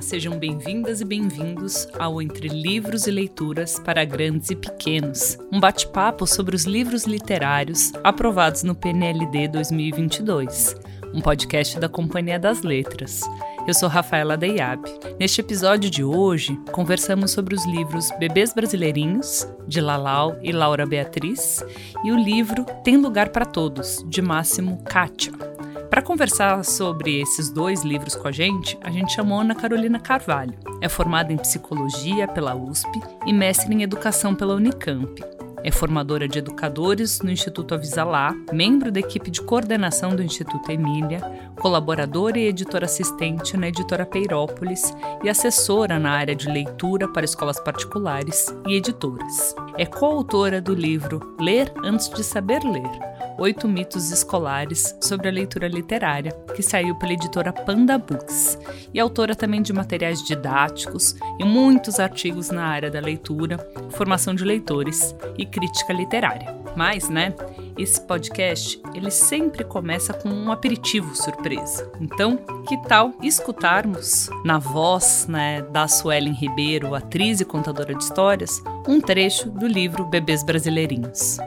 Olá, 0.00 0.06
sejam 0.08 0.38
bem-vindas 0.38 1.02
e 1.02 1.04
bem-vindos 1.04 1.86
ao 1.98 2.22
Entre 2.22 2.48
Livros 2.48 3.06
e 3.06 3.10
Leituras 3.10 3.78
para 3.78 4.02
Grandes 4.02 4.48
e 4.48 4.56
Pequenos, 4.56 5.36
um 5.52 5.60
bate-papo 5.60 6.26
sobre 6.26 6.56
os 6.56 6.64
livros 6.64 7.04
literários 7.04 7.92
aprovados 8.02 8.62
no 8.62 8.74
PNLD 8.74 9.48
2022, 9.48 10.74
um 11.12 11.20
podcast 11.20 11.78
da 11.78 11.86
Companhia 11.86 12.38
das 12.38 12.62
Letras. 12.62 13.20
Eu 13.68 13.74
sou 13.74 13.90
Rafaela 13.90 14.38
Deiab. 14.38 14.82
Neste 15.18 15.42
episódio 15.42 15.90
de 15.90 16.02
hoje, 16.02 16.58
conversamos 16.72 17.32
sobre 17.32 17.54
os 17.54 17.66
livros 17.66 18.08
Bebês 18.18 18.54
Brasileirinhos, 18.54 19.46
de 19.68 19.82
Lalau 19.82 20.34
e 20.40 20.50
Laura 20.50 20.86
Beatriz, 20.86 21.62
e 22.02 22.10
o 22.10 22.16
livro 22.16 22.64
Tem 22.82 22.96
Lugar 22.96 23.28
para 23.28 23.44
Todos, 23.44 24.02
de 24.08 24.22
Máximo 24.22 24.82
Kátia. 24.82 25.59
Para 25.90 26.02
conversar 26.02 26.64
sobre 26.64 27.20
esses 27.20 27.50
dois 27.50 27.82
livros 27.82 28.14
com 28.14 28.28
a 28.28 28.32
gente, 28.32 28.78
a 28.80 28.92
gente 28.92 29.12
chamou 29.12 29.40
Ana 29.40 29.56
Carolina 29.56 29.98
Carvalho. 29.98 30.56
É 30.80 30.88
formada 30.88 31.32
em 31.32 31.36
psicologia 31.36 32.28
pela 32.28 32.54
USP 32.54 33.00
e 33.26 33.32
mestre 33.32 33.74
em 33.74 33.82
educação 33.82 34.32
pela 34.32 34.54
Unicamp. 34.54 35.20
É 35.64 35.70
formadora 35.72 36.28
de 36.28 36.38
educadores 36.38 37.20
no 37.20 37.30
Instituto 37.30 37.74
Avisalá, 37.74 38.32
membro 38.52 38.92
da 38.92 39.00
equipe 39.00 39.32
de 39.32 39.42
coordenação 39.42 40.14
do 40.14 40.22
Instituto 40.22 40.70
Emília, 40.70 41.20
colaboradora 41.60 42.38
e 42.38 42.46
editora 42.46 42.86
assistente 42.86 43.56
na 43.56 43.68
editora 43.68 44.06
Peirópolis 44.06 44.94
e 45.24 45.28
assessora 45.28 45.98
na 45.98 46.12
área 46.12 46.36
de 46.36 46.48
leitura 46.48 47.08
para 47.08 47.24
escolas 47.24 47.58
particulares 47.58 48.46
e 48.66 48.76
editoras. 48.76 49.56
É 49.76 49.84
coautora 49.84 50.62
do 50.62 50.72
livro 50.72 51.34
Ler 51.38 51.70
antes 51.84 52.08
de 52.08 52.22
saber 52.22 52.62
ler 52.62 53.19
Oito 53.40 53.66
Mitos 53.66 54.10
Escolares 54.10 54.94
sobre 55.00 55.28
a 55.28 55.32
Leitura 55.32 55.66
Literária, 55.66 56.30
que 56.54 56.62
saiu 56.62 56.94
pela 56.96 57.14
editora 57.14 57.50
Panda 57.50 57.96
Books, 57.96 58.58
e 58.92 59.00
autora 59.00 59.34
também 59.34 59.62
de 59.62 59.72
materiais 59.72 60.22
didáticos 60.22 61.16
e 61.38 61.44
muitos 61.44 61.98
artigos 61.98 62.50
na 62.50 62.66
área 62.66 62.90
da 62.90 63.00
leitura, 63.00 63.56
formação 63.92 64.34
de 64.34 64.44
leitores 64.44 65.16
e 65.38 65.46
crítica 65.46 65.90
literária. 65.90 66.54
Mas, 66.76 67.08
né, 67.08 67.34
esse 67.78 67.98
podcast, 68.02 68.78
ele 68.94 69.10
sempre 69.10 69.64
começa 69.64 70.12
com 70.12 70.28
um 70.28 70.52
aperitivo 70.52 71.16
surpresa. 71.16 71.90
Então, 71.98 72.36
que 72.68 72.76
tal 72.88 73.14
escutarmos 73.22 74.28
na 74.44 74.58
voz, 74.58 75.26
né, 75.26 75.62
da 75.62 75.88
Suelen 75.88 76.34
Ribeiro, 76.34 76.94
atriz 76.94 77.40
e 77.40 77.46
contadora 77.46 77.94
de 77.94 78.04
histórias, 78.04 78.62
um 78.86 79.00
trecho 79.00 79.48
do 79.48 79.66
livro 79.66 80.04
Bebês 80.04 80.42
Brasileirinhos. 80.42 81.38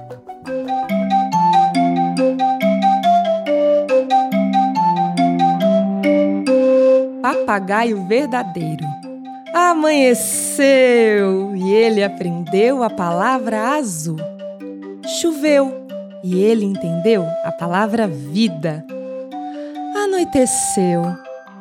Papagaio 7.43 8.07
verdadeiro. 8.07 8.85
Amanheceu 9.53 10.65
e 11.55 11.71
ele 11.71 12.03
aprendeu 12.03 12.81
a 12.81 12.89
palavra 12.89 13.75
azul. 13.75 14.17
Choveu 15.21 15.85
e 16.23 16.41
ele 16.41 16.65
entendeu 16.65 17.25
a 17.43 17.51
palavra 17.51 18.07
vida. 18.07 18.83
Anoiteceu 19.95 21.03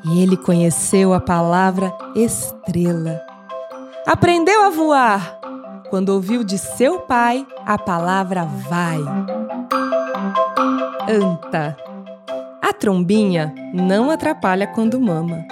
e 0.04 0.22
ele 0.22 0.36
conheceu 0.36 1.12
a 1.12 1.20
palavra 1.20 1.92
estrela. 2.14 3.20
Aprendeu 4.06 4.64
a 4.64 4.70
voar 4.70 5.40
quando 5.90 6.10
ouviu 6.10 6.42
de 6.44 6.58
seu 6.58 7.00
pai 7.00 7.46
a 7.66 7.76
palavra 7.76 8.44
vai. 8.44 9.00
Anta. 11.08 11.76
A 12.62 12.72
trombinha 12.72 13.52
não 13.74 14.10
atrapalha 14.10 14.66
quando 14.66 15.00
mama. 15.00 15.44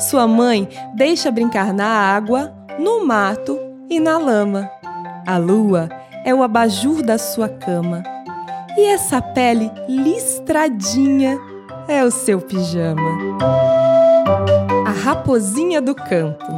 Sua 0.00 0.26
mãe 0.26 0.66
deixa 0.94 1.30
brincar 1.30 1.74
na 1.74 1.86
água, 1.86 2.54
no 2.78 3.06
mato 3.06 3.58
e 3.88 4.00
na 4.00 4.16
lama. 4.16 4.70
A 5.26 5.36
lua 5.36 5.90
é 6.24 6.34
o 6.34 6.42
abajur 6.42 7.02
da 7.02 7.18
sua 7.18 7.48
cama. 7.48 8.02
E 8.78 8.86
essa 8.86 9.20
pele 9.20 9.70
listradinha 9.86 11.38
é 11.86 12.02
o 12.02 12.10
seu 12.10 12.40
pijama. 12.40 13.10
A 14.86 14.90
raposinha 14.90 15.82
do 15.82 15.94
campo. 15.94 16.50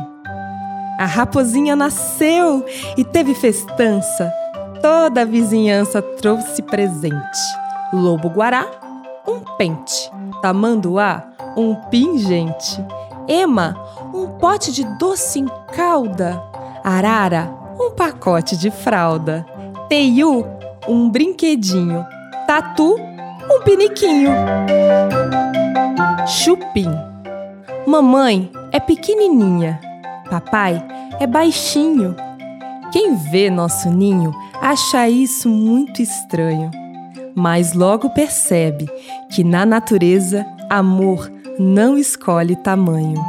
A 0.98 1.04
raposinha 1.04 1.74
nasceu 1.74 2.64
e 2.96 3.04
teve 3.04 3.34
festança. 3.34 4.32
Toda 4.80 5.22
a 5.22 5.24
vizinhança 5.24 6.00
trouxe 6.00 6.62
presente. 6.62 7.40
Lobo-guará, 7.92 8.66
um 9.26 9.40
pente. 9.56 10.10
Tamanduá, 10.40 11.24
um 11.56 11.74
pingente. 11.90 12.84
Ema, 13.28 13.76
um 14.12 14.26
pote 14.38 14.72
de 14.72 14.84
doce 14.98 15.40
em 15.40 15.46
calda. 15.74 16.42
Arara, 16.84 17.50
um 17.78 17.90
pacote 17.90 18.56
de 18.56 18.70
fralda. 18.70 19.46
Teiu, 19.88 20.46
um 20.88 21.08
brinquedinho. 21.08 22.04
Tatu, 22.46 22.96
um 23.50 23.62
piniquinho. 23.62 24.32
Chupim. 26.26 26.90
Mamãe 27.86 28.50
é 28.70 28.80
pequenininha. 28.80 29.80
Papai 30.28 30.84
é 31.18 31.26
baixinho. 31.26 32.14
Quem 32.92 33.14
vê 33.16 33.48
nosso 33.48 33.88
ninho 33.90 34.34
acha 34.60 35.08
isso 35.08 35.48
muito 35.48 36.02
estranho. 36.02 36.70
Mas 37.34 37.72
logo 37.72 38.10
percebe 38.10 38.86
que 39.30 39.42
na 39.42 39.64
natureza 39.64 40.46
amor 40.68 41.31
não 41.58 41.98
escolhe 41.98 42.56
tamanho. 42.56 43.20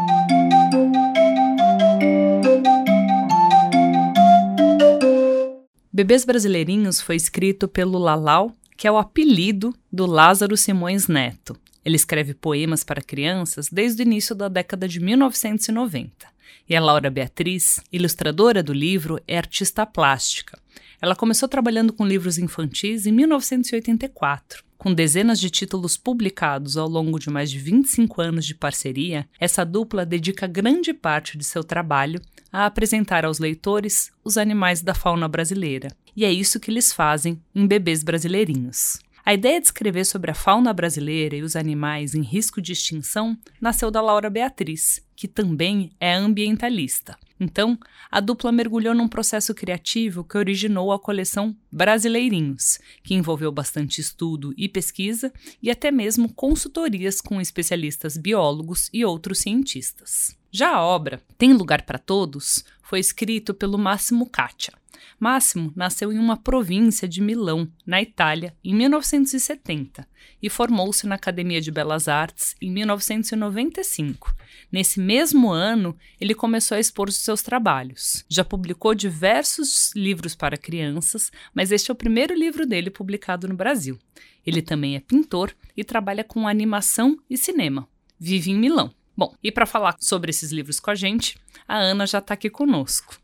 Bebês 5.92 6.26
Brasileirinhos 6.26 7.02
foi 7.02 7.16
escrito 7.16 7.68
pelo 7.68 7.98
Lalau, 7.98 8.56
que 8.76 8.88
é 8.88 8.92
o 8.92 8.98
apelido 8.98 9.74
do 9.92 10.06
Lázaro 10.06 10.58
Simões 10.58 11.08
Neto. 11.08 11.56
Ele 11.86 11.96
escreve 11.96 12.34
poemas 12.34 12.84
para 12.84 13.02
crianças 13.02 13.70
desde 13.70 14.02
o 14.02 14.06
início 14.06 14.34
da 14.34 14.48
década 14.48 14.88
de 14.88 15.00
1990. 15.00 16.28
E 16.68 16.76
a 16.76 16.82
Laura 16.82 17.10
Beatriz, 17.10 17.82
ilustradora 17.92 18.64
do 18.64 18.74
livro, 18.74 19.20
é 19.28 19.38
artista 19.38 19.86
plástica. 19.86 20.58
Ela 21.02 21.16
começou 21.16 21.50
trabalhando 21.50 21.92
com 21.92 22.08
livros 22.08 22.38
infantis 22.38 23.06
em 23.06 23.12
1984. 23.12 24.64
Com 24.84 24.94
dezenas 24.94 25.40
de 25.40 25.50
títulos 25.50 25.96
publicados 25.96 26.76
ao 26.76 26.90
longo 26.90 27.18
de 27.18 27.30
mais 27.30 27.50
de 27.50 27.58
25 27.58 28.22
anos 28.22 28.46
de 28.46 28.54
parceria, 28.54 29.26
essa 29.40 29.64
dupla 29.64 30.06
dedica 30.06 30.46
grande 30.46 30.94
parte 30.94 31.38
de 31.38 31.46
seu 31.46 31.64
trabalho 31.64 32.20
a 32.52 32.66
apresentar 32.66 33.24
aos 33.24 33.40
leitores 33.40 34.12
os 34.26 34.36
animais 34.36 34.82
da 34.82 34.94
fauna 34.94 35.26
brasileira. 35.26 35.88
E 36.14 36.26
é 36.26 36.34
isso 36.34 36.60
que 36.60 36.70
eles 36.70 36.92
fazem 36.92 37.42
em 37.56 37.66
Bebês 37.66 38.04
Brasileirinhos. 38.04 39.00
A 39.26 39.34
ideia 39.34 39.58
de 39.58 39.68
escrever 39.68 40.06
sobre 40.06 40.32
a 40.32 40.36
fauna 40.36 40.74
brasileira 40.74 41.38
e 41.38 41.44
os 41.44 41.56
animais 41.56 42.14
em 42.14 42.22
risco 42.22 42.62
de 42.62 42.74
extinção 42.74 43.38
nasceu 43.62 43.90
da 43.90 44.02
Laura 44.02 44.30
Beatriz, 44.30 45.02
que 45.16 45.30
também 45.30 45.92
é 45.98 46.14
ambientalista. 46.14 47.18
Então, 47.44 47.78
a 48.10 48.22
dupla 48.22 48.54
mergulhou 48.54 48.96
num 48.96 49.08
processo 49.08 49.54
criativo 49.54 50.24
que 50.24 50.38
originou 50.38 50.94
a 50.94 51.00
coleção 51.00 51.54
Brasileirinhos, 51.70 52.80
que 53.04 53.14
envolveu 53.14 53.52
bastante 53.52 54.00
estudo 54.00 54.54
e 54.58 54.70
pesquisa 54.70 55.32
e 55.62 55.70
até 55.70 55.92
mesmo 55.92 56.34
consultorias 56.34 57.20
com 57.20 57.42
especialistas 57.42 58.16
biólogos 58.16 58.90
e 58.94 59.04
outros 59.04 59.40
cientistas. 59.40 60.42
Já 60.56 60.76
a 60.76 60.84
obra 60.84 61.20
Tem 61.36 61.52
Lugar 61.52 61.82
para 61.82 61.98
Todos 61.98 62.64
foi 62.84 63.00
escrito 63.00 63.56
pelo 63.56 63.76
Máximo 63.76 64.30
Kátia. 64.30 64.72
Máximo 65.20 65.74
nasceu 65.76 66.14
em 66.14 66.20
uma 66.20 66.38
província 66.38 67.08
de 67.08 67.22
Milão, 67.22 67.68
na 67.84 68.00
Itália, 68.04 68.56
em 68.64 68.72
1970 68.76 70.08
e 70.40 70.50
formou-se 70.52 71.08
na 71.08 71.16
Academia 71.16 71.60
de 71.60 71.72
Belas 71.72 72.08
Artes 72.08 72.56
em 72.62 72.70
1995. 72.70 74.32
Nesse 74.72 75.00
mesmo 75.00 75.50
ano, 75.50 75.98
ele 76.22 76.36
começou 76.36 76.78
a 76.78 76.80
expor 76.80 77.10
os 77.10 77.18
seus 77.18 77.42
trabalhos. 77.42 78.24
Já 78.30 78.46
publicou 78.46 78.94
diversos 78.94 79.92
livros 79.96 80.36
para 80.36 80.56
crianças, 80.56 81.32
mas 81.52 81.72
este 81.72 81.90
é 81.90 81.94
o 81.94 81.98
primeiro 81.98 82.36
livro 82.36 82.68
dele 82.68 82.92
publicado 82.92 83.48
no 83.48 83.56
Brasil. 83.56 83.98
Ele 84.46 84.62
também 84.62 84.96
é 84.96 85.00
pintor 85.00 85.52
e 85.76 85.84
trabalha 85.84 86.24
com 86.24 86.48
animação 86.48 87.18
e 87.28 87.38
cinema. 87.40 87.88
Vive 88.20 88.52
em 88.52 88.56
Milão. 88.56 88.94
Bom, 89.16 89.36
e 89.44 89.52
para 89.52 89.66
falar 89.66 89.96
sobre 90.00 90.32
esses 90.32 90.52
livros 90.52 90.80
com 90.80 90.90
a 90.90 90.96
gente, 90.96 91.38
a 91.68 91.78
Ana 91.78 92.08
já 92.08 92.18
está 92.18 92.34
aqui 92.34 92.50
conosco. 92.50 93.16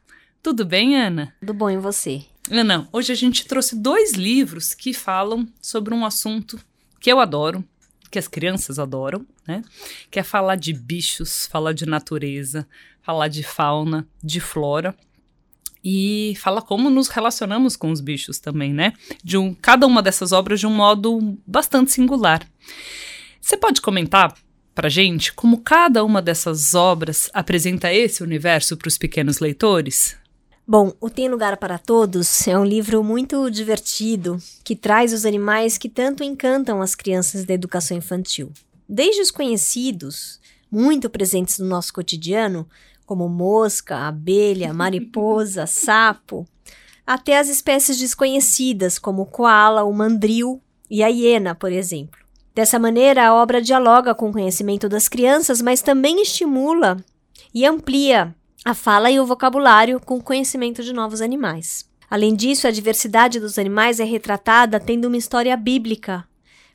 Tudo 0.42 0.64
bem, 0.64 0.96
Ana? 0.96 1.36
Tudo 1.40 1.54
bom, 1.54 1.70
e 1.70 1.78
você? 1.78 2.24
Ana, 2.50 2.88
hoje 2.92 3.12
a 3.12 3.16
gente 3.16 3.46
trouxe 3.46 3.76
dois 3.76 4.14
livros 4.14 4.74
que 4.74 4.94
falam 4.94 5.48
sobre 5.62 5.94
um 5.94 6.06
assunto 6.06 6.60
que 7.00 7.12
eu 7.12 7.20
adoro, 7.20 7.64
que 8.12 8.20
as 8.20 8.28
crianças 8.28 8.80
adoram, 8.80 9.26
né? 9.48 9.64
Que 10.12 10.20
é 10.20 10.24
falar 10.24 10.56
de 10.56 10.74
bichos, 10.74 11.48
falar 11.48 11.74
de 11.74 11.86
natureza, 11.86 12.68
falar 13.02 13.28
de 13.28 13.44
fauna, 13.44 14.08
de 14.24 14.40
flora 14.40 14.96
e 15.84 16.34
fala 16.38 16.62
como 16.62 16.90
nos 16.90 17.08
relacionamos 17.08 17.76
com 17.76 17.92
os 17.92 18.02
bichos 18.02 18.40
também, 18.40 18.74
né? 18.74 18.94
De 19.24 19.38
um, 19.38 19.54
cada 19.54 19.88
uma 19.88 20.02
dessas 20.02 20.32
obras 20.32 20.60
de 20.60 20.68
um 20.68 20.74
modo 20.74 21.38
bastante 21.46 21.92
singular. 21.92 22.46
Você 23.40 23.58
pode 23.58 23.82
comentar 23.82 24.36
pra 24.80 24.88
gente 24.88 25.34
como 25.34 25.58
cada 25.58 26.06
uma 26.06 26.22
dessas 26.22 26.74
obras 26.74 27.30
apresenta 27.34 27.94
esse 27.94 28.24
universo 28.24 28.78
para 28.78 28.88
os 28.88 28.98
pequenos 28.98 29.40
leitores? 29.40 30.16
Bom, 30.66 30.94
O 31.02 31.10
Tem 31.10 31.28
Lugar 31.28 31.58
para 31.58 31.78
Todos 31.78 32.48
é 32.48 32.58
um 32.58 32.64
livro 32.64 33.04
muito 33.04 33.52
divertido 33.52 34.38
que 34.64 34.78
traz 34.78 35.12
os 35.12 35.26
animais 35.26 35.78
que 35.78 35.90
tanto 35.90 36.24
encantam 36.24 36.82
as 36.82 36.96
crianças 36.96 37.44
da 37.44 37.54
educação 37.54 37.98
infantil. 37.98 38.54
Desde 38.88 39.22
os 39.22 39.32
conhecidos, 39.32 40.40
muito 40.72 41.10
presentes 41.10 41.60
no 41.60 41.66
nosso 41.66 41.94
cotidiano, 41.94 42.66
como 43.06 43.28
mosca, 43.28 44.08
abelha, 44.08 44.72
mariposa, 44.74 45.68
sapo, 45.68 46.48
até 47.06 47.38
as 47.38 47.50
espécies 47.50 47.98
desconhecidas, 47.98 48.98
como 48.98 49.24
o 49.24 49.26
koala, 49.26 49.84
o 49.84 49.92
mandril 49.92 50.62
e 50.90 51.04
a 51.04 51.08
hiena, 51.08 51.54
por 51.54 51.70
exemplo. 51.70 52.29
Dessa 52.60 52.78
maneira, 52.78 53.26
a 53.26 53.34
obra 53.34 53.62
dialoga 53.62 54.14
com 54.14 54.30
o 54.30 54.34
conhecimento 54.34 54.90
das 54.90 55.08
crianças, 55.08 55.62
mas 55.62 55.82
também 55.82 56.22
estimula 56.22 56.98
e 57.54 57.66
amplia 57.66 58.36
a 58.66 58.74
fala 58.74 59.10
e 59.10 59.18
o 59.18 59.26
vocabulário 59.26 59.98
com 59.98 60.18
o 60.18 60.22
conhecimento 60.22 60.84
de 60.84 60.92
novos 60.92 61.22
animais. 61.22 61.90
Além 62.10 62.36
disso, 62.36 62.68
a 62.68 62.72
diversidade 62.72 63.40
dos 63.40 63.58
animais 63.58 64.02
é 64.02 64.04
retratada 64.04 64.78
tendo 64.78 65.06
uma 65.06 65.16
história 65.16 65.56
bíblica 65.56 66.28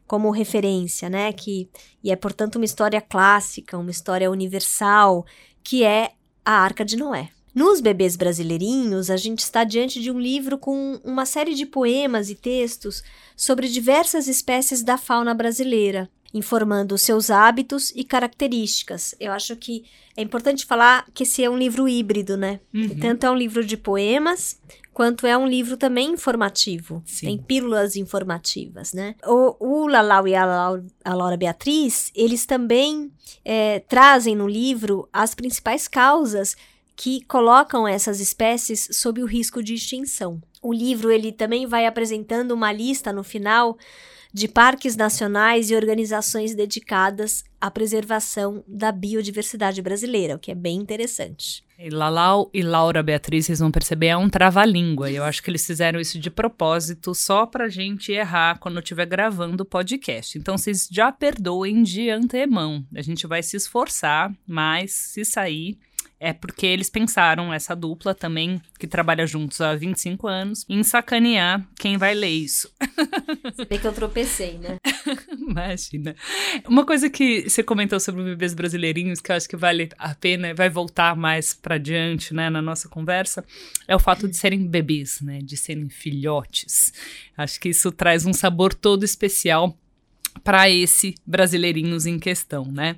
como 0.07 0.31
referência, 0.31 1.11
né? 1.11 1.31
Que, 1.35 1.69
e 2.03 2.11
é, 2.11 2.17
portanto, 2.17 2.57
uma 2.57 2.65
história 2.65 3.03
clássica, 3.03 3.77
uma 3.77 3.91
história 3.91 4.31
universal, 4.31 5.27
que 5.63 5.85
é 5.85 6.13
a 6.43 6.53
Arca 6.53 6.83
de 6.83 6.97
Noé. 6.97 7.29
Nos 7.55 7.81
Bebês 7.81 8.17
Brasileirinhos, 8.17 9.11
a 9.11 9.17
gente 9.17 9.39
está 9.39 9.63
diante 9.63 10.01
de 10.01 10.11
um 10.11 10.19
livro 10.19 10.59
com 10.59 10.99
uma 11.05 11.25
série 11.25 11.55
de 11.55 11.65
poemas 11.65 12.29
e 12.29 12.35
textos 12.35 13.05
sobre 13.37 13.69
diversas 13.69 14.27
espécies 14.27 14.83
da 14.83 14.99
fauna 14.99 15.33
brasileira, 15.33 16.11
informando 16.33 16.99
seus 16.99 17.31
hábitos 17.31 17.93
e 17.95 18.03
características. 18.03 19.15
Eu 19.21 19.31
acho 19.31 19.55
que 19.55 19.85
é 20.17 20.23
importante 20.23 20.67
falar 20.67 21.07
que 21.15 21.23
esse 21.23 21.45
é 21.45 21.49
um 21.49 21.57
livro 21.57 21.89
híbrido, 21.89 22.37
né? 22.37 22.59
Uhum. 22.75 22.99
Tanto 22.99 23.25
é 23.25 23.31
um 23.31 23.37
livro 23.37 23.65
de 23.65 23.77
poemas, 23.77 24.61
quanto 24.93 25.25
é 25.25 25.39
um 25.39 25.47
livro 25.47 25.77
também 25.77 26.11
informativo. 26.11 27.05
Sim. 27.07 27.27
Tem 27.27 27.39
pílulas 27.39 27.95
informativas, 27.95 28.93
né? 28.93 29.15
O, 29.25 29.85
o 29.85 29.87
Lalau 29.87 30.27
e 30.27 30.35
a 30.35 30.45
Laura, 30.45 30.85
a 31.05 31.15
Laura 31.15 31.37
Beatriz, 31.37 32.11
eles 32.17 32.47
também 32.47 33.13
é, 33.45 33.79
trazem 33.79 34.35
no 34.35 34.49
livro 34.49 35.09
as 35.13 35.37
principais 35.37 35.87
causas 35.87 36.57
que 36.97 37.25
colocam 37.25 37.87
essas 37.87 38.21
espécies 38.21 38.89
sob 38.93 39.23
o 39.23 39.27
risco 39.27 39.63
de 39.63 39.75
extinção. 39.75 40.41
O 40.63 40.73
livro 40.73 41.11
ele 41.11 41.33
também 41.33 41.67
vai 41.67 41.87
apresentando 41.87 42.53
uma 42.53 42.73
lista 42.73 43.13
no 43.13 43.23
final 43.23 43.77
de 44.35 44.49
parques 44.49 44.97
nacionais 44.97 45.71
e 45.71 45.77
organizações 45.77 46.57
dedicadas 46.57 47.45
à 47.61 47.71
preservação 47.71 48.65
da 48.67 48.91
biodiversidade 48.91 49.81
brasileira, 49.81 50.35
o 50.35 50.39
que 50.41 50.51
é 50.51 50.55
bem 50.57 50.77
interessante. 50.77 51.63
E 51.79 51.89
Lalau 51.89 52.51
e 52.53 52.61
Laura 52.61 53.01
Beatriz, 53.01 53.47
vocês 53.47 53.61
vão 53.61 53.71
perceber, 53.71 54.09
é 54.09 54.17
um 54.17 54.29
trava-língua. 54.29 55.11
Eu 55.11 55.23
acho 55.23 55.41
que 55.41 55.51
eles 55.51 55.65
fizeram 55.65 56.01
isso 56.01 56.19
de 56.19 56.31
propósito, 56.31 57.15
só 57.15 57.47
pra 57.47 57.69
gente 57.69 58.11
errar 58.11 58.59
quando 58.59 58.81
estiver 58.81 59.07
gravando 59.07 59.63
o 59.63 59.67
podcast. 59.67 60.37
Então, 60.37 60.59
vocês 60.59 60.89
já 60.91 61.13
perdoem 61.13 61.83
de 61.85 62.11
antemão. 62.11 62.85
A 62.95 63.03
gente 63.03 63.29
vai 63.29 63.43
se 63.43 63.57
esforçar, 63.57 64.35
mas 64.47 64.93
se 64.93 65.25
sair, 65.25 65.79
é 66.25 66.33
porque 66.33 66.65
eles 66.65 66.89
pensaram, 66.89 67.53
essa 67.53 67.75
dupla 67.77 68.15
também, 68.15 68.61
que 68.79 68.87
trabalha 68.87 69.27
juntos 69.27 69.61
há 69.61 69.75
25 69.75 70.27
anos, 70.27 70.65
em 70.69 70.83
sacanear 70.83 71.67
quem 71.79 71.99
vai 71.99 72.15
ler 72.15 72.31
isso. 72.31 72.71
Você 73.45 73.65
vê 73.65 73.79
que 73.79 73.87
eu 73.87 73.93
tropecei, 73.93 74.59
né? 74.59 74.79
Imagina. 75.37 76.17
Uma 76.67 76.87
coisa 76.87 77.11
que 77.11 77.49
você 77.49 77.63
comentou 77.63 78.01
sobre 78.01 78.25
bebês 78.25 78.55
brasileirinhos, 78.55 79.21
que 79.21 79.31
eu 79.31 79.37
acho 79.37 79.49
que 79.49 79.57
vale 79.57 79.91
a 79.99 80.15
pena, 80.15 80.55
vai 80.55 80.71
voltar 80.71 81.15
mais 81.15 81.53
para 81.53 81.77
diante, 81.77 82.33
né, 82.33 82.49
na 82.49 82.63
nossa 82.63 82.89
conversa, 82.89 83.45
é 83.87 83.95
o 83.95 83.99
fato 84.01 84.27
de 84.27 84.37
serem 84.37 84.67
bebês, 84.67 85.21
né, 85.21 85.41
de 85.43 85.57
serem 85.57 85.89
filhotes. 85.91 86.93
Acho 87.37 87.61
que 87.61 87.69
isso 87.69 87.93
traz 87.93 88.25
um 88.25 88.33
sabor 88.33 88.73
todo 88.73 89.05
especial 89.05 89.77
para 90.43 90.69
esse 90.71 91.15
brasileirinhos 91.27 92.07
em 92.07 92.19
questão, 92.19 92.65
né? 92.65 92.97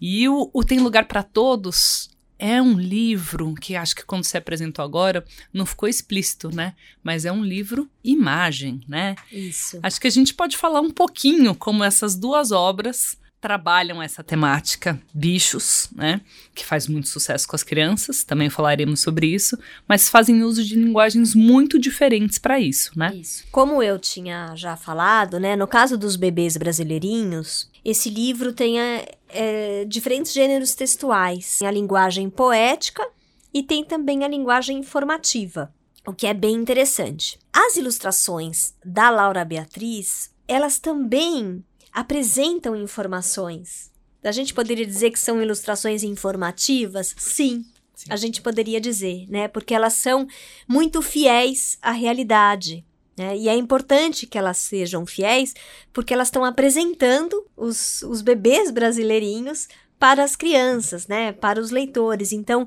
E 0.00 0.28
o, 0.28 0.50
o 0.52 0.64
Tem 0.64 0.80
Lugar 0.80 1.06
para 1.06 1.22
Todos 1.22 2.11
é 2.42 2.60
um 2.60 2.76
livro 2.76 3.54
que 3.54 3.76
acho 3.76 3.94
que 3.94 4.04
quando 4.04 4.24
se 4.24 4.36
apresentou 4.36 4.84
agora 4.84 5.24
não 5.52 5.64
ficou 5.64 5.88
explícito, 5.88 6.52
né? 6.52 6.74
Mas 7.00 7.24
é 7.24 7.30
um 7.30 7.44
livro 7.44 7.88
imagem, 8.02 8.80
né? 8.88 9.14
Isso. 9.30 9.78
Acho 9.80 10.00
que 10.00 10.08
a 10.08 10.10
gente 10.10 10.34
pode 10.34 10.56
falar 10.56 10.80
um 10.80 10.90
pouquinho 10.90 11.54
como 11.54 11.84
essas 11.84 12.16
duas 12.16 12.50
obras 12.50 13.16
trabalham 13.40 14.02
essa 14.02 14.24
temática, 14.24 15.00
bichos, 15.14 15.88
né? 15.94 16.20
Que 16.52 16.64
faz 16.64 16.88
muito 16.88 17.08
sucesso 17.08 17.46
com 17.46 17.54
as 17.54 17.62
crianças, 17.62 18.24
também 18.24 18.50
falaremos 18.50 19.00
sobre 19.00 19.28
isso, 19.28 19.56
mas 19.86 20.08
fazem 20.08 20.42
uso 20.42 20.64
de 20.64 20.74
linguagens 20.74 21.36
muito 21.36 21.78
diferentes 21.78 22.38
para 22.38 22.58
isso, 22.58 22.90
né? 22.96 23.14
Isso. 23.14 23.44
Como 23.52 23.82
eu 23.82 24.00
tinha 24.00 24.54
já 24.56 24.76
falado, 24.76 25.38
né? 25.38 25.54
No 25.54 25.68
caso 25.68 25.96
dos 25.96 26.16
bebês 26.16 26.56
brasileirinhos, 26.56 27.70
esse 27.84 28.10
livro 28.10 28.52
tem 28.52 28.80
é, 28.80 29.16
é, 29.32 29.84
diferentes 29.84 30.32
gêneros 30.32 30.74
textuais. 30.74 31.58
Tem 31.58 31.68
a 31.68 31.72
linguagem 31.72 32.28
poética 32.30 33.06
e 33.52 33.62
tem 33.62 33.84
também 33.84 34.24
a 34.24 34.28
linguagem 34.28 34.78
informativa, 34.78 35.72
o 36.06 36.12
que 36.12 36.26
é 36.26 36.34
bem 36.34 36.54
interessante. 36.54 37.38
As 37.52 37.76
ilustrações 37.76 38.74
da 38.84 39.10
Laura 39.10 39.44
Beatriz, 39.44 40.30
elas 40.48 40.78
também 40.78 41.64
apresentam 41.92 42.74
informações. 42.74 43.90
A 44.24 44.32
gente 44.32 44.54
poderia 44.54 44.86
dizer 44.86 45.10
que 45.10 45.18
são 45.18 45.42
ilustrações 45.42 46.02
informativas? 46.02 47.14
Sim, 47.18 47.64
Sim, 47.94 48.06
a 48.08 48.16
gente 48.16 48.40
poderia 48.40 48.80
dizer, 48.80 49.26
né? 49.28 49.48
Porque 49.48 49.74
elas 49.74 49.94
são 49.94 50.26
muito 50.68 51.02
fiéis 51.02 51.76
à 51.82 51.90
realidade. 51.90 52.84
Né? 53.16 53.36
E 53.36 53.48
é 53.48 53.54
importante 53.54 54.26
que 54.26 54.38
elas 54.38 54.58
sejam 54.58 55.04
fiéis, 55.04 55.54
porque 55.92 56.14
elas 56.14 56.28
estão 56.28 56.44
apresentando 56.44 57.44
os, 57.56 58.02
os 58.02 58.22
bebês 58.22 58.70
brasileirinhos 58.70 59.68
para 59.98 60.24
as 60.24 60.34
crianças, 60.34 61.06
né? 61.06 61.32
Para 61.32 61.60
os 61.60 61.70
leitores. 61.70 62.32
Então, 62.32 62.66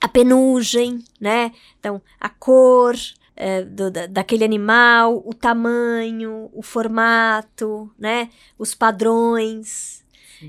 a 0.00 0.08
penugem, 0.08 1.04
né? 1.20 1.52
Então, 1.78 2.00
a 2.18 2.28
cor, 2.28 2.94
é, 3.36 3.62
do, 3.64 3.90
da, 3.90 4.06
daquele 4.06 4.44
animal, 4.44 5.22
o 5.26 5.34
tamanho, 5.34 6.48
o 6.52 6.62
formato, 6.62 7.90
né? 7.98 8.30
Os 8.58 8.74
padrões. 8.74 10.02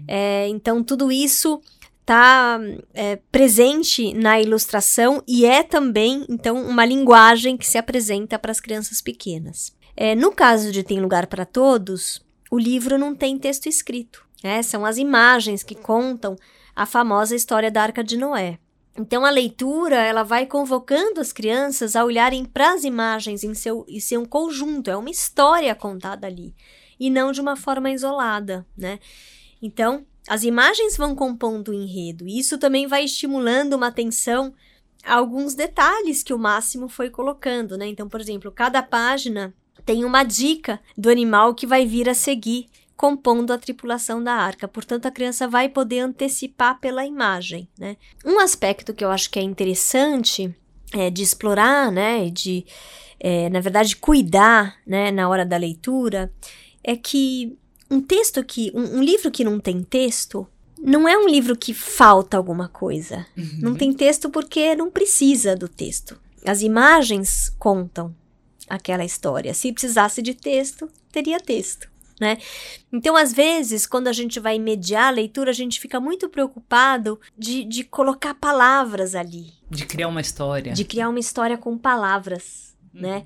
É, 0.07 0.47
então, 0.47 0.83
tudo 0.83 1.11
isso 1.11 1.61
está 2.01 2.59
é, 2.93 3.15
presente 3.31 4.13
na 4.13 4.41
ilustração 4.41 5.23
e 5.27 5.45
é 5.45 5.63
também, 5.63 6.25
então, 6.29 6.61
uma 6.61 6.85
linguagem 6.85 7.55
que 7.55 7.67
se 7.67 7.77
apresenta 7.77 8.37
para 8.37 8.51
as 8.51 8.59
crianças 8.59 9.01
pequenas. 9.01 9.73
É, 9.95 10.15
no 10.15 10.31
caso 10.31 10.71
de 10.71 10.83
Tem 10.83 10.99
Lugar 10.99 11.27
para 11.27 11.45
Todos, 11.45 12.21
o 12.49 12.59
livro 12.59 12.97
não 12.97 13.15
tem 13.15 13.37
texto 13.37 13.67
escrito. 13.67 14.25
Né? 14.43 14.61
São 14.61 14.85
as 14.85 14.97
imagens 14.97 15.63
que 15.63 15.75
contam 15.75 16.35
a 16.75 16.85
famosa 16.85 17.35
história 17.35 17.71
da 17.71 17.83
Arca 17.83 18.03
de 18.03 18.17
Noé. 18.17 18.57
Então 18.97 19.25
a 19.25 19.29
leitura 19.29 19.95
ela 19.95 20.23
vai 20.23 20.45
convocando 20.45 21.21
as 21.21 21.31
crianças 21.31 21.95
a 21.95 22.03
olharem 22.03 22.43
para 22.43 22.73
as 22.73 22.83
imagens 22.83 23.43
em 23.43 23.53
seu, 23.53 23.85
em 23.87 23.99
seu 23.99 24.27
conjunto, 24.27 24.89
é 24.89 24.97
uma 24.97 25.09
história 25.09 25.73
contada 25.73 26.27
ali 26.27 26.53
e 26.99 27.09
não 27.09 27.31
de 27.31 27.39
uma 27.39 27.55
forma 27.55 27.89
isolada, 27.89 28.65
né? 28.77 28.99
Então 29.61 30.05
as 30.27 30.43
imagens 30.43 30.97
vão 30.97 31.15
compondo 31.15 31.69
o 31.69 31.73
enredo 31.73 32.27
e 32.27 32.39
isso 32.39 32.57
também 32.57 32.87
vai 32.87 33.03
estimulando 33.03 33.73
uma 33.73 33.87
atenção 33.87 34.53
a 35.03 35.15
alguns 35.15 35.55
detalhes 35.55 36.21
que 36.21 36.33
o 36.33 36.39
Máximo 36.39 36.87
foi 36.87 37.09
colocando, 37.09 37.77
né? 37.77 37.87
Então, 37.87 38.07
por 38.07 38.21
exemplo, 38.21 38.51
cada 38.51 38.83
página 38.83 39.53
tem 39.85 40.05
uma 40.05 40.23
dica 40.23 40.79
do 40.95 41.09
animal 41.09 41.55
que 41.55 41.65
vai 41.65 41.85
vir 41.85 42.07
a 42.07 42.13
seguir 42.13 42.67
compondo 42.95 43.51
a 43.51 43.57
tripulação 43.57 44.23
da 44.23 44.33
arca. 44.33 44.67
Portanto, 44.67 45.07
a 45.07 45.11
criança 45.11 45.47
vai 45.47 45.67
poder 45.67 46.01
antecipar 46.01 46.79
pela 46.79 47.03
imagem, 47.03 47.67
né? 47.77 47.97
Um 48.23 48.39
aspecto 48.39 48.93
que 48.93 49.03
eu 49.03 49.09
acho 49.09 49.31
que 49.31 49.39
é 49.39 49.41
interessante 49.41 50.55
é, 50.93 51.09
de 51.09 51.23
explorar, 51.23 51.91
né, 51.91 52.29
de, 52.29 52.65
é, 53.19 53.49
na 53.49 53.59
verdade, 53.59 53.95
cuidar, 53.95 54.75
né, 54.85 55.09
na 55.09 55.27
hora 55.27 55.45
da 55.45 55.57
leitura, 55.57 56.31
é 56.83 56.95
que 56.95 57.57
um 57.91 58.01
texto 58.01 58.43
que, 58.43 58.71
um, 58.73 58.97
um 58.97 59.03
livro 59.03 59.29
que 59.29 59.43
não 59.43 59.59
tem 59.59 59.83
texto, 59.83 60.47
não 60.81 61.07
é 61.07 61.17
um 61.17 61.27
livro 61.27 61.55
que 61.55 61.73
falta 61.73 62.37
alguma 62.37 62.67
coisa. 62.67 63.25
Uhum. 63.37 63.59
Não 63.61 63.75
tem 63.75 63.93
texto 63.93 64.29
porque 64.29 64.75
não 64.75 64.89
precisa 64.89 65.55
do 65.55 65.67
texto. 65.67 66.19
As 66.45 66.61
imagens 66.61 67.53
contam 67.59 68.15
aquela 68.67 69.05
história. 69.05 69.53
Se 69.53 69.71
precisasse 69.71 70.21
de 70.21 70.33
texto, 70.33 70.89
teria 71.11 71.39
texto 71.39 71.91
né? 72.21 72.37
Então, 72.93 73.17
às 73.17 73.33
vezes, 73.33 73.87
quando 73.87 74.07
a 74.07 74.13
gente 74.13 74.39
vai 74.39 74.59
mediar 74.59 75.07
a 75.07 75.09
leitura, 75.09 75.49
a 75.49 75.53
gente 75.53 75.79
fica 75.79 75.99
muito 75.99 76.29
preocupado 76.29 77.19
de, 77.35 77.63
de 77.63 77.83
colocar 77.83 78.35
palavras 78.35 79.15
ali. 79.15 79.51
De 79.67 79.87
criar 79.87 80.07
uma 80.07 80.21
história. 80.21 80.71
De 80.71 80.85
criar 80.85 81.09
uma 81.09 81.19
história 81.19 81.57
com 81.57 81.75
palavras, 81.79 82.75
uhum. 82.93 83.01
né? 83.01 83.23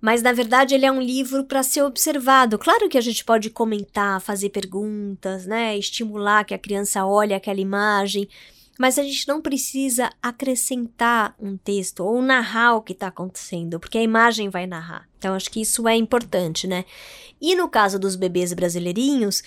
Mas 0.00 0.22
na 0.22 0.32
verdade 0.32 0.74
ele 0.74 0.86
é 0.86 0.92
um 0.92 1.00
livro 1.00 1.44
para 1.44 1.62
ser 1.62 1.82
observado. 1.82 2.58
Claro 2.58 2.88
que 2.88 2.98
a 2.98 3.00
gente 3.00 3.24
pode 3.24 3.50
comentar, 3.50 4.20
fazer 4.20 4.50
perguntas, 4.50 5.46
né, 5.46 5.76
estimular 5.76 6.44
que 6.44 6.54
a 6.54 6.58
criança 6.58 7.04
olhe 7.04 7.34
aquela 7.34 7.60
imagem, 7.60 8.28
mas 8.78 8.96
a 8.96 9.02
gente 9.02 9.26
não 9.26 9.42
precisa 9.42 10.08
acrescentar 10.22 11.34
um 11.40 11.56
texto 11.56 12.04
ou 12.04 12.22
narrar 12.22 12.76
o 12.76 12.82
que 12.82 12.92
está 12.92 13.08
acontecendo, 13.08 13.80
porque 13.80 13.98
a 13.98 14.02
imagem 14.02 14.48
vai 14.48 14.66
narrar. 14.66 15.08
Então 15.18 15.34
acho 15.34 15.50
que 15.50 15.60
isso 15.60 15.88
é 15.88 15.96
importante, 15.96 16.68
né? 16.68 16.84
E 17.40 17.56
no 17.56 17.68
caso 17.68 17.98
dos 17.98 18.14
bebês 18.14 18.52
brasileirinhos, 18.52 19.42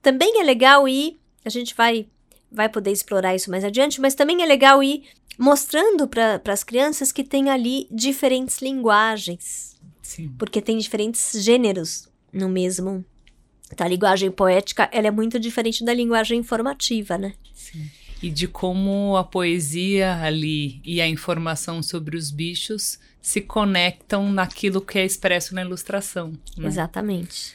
também 0.00 0.40
é 0.40 0.42
legal 0.42 0.88
ir, 0.88 1.20
a 1.44 1.50
gente 1.50 1.74
vai 1.74 2.08
vai 2.50 2.68
poder 2.68 2.90
explorar 2.90 3.34
isso 3.34 3.50
mais 3.50 3.62
adiante, 3.62 4.00
mas 4.00 4.14
também 4.14 4.42
é 4.42 4.46
legal 4.46 4.82
ir 4.82 5.04
mostrando 5.38 6.08
para 6.08 6.40
as 6.48 6.64
crianças 6.64 7.12
que 7.12 7.22
tem 7.22 7.48
ali 7.48 7.86
diferentes 7.90 8.60
linguagens. 8.60 9.69
Sim. 10.10 10.34
Porque 10.36 10.60
tem 10.60 10.76
diferentes 10.76 11.40
gêneros 11.40 12.08
no 12.32 12.48
mesmo. 12.48 13.04
Então, 13.72 13.86
a 13.86 13.88
linguagem 13.88 14.28
poética 14.28 14.90
ela 14.92 15.06
é 15.06 15.10
muito 15.10 15.38
diferente 15.38 15.84
da 15.84 15.94
linguagem 15.94 16.40
informativa, 16.40 17.16
né? 17.16 17.32
Sim. 17.54 17.88
E 18.20 18.28
de 18.28 18.48
como 18.48 19.16
a 19.16 19.22
poesia 19.22 20.16
ali 20.16 20.80
e 20.84 21.00
a 21.00 21.06
informação 21.06 21.80
sobre 21.80 22.16
os 22.16 22.32
bichos 22.32 22.98
se 23.22 23.40
conectam 23.40 24.32
naquilo 24.32 24.80
que 24.80 24.98
é 24.98 25.06
expresso 25.06 25.54
na 25.54 25.62
ilustração. 25.62 26.32
Né? 26.56 26.66
Exatamente. 26.66 27.54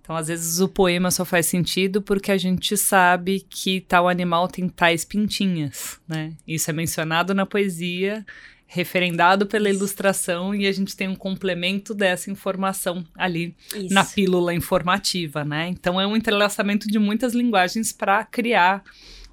Então, 0.00 0.16
às 0.16 0.28
vezes, 0.28 0.58
o 0.58 0.68
poema 0.68 1.10
só 1.10 1.26
faz 1.26 1.44
sentido 1.44 2.00
porque 2.00 2.32
a 2.32 2.38
gente 2.38 2.78
sabe 2.78 3.44
que 3.50 3.82
tal 3.82 4.08
animal 4.08 4.48
tem 4.48 4.70
tais 4.70 5.04
pintinhas, 5.04 6.00
né? 6.08 6.32
Isso 6.48 6.70
é 6.70 6.72
mencionado 6.72 7.34
na 7.34 7.44
poesia, 7.44 8.24
referendado 8.72 9.46
pela 9.46 9.68
ilustração, 9.68 10.54
e 10.54 10.64
a 10.64 10.70
gente 10.70 10.94
tem 10.94 11.08
um 11.08 11.16
complemento 11.16 11.92
dessa 11.92 12.30
informação 12.30 13.04
ali 13.16 13.56
Isso. 13.74 13.92
na 13.92 14.04
pílula 14.04 14.54
informativa, 14.54 15.44
né? 15.44 15.66
Então, 15.66 16.00
é 16.00 16.06
um 16.06 16.14
entrelaçamento 16.14 16.86
de 16.86 16.96
muitas 16.96 17.34
linguagens 17.34 17.92
para 17.92 18.24
criar 18.24 18.84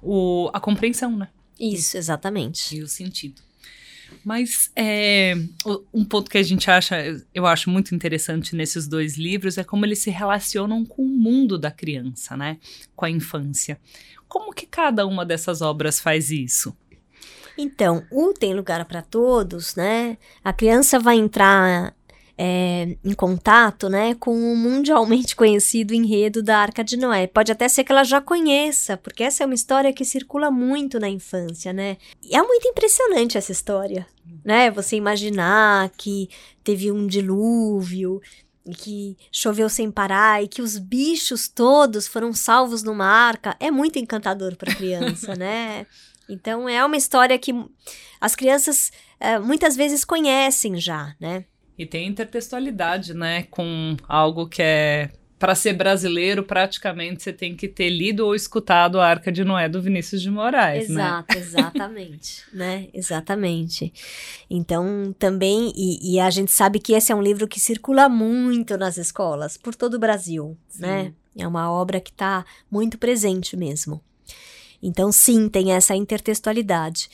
o, 0.02 0.50
a 0.52 0.58
compreensão, 0.58 1.16
né? 1.16 1.28
Isso, 1.58 1.96
exatamente. 1.96 2.78
E 2.78 2.82
o 2.82 2.88
sentido. 2.88 3.40
Mas 4.24 4.72
é, 4.74 5.36
um 5.94 6.04
ponto 6.04 6.28
que 6.28 6.38
a 6.38 6.42
gente 6.42 6.68
acha, 6.68 6.96
eu 7.32 7.46
acho 7.46 7.70
muito 7.70 7.94
interessante 7.94 8.56
nesses 8.56 8.88
dois 8.88 9.16
livros 9.16 9.56
é 9.56 9.62
como 9.62 9.86
eles 9.86 10.00
se 10.00 10.10
relacionam 10.10 10.84
com 10.84 11.02
o 11.02 11.08
mundo 11.08 11.56
da 11.56 11.70
criança, 11.70 12.36
né? 12.36 12.58
Com 12.96 13.04
a 13.04 13.10
infância. 13.10 13.78
Como 14.26 14.52
que 14.52 14.66
cada 14.66 15.06
uma 15.06 15.24
dessas 15.24 15.62
obras 15.62 16.00
faz 16.00 16.32
isso? 16.32 16.76
Então, 17.58 18.04
o 18.12 18.32
Tem 18.32 18.54
Lugar 18.54 18.84
para 18.84 19.02
Todos, 19.02 19.74
né? 19.74 20.16
A 20.44 20.52
criança 20.52 20.98
vai 21.00 21.16
entrar 21.16 21.92
é, 22.38 22.96
em 23.04 23.12
contato 23.14 23.88
né, 23.88 24.14
com 24.14 24.30
o 24.30 24.56
mundialmente 24.56 25.34
conhecido 25.36 25.92
enredo 25.92 26.40
da 26.40 26.58
Arca 26.58 26.84
de 26.84 26.96
Noé. 26.96 27.26
Pode 27.26 27.50
até 27.50 27.68
ser 27.68 27.82
que 27.82 27.90
ela 27.90 28.04
já 28.04 28.20
conheça, 28.20 28.96
porque 28.96 29.24
essa 29.24 29.42
é 29.42 29.46
uma 29.46 29.56
história 29.56 29.92
que 29.92 30.04
circula 30.04 30.48
muito 30.48 31.00
na 31.00 31.08
infância, 31.08 31.72
né? 31.72 31.96
E 32.22 32.36
é 32.36 32.42
muito 32.42 32.68
impressionante 32.68 33.36
essa 33.36 33.50
história, 33.50 34.06
né? 34.44 34.70
Você 34.70 34.94
imaginar 34.94 35.90
que 35.96 36.28
teve 36.62 36.92
um 36.92 37.08
dilúvio 37.08 38.22
e 38.64 38.72
que 38.72 39.16
choveu 39.32 39.68
sem 39.68 39.90
parar 39.90 40.44
e 40.44 40.46
que 40.46 40.62
os 40.62 40.78
bichos 40.78 41.48
todos 41.48 42.06
foram 42.06 42.32
salvos 42.32 42.84
numa 42.84 43.06
arca 43.06 43.56
é 43.58 43.70
muito 43.70 43.98
encantador 43.98 44.54
para 44.54 44.74
criança, 44.74 45.34
né? 45.36 45.86
Então 46.28 46.68
é 46.68 46.84
uma 46.84 46.96
história 46.96 47.38
que 47.38 47.52
as 48.20 48.34
crianças 48.36 48.92
é, 49.18 49.38
muitas 49.38 49.74
vezes 49.74 50.04
conhecem 50.04 50.80
já, 50.80 51.14
né? 51.18 51.44
E 51.78 51.86
tem 51.86 52.08
intertextualidade, 52.08 53.14
né? 53.14 53.44
Com 53.44 53.96
algo 54.08 54.48
que 54.48 54.60
é. 54.60 55.10
Para 55.38 55.54
ser 55.54 55.72
brasileiro, 55.72 56.42
praticamente 56.42 57.22
você 57.22 57.32
tem 57.32 57.54
que 57.54 57.68
ter 57.68 57.88
lido 57.90 58.26
ou 58.26 58.34
escutado 58.34 58.98
a 58.98 59.06
Arca 59.06 59.30
de 59.30 59.44
Noé 59.44 59.68
do 59.68 59.80
Vinícius 59.80 60.20
de 60.20 60.28
Moraes, 60.28 60.90
Exato, 60.90 61.32
né? 61.32 61.40
exatamente, 61.40 62.42
né? 62.52 62.88
Exatamente. 62.92 63.92
Então, 64.50 65.14
também, 65.16 65.72
e, 65.76 66.14
e, 66.14 66.18
a 66.18 66.28
gente 66.28 66.50
sabe 66.50 66.80
que 66.80 66.92
esse 66.92 67.12
é 67.12 67.14
um 67.14 67.22
livro 67.22 67.46
que 67.46 67.60
circula 67.60 68.08
muito 68.08 68.76
nas 68.76 68.96
escolas, 68.96 69.56
por 69.56 69.76
todo 69.76 69.94
o 69.94 69.98
Brasil, 70.00 70.58
sim. 70.68 70.82
né? 70.82 71.14
É 71.36 71.46
uma 71.46 71.70
obra 71.70 72.00
que 72.00 72.10
está 72.10 72.44
muito 72.68 72.98
presente 72.98 73.56
mesmo. 73.56 74.02
Então, 74.82 75.10
sim, 75.10 75.48
tem 75.48 75.72
essa 75.72 75.94
intertextualidade 75.94 77.08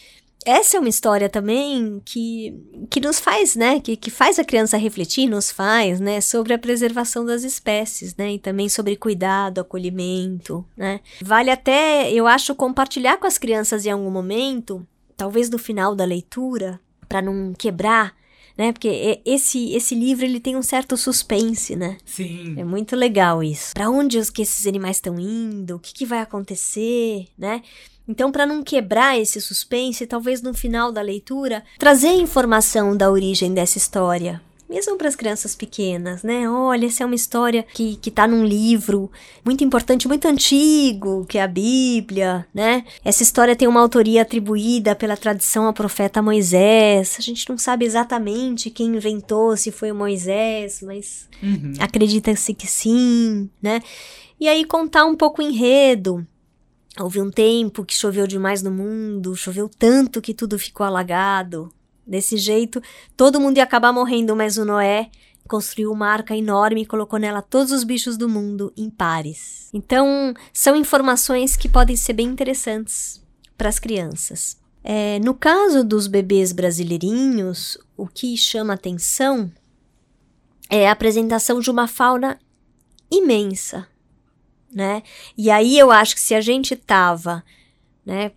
essa 0.45 0.77
é 0.77 0.81
uma 0.81 0.89
história 0.89 1.29
também 1.29 2.03
que, 2.05 2.87
que 2.91 3.01
nos 3.01 3.19
faz, 3.19 3.57
né, 3.57 3.81
que, 3.81 3.97
que 3.97 4.11
faz 4.11 4.39
a 4.39 4.45
criança 4.45 4.77
refletir, 4.77 5.27
nos 5.27 5.51
faz, 5.51 6.01
né, 6.01 6.21
sobre 6.21 6.53
a 6.53 6.59
preservação 6.59 7.25
das 7.25 7.43
espécies, 7.43 8.15
né, 8.15 8.35
e 8.35 8.39
também 8.39 8.69
sobre 8.69 8.95
cuidado, 8.95 9.61
acolhimento, 9.61 10.65
né. 10.77 11.01
Vale 11.23 11.51
até, 11.51 12.13
eu 12.13 12.27
acho, 12.27 12.55
compartilhar 12.55 13.17
com 13.17 13.27
as 13.27 13.39
crianças 13.39 13.87
em 13.87 13.91
algum 13.91 14.11
momento, 14.11 14.87
talvez 15.17 15.49
no 15.49 15.59
final 15.59 15.95
da 15.95 16.05
leitura, 16.05 16.79
para 17.09 17.23
não 17.23 17.55
quebrar, 17.55 18.15
né, 18.57 18.73
porque 18.73 19.21
esse, 19.25 19.73
esse 19.75 19.95
livro, 19.95 20.25
ele 20.25 20.41
tem 20.41 20.57
um 20.57 20.63
certo 20.63 20.97
suspense, 20.97 21.75
né. 21.75 21.99
Sim. 22.05 22.55
É 22.57 22.65
muito 22.65 22.95
legal 22.95 23.43
isso. 23.43 23.75
Para 23.75 23.91
onde 23.91 24.19
os, 24.19 24.31
que 24.31 24.43
esses 24.43 24.67
animais 24.67 24.97
estão 24.97 25.19
indo, 25.19 25.77
o 25.77 25.79
que, 25.79 25.93
que 25.93 26.07
vai 26.07 26.21
acontecer, 26.21 27.27
né. 27.37 27.63
Então, 28.07 28.31
para 28.31 28.47
não 28.47 28.63
quebrar 28.63 29.19
esse 29.19 29.41
suspense, 29.41 30.07
talvez 30.07 30.43
no 30.43 30.53
final 30.53 30.93
da 30.93 31.01
leitura, 31.01 31.65
trazer 31.79 32.13
informação 32.13 32.97
da 32.97 33.11
origem 33.11 33.55
dessa 33.55 33.79
história. 33.79 34.43
Mesmo 34.69 34.97
para 34.97 35.09
as 35.09 35.15
crianças 35.15 35.55
pequenas, 35.55 36.23
né? 36.23 36.49
Olha, 36.49 36.87
essa 36.87 37.03
é 37.03 37.07
uma 37.07 37.15
história 37.15 37.63
que, 37.75 37.97
que 37.97 38.11
tá 38.11 38.27
num 38.27 38.45
livro 38.45 39.11
muito 39.45 39.63
importante, 39.63 40.09
muito 40.09 40.27
antigo, 40.27 41.27
que 41.27 41.37
é 41.37 41.43
a 41.43 41.49
Bíblia, 41.49 42.47
né? 42.53 42.85
Essa 43.05 43.23
história 43.23 43.55
tem 43.55 43.69
uma 43.69 43.81
autoria 43.81 44.23
atribuída 44.23 44.95
pela 44.95 45.17
tradição 45.17 45.67
ao 45.67 45.75
profeta 45.75 46.23
Moisés. 46.23 47.17
A 47.19 47.23
gente 47.23 47.49
não 47.49 47.59
sabe 47.59 47.85
exatamente 47.85 48.71
quem 48.71 48.97
inventou, 48.97 49.57
se 49.57 49.71
foi 49.71 49.93
o 49.93 49.95
Moisés, 49.95 50.81
mas 50.83 51.29
uhum. 51.43 51.75
acredita-se 51.79 52.55
que 52.55 52.67
sim, 52.67 53.51
né? 53.63 53.83
E 54.41 54.49
aí 54.49 54.65
contar 54.65 55.05
um 55.05 55.15
pouco 55.15 55.43
o 55.43 55.45
enredo, 55.45 56.27
Houve 56.99 57.21
um 57.21 57.31
tempo 57.31 57.85
que 57.85 57.93
choveu 57.93 58.25
demais 58.25 58.63
no 58.63 58.71
mundo, 58.71 59.35
choveu 59.35 59.69
tanto 59.69 60.23
que 60.23 60.33
tudo 60.33 60.57
ficou 60.57 60.87
alagado. 60.87 61.73
Desse 62.07 62.37
jeito, 62.37 62.83
todo 63.17 63.41
mundo 63.41 63.57
ia 63.57 63.65
acabar 63.65 63.93
morrendo, 63.93 64.37
mas 64.37 64.59
o 64.59 64.65
Noé 64.65 65.11
construiu 65.49 65.93
uma 65.93 66.09
arca 66.09 66.37
enorme 66.37 66.83
e 66.83 66.87
colocou 66.87 67.19
nela 67.19 67.43
todos 67.43 67.73
os 67.73 67.85
bichos 67.85 68.17
do 68.17 68.29
mundo 68.29 68.73
em 68.77 68.89
pares. 68.91 69.69
Então, 69.73 70.35
são 70.53 70.75
informações 70.75 71.57
que 71.57 71.69
podem 71.69 71.97
ser 71.97 72.15
bem 72.15 72.27
interessantes 72.27 73.23
para 73.57 73.69
as 73.69 73.79
crianças. 73.79 74.59
É, 74.83 75.19
no 75.21 75.35
caso 75.35 75.83
dos 75.83 76.07
bebês 76.07 76.53
brasileirinhos, 76.53 77.79
o 77.97 78.07
que 78.07 78.37
chama 78.37 78.75
atenção 78.75 79.51
é 80.69 80.89
a 80.89 80.93
apresentação 80.93 81.61
de 81.61 81.71
uma 81.71 81.89
fauna 81.89 82.39
imensa, 83.11 83.87
né? 84.73 85.03
E 85.39 85.51
aí 85.51 85.79
eu 85.79 85.91
acho 85.91 86.15
que 86.15 86.21
se 86.21 86.35
a 86.35 86.41
gente 86.41 86.75
tava, 86.75 87.45
né, 88.05 88.33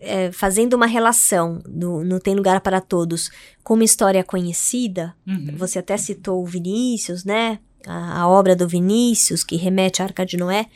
é, 0.00 0.30
fazendo 0.32 0.74
uma 0.74 0.86
relação 0.86 1.62
no, 1.66 2.04
no 2.04 2.20
Tem 2.20 2.34
Lugar 2.34 2.60
para 2.60 2.80
Todos 2.80 3.30
com 3.62 3.74
uma 3.74 3.84
história 3.84 4.24
conhecida, 4.24 5.14
uhum. 5.26 5.54
você 5.56 5.78
até 5.78 5.96
citou 5.96 6.42
o 6.42 6.46
Vinícius, 6.46 7.24
né? 7.24 7.58
A, 7.86 8.22
a, 8.22 8.28
obra 8.28 8.56
do 8.56 8.66
Vinícius, 8.66 9.44
que 9.44 9.56
remete 9.56 10.02
à 10.02 10.06
Arca 10.06 10.26
de 10.26 10.36
Noé. 10.36 10.66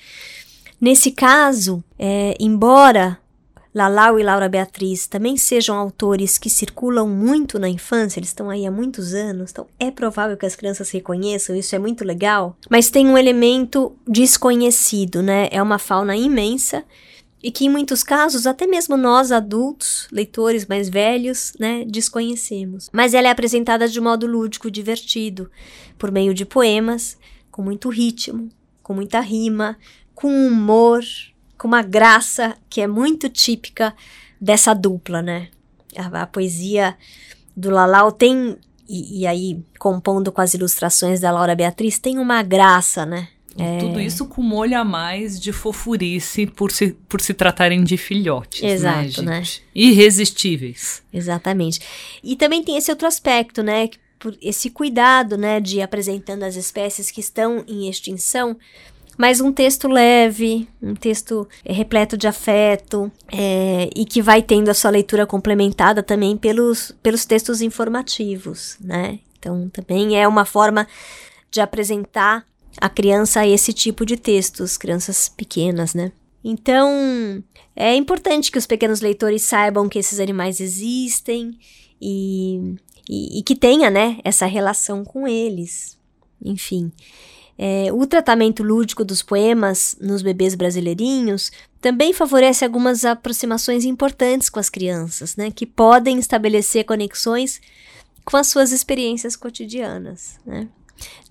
Nesse 0.81 1.11
caso, 1.11 1.83
é, 1.99 2.35
embora 2.39 3.19
Lalau 3.75 4.19
e 4.19 4.23
Laura 4.23 4.49
Beatriz 4.49 5.07
também 5.07 5.37
sejam 5.37 5.77
autores 5.77 6.37
que 6.37 6.51
circulam 6.51 7.09
muito 7.09 7.59
na 7.59 7.69
infância, 7.69 8.21
eles 8.21 8.29
estão 8.29 8.51
aí 8.51 8.67
há 8.67 8.71
muitos 8.71 9.15
anos, 9.15 9.51
então 9.51 9.67
é 9.79 9.91
provável 9.91 10.37
que 10.37 10.45
as 10.45 10.55
crianças 10.55 10.91
reconheçam, 10.91 11.57
isso 11.57 11.75
é 11.75 11.79
muito 11.79 12.05
legal, 12.05 12.57
mas 12.69 12.91
tem 12.91 13.07
um 13.07 13.17
elemento 13.17 13.97
desconhecido, 14.07 15.23
né? 15.23 15.49
É 15.51 15.63
uma 15.63 15.79
fauna 15.79 16.15
imensa 16.15 16.85
e 17.43 17.51
que 17.51 17.65
em 17.65 17.69
muitos 17.69 18.03
casos 18.03 18.47
até 18.47 18.67
mesmo 18.67 18.97
nós 18.97 19.33
adultos, 19.33 20.07
leitores 20.13 20.67
mais 20.67 20.89
velhos, 20.89 21.53
né, 21.59 21.85
desconhecemos. 21.87 22.89
Mas 22.93 23.15
ela 23.15 23.29
é 23.29 23.31
apresentada 23.31 23.89
de 23.89 24.01
modo 24.01 24.27
lúdico, 24.27 24.71
divertido, 24.71 25.51
por 25.99 26.13
meio 26.13 26.33
de 26.33 26.45
poemas, 26.45 27.19
com 27.51 27.63
muito 27.63 27.89
ritmo, 27.89 28.49
com 28.83 28.95
muita 28.95 29.21
rima, 29.21 29.77
com 30.15 30.47
humor, 30.47 31.03
com 31.59 31.67
uma 31.67 31.83
graça 31.83 32.57
que 32.71 32.81
é 32.81 32.87
muito 32.87 33.29
típica 33.29 33.95
dessa 34.41 34.75
dupla, 34.75 35.21
né? 35.21 35.49
A, 35.97 36.23
a 36.23 36.27
poesia 36.27 36.97
do 37.57 37.71
Lalau 37.71 38.11
tem, 38.11 38.57
e, 38.89 39.21
e, 39.21 39.27
aí 39.27 39.63
compondo 39.79 40.33
com 40.33 40.41
as 40.41 40.55
ilustrações 40.55 41.21
da 41.21 41.31
Laura 41.31 41.55
Beatriz, 41.55 41.99
tem 41.99 42.19
uma 42.19 42.43
graça, 42.43 43.05
né? 43.05 43.29
É... 43.59 43.79
Tudo 43.79 44.01
isso 44.01 44.27
com 44.27 44.43
molho 44.43 44.79
a 44.79 44.85
mais 44.85 45.39
de 45.39 45.53
fofurice 45.53 46.47
por 46.47 46.71
se, 46.71 46.97
por 47.09 47.21
se 47.21 47.35
tratarem 47.35 47.85
de 47.85 47.97
filhotes, 47.97 48.63
né, 48.63 48.71
Exato, 48.71 49.23
né, 49.23 49.41
né? 49.41 49.47
Irresistíveis. 49.75 51.03
Exatamente. 51.13 51.81
E 52.23 52.37
também 52.37 52.63
tem 52.63 52.77
esse 52.77 52.91
outro 52.91 53.07
aspecto, 53.07 53.63
né? 53.63 53.91
esse 54.41 54.71
cuidado, 54.71 55.37
né, 55.37 55.59
de 55.59 55.83
apresentando 55.83 56.45
as 56.45 56.55
espécies 56.55 57.11
que 57.11 57.21
estão 57.21 57.65
em 57.67 57.89
extinção, 57.89 58.57
mas 59.19 59.41
um 59.41 59.53
texto 59.53 59.89
leve, 59.89 60.69
um 60.81 60.95
texto 60.95 61.49
é, 61.65 61.73
repleto 61.73 62.17
de 62.17 62.27
afeto 62.27 63.11
é, 63.31 63.91
e 63.95 64.05
que 64.05 64.23
vai 64.23 64.43
tendo 64.43 64.71
a 64.71 64.75
sua 64.75 64.91
leitura 64.91 65.27
complementada 65.27 66.03
também 66.03 66.37
pelos, 66.37 66.95
pelos 67.03 67.25
textos 67.25 67.61
informativos, 67.61 68.77
né? 68.81 69.19
Então, 69.39 69.69
também 69.71 70.21
é 70.21 70.27
uma 70.27 70.45
forma 70.45 70.87
de 71.51 71.61
apresentar 71.61 72.47
a 72.79 72.89
criança 72.89 73.47
esse 73.47 73.73
tipo 73.73 74.05
de 74.05 74.17
textos, 74.17 74.77
crianças 74.77 75.29
pequenas, 75.29 75.95
né? 75.95 76.13
Então, 76.45 77.43
é 77.77 77.95
importante 77.95 78.51
que 78.51 78.59
os 78.59 78.67
pequenos 78.67 79.01
leitores 79.01 79.43
saibam 79.43 79.89
que 79.89 79.99
esses 79.99 80.19
animais 80.19 80.61
existem 80.61 81.57
e, 82.01 82.77
e, 83.09 83.39
e 83.39 83.43
que 83.43 83.55
tenha, 83.55 83.91
né, 83.91 84.19
essa 84.25 84.47
relação 84.47 85.05
com 85.05 85.27
eles. 85.29 85.97
Enfim, 86.45 86.91
é, 87.57 87.93
o 87.93 88.05
tratamento 88.07 88.63
lúdico 88.63 89.05
dos 89.05 89.23
poemas 89.23 89.97
nos 90.01 90.21
bebês 90.23 90.55
brasileirinhos 90.55 91.53
também 91.81 92.13
favorece 92.13 92.65
algumas 92.65 93.05
aproximações 93.05 93.85
importantes 93.85 94.51
com 94.51 94.59
as 94.59 94.69
crianças, 94.69 95.37
né, 95.37 95.51
que 95.51 95.67
podem 95.67 96.19
estabelecer 96.19 96.85
conexões 96.85 97.61
com 98.25 98.37
as 98.37 98.49
suas 98.49 98.73
experiências 98.73 99.37
cotidianas, 99.37 100.41
né, 100.45 100.69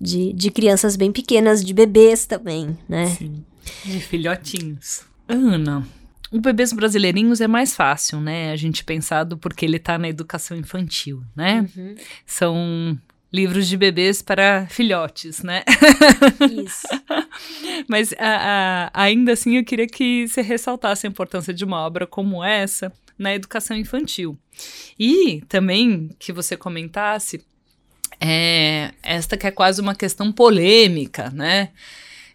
de, 0.00 0.32
de 0.32 0.50
crianças 0.50 0.96
bem 0.96 1.12
pequenas, 1.12 1.64
de 1.64 1.72
bebês 1.72 2.26
também, 2.26 2.76
né. 2.88 3.06
Sim, 3.06 3.44
de 3.84 4.00
filhotinhos. 4.00 5.02
Ana, 5.28 5.86
o 6.32 6.40
Bebês 6.40 6.72
Brasileirinhos 6.72 7.40
é 7.40 7.46
mais 7.46 7.74
fácil, 7.76 8.20
né? 8.20 8.52
A 8.52 8.56
gente 8.56 8.84
pensado 8.84 9.36
porque 9.36 9.66
ele 9.66 9.78
tá 9.78 9.98
na 9.98 10.08
educação 10.08 10.56
infantil, 10.56 11.22
né? 11.36 11.68
Uhum. 11.76 11.94
São 12.24 12.98
livros 13.32 13.66
de 13.66 13.76
bebês 13.76 14.22
para 14.22 14.66
filhotes, 14.66 15.42
né? 15.42 15.62
Isso. 16.64 16.86
Mas 17.88 18.14
a, 18.18 18.90
a, 18.94 19.02
ainda 19.02 19.32
assim 19.32 19.56
eu 19.56 19.64
queria 19.64 19.86
que 19.86 20.26
você 20.26 20.40
ressaltasse 20.42 21.06
a 21.06 21.10
importância 21.10 21.52
de 21.52 21.64
uma 21.64 21.78
obra 21.78 22.06
como 22.06 22.42
essa 22.42 22.90
na 23.18 23.34
educação 23.34 23.76
infantil. 23.76 24.38
E 24.98 25.42
também 25.48 26.10
que 26.18 26.32
você 26.32 26.56
comentasse 26.56 27.44
é, 28.24 28.92
esta 29.02 29.36
que 29.36 29.46
é 29.46 29.50
quase 29.50 29.80
uma 29.80 29.96
questão 29.96 30.30
polêmica, 30.30 31.30
né? 31.30 31.70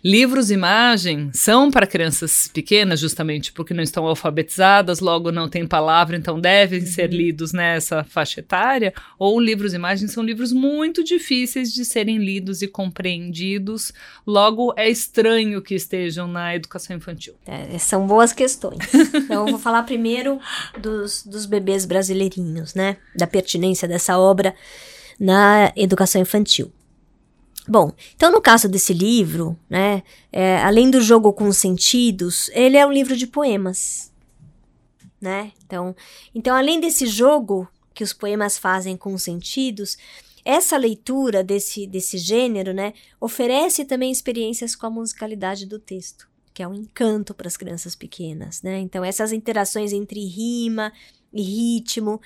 Livros 0.04 0.52
e 0.52 0.54
imagem 0.54 1.32
são 1.34 1.72
para 1.72 1.88
crianças 1.88 2.48
pequenas, 2.48 3.00
justamente 3.00 3.52
porque 3.52 3.74
não 3.74 3.82
estão 3.82 4.06
alfabetizadas, 4.06 5.00
logo 5.00 5.32
não 5.32 5.50
têm 5.50 5.66
palavra, 5.66 6.16
então 6.16 6.40
devem 6.40 6.80
uhum. 6.80 6.86
ser 6.86 7.12
lidos 7.12 7.52
nessa 7.52 8.04
faixa 8.04 8.40
etária. 8.40 8.94
Ou 9.18 9.40
livros 9.40 9.74
e 9.74 9.76
imagens 9.76 10.12
são 10.12 10.24
livros 10.24 10.52
muito 10.52 11.04
difíceis 11.04 11.74
de 11.74 11.84
serem 11.84 12.20
lidos 12.20 12.62
e 12.62 12.68
compreendidos, 12.68 13.92
logo 14.26 14.74
é 14.78 14.88
estranho 14.88 15.62
que 15.62 15.74
estejam 15.74 16.28
na 16.28 16.56
educação 16.56 16.96
infantil. 16.96 17.34
É, 17.46 17.78
são 17.80 18.06
boas 18.06 18.32
questões. 18.32 18.80
então, 19.14 19.48
eu 19.48 19.52
vou 19.52 19.60
falar 19.60 19.84
primeiro 19.84 20.40
dos, 20.80 21.26
dos 21.26 21.46
bebês 21.46 21.86
brasileirinhos, 21.86 22.76
né? 22.76 22.98
Da 23.16 23.26
pertinência 23.26 23.88
dessa 23.88 24.18
obra 24.18 24.54
na 25.20 25.72
educação 25.76 26.22
infantil. 26.22 26.72
Bom, 27.68 27.92
então 28.16 28.32
no 28.32 28.42
caso 28.42 28.70
desse 28.70 28.94
livro, 28.94 29.58
né, 29.70 30.02
é, 30.32 30.58
além 30.60 30.90
do 30.90 31.02
jogo 31.02 31.34
com 31.34 31.52
sentidos, 31.52 32.50
ele 32.54 32.78
é 32.78 32.86
um 32.86 32.92
livro 32.92 33.16
de 33.18 33.28
poemas, 33.28 34.12
né? 35.20 35.52
Então, 35.66 35.94
então 36.34 36.56
além 36.56 36.80
desse 36.80 37.06
jogo 37.06 37.68
que 37.94 38.06
os 38.06 38.14
poemas 38.14 38.58
fazem 38.58 38.96
com 38.96 39.18
sentidos, 39.18 39.98
essa 40.46 40.78
leitura 40.78 41.44
desse, 41.44 41.86
desse 41.86 42.18
gênero, 42.18 42.74
né, 42.74 42.94
oferece 43.20 43.84
também 43.84 44.14
experiências 44.14 44.74
com 44.74 44.86
a 44.86 44.90
musicalidade 44.90 45.66
do 45.66 45.78
texto, 45.78 46.26
que 46.54 46.64
é 46.64 46.68
um 46.68 46.74
encanto 46.74 47.34
para 47.34 47.50
as 47.50 47.58
crianças 47.58 47.96
pequenas, 47.96 48.62
né? 48.62 48.80
Então 48.80 49.04
essas 49.04 49.34
interações 49.34 49.92
entre 49.92 50.26
rima 50.26 50.94
e 51.34 51.42
ritmo 51.42 52.22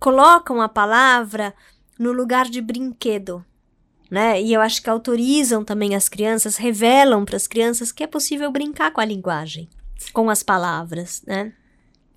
colocam 0.00 0.62
a 0.62 0.70
palavra 0.70 1.52
no 1.98 2.12
lugar 2.12 2.46
de 2.46 2.60
brinquedo, 2.60 3.44
né? 4.10 4.40
E 4.40 4.52
eu 4.52 4.60
acho 4.60 4.82
que 4.82 4.90
autorizam 4.90 5.64
também 5.64 5.94
as 5.94 6.08
crianças, 6.08 6.56
revelam 6.56 7.24
para 7.24 7.36
as 7.36 7.46
crianças 7.46 7.90
que 7.90 8.04
é 8.04 8.06
possível 8.06 8.50
brincar 8.50 8.92
com 8.92 9.00
a 9.00 9.04
linguagem, 9.04 9.68
com 10.12 10.30
as 10.30 10.42
palavras, 10.42 11.22
né? 11.26 11.52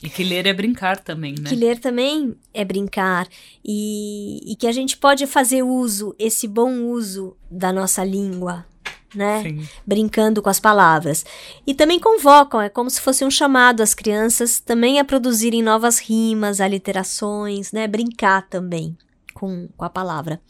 E 0.01 0.09
que 0.09 0.23
ler 0.23 0.45
é 0.45 0.53
brincar 0.53 0.97
também, 0.97 1.35
né? 1.37 1.49
Que 1.49 1.55
ler 1.55 1.77
também 1.77 2.33
é 2.53 2.63
brincar. 2.63 3.27
E, 3.65 4.39
e 4.49 4.55
que 4.55 4.65
a 4.65 4.71
gente 4.71 4.95
pode 4.95 5.27
fazer 5.27 5.61
uso, 5.61 6.15
esse 6.17 6.47
bom 6.47 6.83
uso 6.85 7.35
da 7.51 7.73
nossa 7.73 8.01
língua, 8.01 8.65
né? 9.13 9.43
Sim. 9.43 9.67
Brincando 9.85 10.41
com 10.41 10.49
as 10.49 10.59
palavras. 10.59 11.25
E 11.67 11.73
também 11.73 11.99
convocam, 11.99 12.61
é 12.61 12.69
como 12.69 12.89
se 12.89 13.01
fosse 13.01 13.25
um 13.25 13.31
chamado 13.31 13.81
às 13.81 13.93
crianças 13.93 14.61
também 14.61 14.99
a 14.99 15.05
produzirem 15.05 15.61
novas 15.61 15.99
rimas, 15.99 16.61
aliterações, 16.61 17.73
né? 17.73 17.85
Brincar 17.85 18.47
também 18.47 18.97
com, 19.39 19.69
com 19.75 19.85
a 19.85 19.89
palavra. 19.89 20.41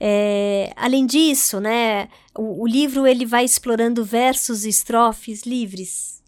É, 0.00 0.72
além 0.76 1.06
disso, 1.06 1.60
né, 1.60 2.08
o, 2.36 2.62
o, 2.62 2.66
livro 2.66 3.06
ele 3.06 3.24
vai 3.24 3.44
explorando 3.44 4.04
versos 4.04 4.64
e 4.64 4.68
estrofes 4.68 5.44
livres, 5.44 6.22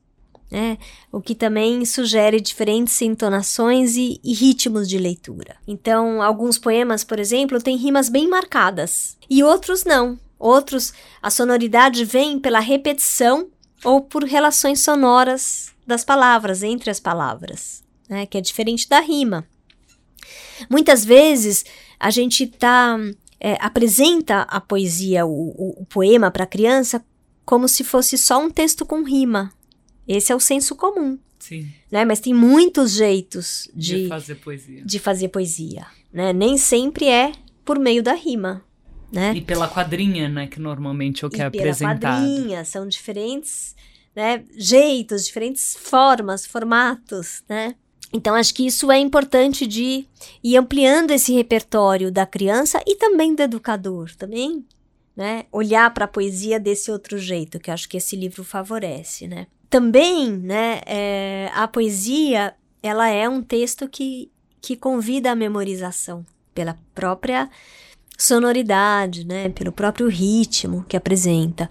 né, 0.50 0.78
o 1.10 1.20
que 1.20 1.34
também 1.34 1.84
sugere 1.84 2.40
diferentes 2.40 3.00
entonações 3.02 3.96
e, 3.96 4.20
e 4.22 4.32
ritmos 4.32 4.88
de 4.88 4.98
leitura. 4.98 5.56
Então, 5.66 6.22
alguns 6.22 6.58
poemas, 6.58 7.02
por 7.02 7.18
exemplo, 7.18 7.60
têm 7.60 7.76
rimas 7.76 8.08
bem 8.08 8.28
marcadas 8.28 9.16
e 9.28 9.42
outros 9.42 9.84
não. 9.84 10.18
Outros, 10.38 10.92
a 11.20 11.30
sonoridade 11.30 12.04
vem 12.04 12.38
pela 12.38 12.60
repetição 12.60 13.48
ou 13.82 14.02
por 14.02 14.22
relações 14.22 14.80
sonoras 14.80 15.74
das 15.86 16.04
palavras, 16.04 16.62
entre 16.62 16.90
as 16.90 17.00
palavras, 17.00 17.82
né, 18.08 18.26
que 18.26 18.38
é 18.38 18.40
diferente 18.40 18.88
da 18.88 19.00
rima. 19.00 19.46
Muitas 20.70 21.04
vezes 21.04 21.64
a 21.98 22.10
gente 22.10 22.44
está 22.44 22.98
é, 23.40 23.56
apresenta 23.60 24.42
a 24.42 24.60
poesia, 24.60 25.26
o, 25.26 25.30
o, 25.30 25.82
o 25.82 25.86
poema 25.86 26.30
para 26.30 26.44
a 26.44 26.46
criança, 26.46 27.04
como 27.44 27.68
se 27.68 27.84
fosse 27.84 28.18
só 28.18 28.40
um 28.40 28.50
texto 28.50 28.84
com 28.84 29.02
rima. 29.02 29.52
Esse 30.06 30.32
é 30.32 30.36
o 30.36 30.40
senso 30.40 30.74
comum. 30.74 31.18
Sim. 31.38 31.68
Né? 31.90 32.04
Mas 32.04 32.20
tem 32.20 32.34
muitos 32.34 32.92
jeitos 32.92 33.68
de, 33.74 34.02
de 34.02 34.08
fazer 34.08 34.34
poesia. 34.36 34.84
De 34.84 34.98
fazer 34.98 35.28
poesia. 35.28 35.86
Né? 36.12 36.32
Nem 36.32 36.56
sempre 36.56 37.08
é 37.08 37.32
por 37.64 37.78
meio 37.78 38.02
da 38.02 38.14
rima. 38.14 38.64
Né? 39.12 39.34
E 39.34 39.40
pela 39.40 39.68
quadrinha, 39.68 40.28
né? 40.28 40.48
Que 40.48 40.58
normalmente 40.58 41.24
é 41.24 41.28
o 41.28 41.30
que 41.30 41.38
e 41.38 41.40
é 41.40 41.44
apresentado. 41.44 42.00
Pela 42.00 42.14
quadrinha, 42.16 42.64
são 42.64 42.88
diferentes 42.88 43.76
né, 44.16 44.42
jeitos, 44.56 45.26
diferentes 45.26 45.76
formas, 45.78 46.46
formatos, 46.46 47.44
né? 47.48 47.76
Então, 48.12 48.34
acho 48.34 48.54
que 48.54 48.66
isso 48.66 48.90
é 48.90 48.98
importante 48.98 49.66
de 49.66 50.06
ir 50.42 50.56
ampliando 50.56 51.10
esse 51.10 51.32
repertório 51.32 52.10
da 52.10 52.24
criança 52.24 52.80
e 52.86 52.96
também 52.96 53.34
do 53.34 53.42
educador, 53.42 54.14
também, 54.16 54.64
né? 55.16 55.44
Olhar 55.50 55.92
para 55.92 56.04
a 56.04 56.08
poesia 56.08 56.60
desse 56.60 56.90
outro 56.90 57.18
jeito, 57.18 57.58
que 57.58 57.70
acho 57.70 57.88
que 57.88 57.96
esse 57.96 58.14
livro 58.14 58.44
favorece, 58.44 59.26
né? 59.26 59.46
Também, 59.68 60.30
né, 60.30 60.80
é, 60.86 61.50
a 61.52 61.66
poesia, 61.66 62.54
ela 62.82 63.08
é 63.08 63.28
um 63.28 63.42
texto 63.42 63.88
que, 63.88 64.30
que 64.60 64.76
convida 64.76 65.32
a 65.32 65.34
memorização 65.34 66.24
pela 66.54 66.78
própria 66.94 67.50
sonoridade, 68.16 69.26
né, 69.26 69.48
pelo 69.50 69.72
próprio 69.72 70.08
ritmo 70.08 70.84
que 70.88 70.96
apresenta. 70.96 71.68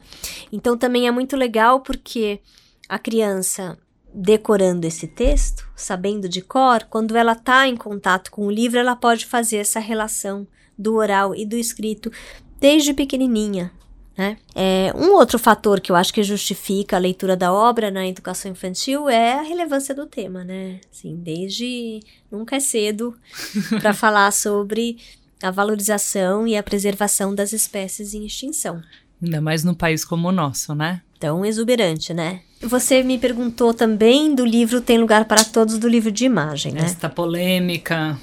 Então, 0.52 0.78
também 0.78 1.08
é 1.08 1.12
muito 1.12 1.38
legal 1.38 1.80
porque 1.80 2.41
a 2.88 3.00
criança 3.00 3.78
decorando 4.15 4.88
esse 4.88 5.08
texto, 5.08 5.67
sabendo 5.75 6.30
de 6.30 6.41
cor, 6.41 6.86
quando 6.89 7.15
ela 7.17 7.34
está 7.34 7.67
em 7.67 7.75
contato 7.75 8.32
com 8.32 8.47
o 8.47 8.51
livro, 8.51 8.80
ela 8.80 8.95
pode 8.95 9.25
fazer 9.25 9.58
essa 9.58 9.80
relação 9.80 10.47
do 10.78 10.95
oral 10.95 11.36
e 11.36 11.45
do 11.45 11.58
escrito 11.58 12.12
desde 12.60 12.93
pequenininha. 12.93 13.71
Né? 14.17 14.38
É, 14.56 14.93
um 14.95 15.12
outro 15.12 15.38
fator 15.38 15.82
que 15.82 15.91
eu 15.91 15.95
acho 15.95 16.13
que 16.13 16.23
justifica 16.23 16.95
a 16.95 16.99
leitura 16.99 17.36
da 17.36 17.51
obra 17.51 17.91
na 17.91 18.08
educação 18.08 18.49
infantil 18.49 19.10
é 19.10 19.34
a 19.34 19.41
relevância 19.41 19.93
do 19.93 20.06
tema, 20.06 20.41
né? 20.41 20.80
Assim, 20.89 21.17
desde 21.17 21.99
nunca 22.32 22.56
é 22.56 22.62
cedo 22.62 23.13
para 23.82 23.93
falar 23.93 24.32
sobre 24.32 24.97
a 25.43 25.51
valorização 25.51 26.47
e 26.47 26.56
a 26.56 26.63
preservação 26.63 27.36
das 27.36 27.51
espécies 27.51 28.13
em 28.13 28.25
extinção. 28.25 28.82
Ainda 29.21 29.41
mais 29.41 29.65
no 29.65 29.75
país 29.75 30.06
como 30.06 30.30
o 30.30 30.32
nosso, 30.32 30.73
né? 30.73 31.01
Tão 31.26 31.44
exuberante, 31.44 32.14
né? 32.14 32.42
Você 32.62 33.02
me 33.02 33.18
perguntou 33.18 33.74
também 33.74 34.36
do 34.36 34.46
livro 34.46 34.80
Tem 34.80 35.00
Lugar 35.00 35.26
para 35.26 35.44
Todos, 35.44 35.80
do 35.80 35.88
livro 35.88 36.12
de 36.12 36.24
imagem, 36.24 36.72
né? 36.72 36.82
Esta 36.82 37.10
polêmica. 37.10 38.16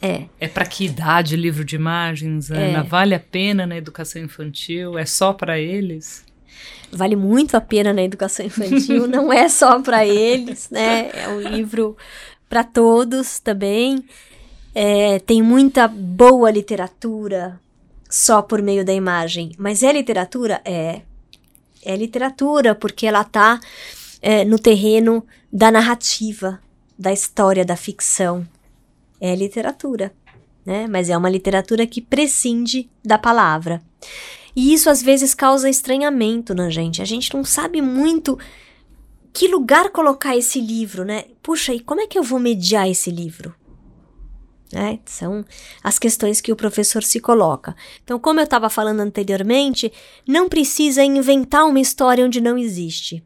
É. 0.00 0.26
É 0.38 0.46
para 0.46 0.64
que 0.64 0.84
idade 0.84 1.34
o 1.34 1.38
livro 1.38 1.64
de 1.64 1.74
imagens, 1.74 2.48
Ana? 2.48 2.78
É. 2.78 2.82
Vale 2.84 3.16
a 3.16 3.18
pena 3.18 3.66
na 3.66 3.76
educação 3.76 4.22
infantil? 4.22 4.96
É 4.96 5.04
só 5.04 5.32
para 5.32 5.58
eles? 5.58 6.24
Vale 6.92 7.16
muito 7.16 7.56
a 7.56 7.60
pena 7.60 7.92
na 7.92 8.02
educação 8.02 8.46
infantil, 8.46 9.08
não 9.10 9.32
é 9.32 9.48
só 9.48 9.80
para 9.80 10.06
eles, 10.06 10.70
né? 10.70 11.10
É 11.12 11.28
um 11.28 11.40
livro 11.40 11.96
para 12.48 12.62
todos 12.62 13.40
também. 13.40 14.04
É, 14.72 15.18
tem 15.18 15.42
muita 15.42 15.88
boa 15.88 16.48
literatura 16.48 17.58
só 18.08 18.40
por 18.40 18.62
meio 18.62 18.84
da 18.84 18.92
imagem, 18.92 19.50
mas 19.58 19.82
é 19.82 19.92
literatura? 19.92 20.60
É. 20.64 21.00
É 21.86 21.96
literatura, 21.96 22.74
porque 22.74 23.06
ela 23.06 23.20
está 23.20 23.60
é, 24.20 24.44
no 24.44 24.58
terreno 24.58 25.24
da 25.52 25.70
narrativa, 25.70 26.60
da 26.98 27.12
história, 27.12 27.64
da 27.64 27.76
ficção. 27.76 28.46
É 29.20 29.34
literatura, 29.34 30.12
né? 30.64 30.86
Mas 30.88 31.08
é 31.08 31.16
uma 31.16 31.30
literatura 31.30 31.86
que 31.86 32.02
prescinde 32.02 32.90
da 33.04 33.16
palavra. 33.16 33.80
E 34.54 34.72
isso 34.72 34.90
às 34.90 35.02
vezes 35.02 35.34
causa 35.34 35.70
estranhamento 35.70 36.54
na 36.54 36.70
gente. 36.70 37.00
A 37.00 37.04
gente 37.04 37.32
não 37.32 37.44
sabe 37.44 37.80
muito 37.80 38.38
que 39.32 39.46
lugar 39.48 39.90
colocar 39.90 40.36
esse 40.36 40.60
livro, 40.60 41.04
né? 41.04 41.26
Puxa, 41.42 41.72
e 41.72 41.80
como 41.80 42.00
é 42.00 42.06
que 42.06 42.18
eu 42.18 42.22
vou 42.22 42.40
mediar 42.40 42.90
esse 42.90 43.10
livro? 43.10 43.54
É, 44.72 44.98
são 45.04 45.44
as 45.82 45.98
questões 45.98 46.40
que 46.40 46.50
o 46.50 46.56
professor 46.56 47.02
se 47.02 47.20
coloca. 47.20 47.76
Então, 48.02 48.18
como 48.18 48.40
eu 48.40 48.44
estava 48.44 48.68
falando 48.68 49.00
anteriormente, 49.00 49.92
não 50.26 50.48
precisa 50.48 51.04
inventar 51.04 51.66
uma 51.66 51.78
história 51.78 52.24
onde 52.24 52.40
não 52.40 52.58
existe. 52.58 53.22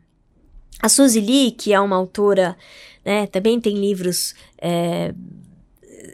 A 0.83 0.89
Suzy 0.89 1.21
Lee, 1.21 1.53
que 1.53 1.73
é 1.73 1.81
uma 1.81 1.97
autora, 1.97 2.57
né, 3.05 3.27
também 3.27 3.61
tem 3.61 3.75
livros 3.75 4.35
é, 4.59 5.15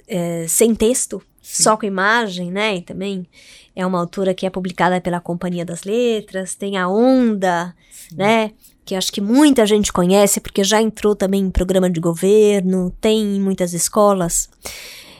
é, 0.06 0.46
sem 0.48 0.74
texto, 0.74 1.22
Sim. 1.42 1.62
só 1.62 1.76
com 1.76 1.86
imagem, 1.86 2.50
né? 2.50 2.76
E 2.76 2.82
também 2.82 3.26
é 3.74 3.86
uma 3.86 4.00
autora 4.00 4.34
que 4.34 4.46
é 4.46 4.50
publicada 4.50 5.00
pela 5.00 5.20
Companhia 5.20 5.64
das 5.64 5.84
Letras, 5.84 6.54
tem 6.54 6.76
a 6.76 6.88
Onda, 6.88 7.74
Sim. 7.90 8.16
né? 8.16 8.50
Que 8.84 8.94
acho 8.94 9.12
que 9.12 9.20
muita 9.20 9.66
gente 9.66 9.92
conhece, 9.92 10.40
porque 10.40 10.62
já 10.62 10.80
entrou 10.80 11.14
também 11.14 11.42
em 11.42 11.50
programa 11.50 11.90
de 11.90 12.00
governo, 12.00 12.92
tem 13.00 13.36
em 13.36 13.40
muitas 13.40 13.72
escolas. 13.72 14.48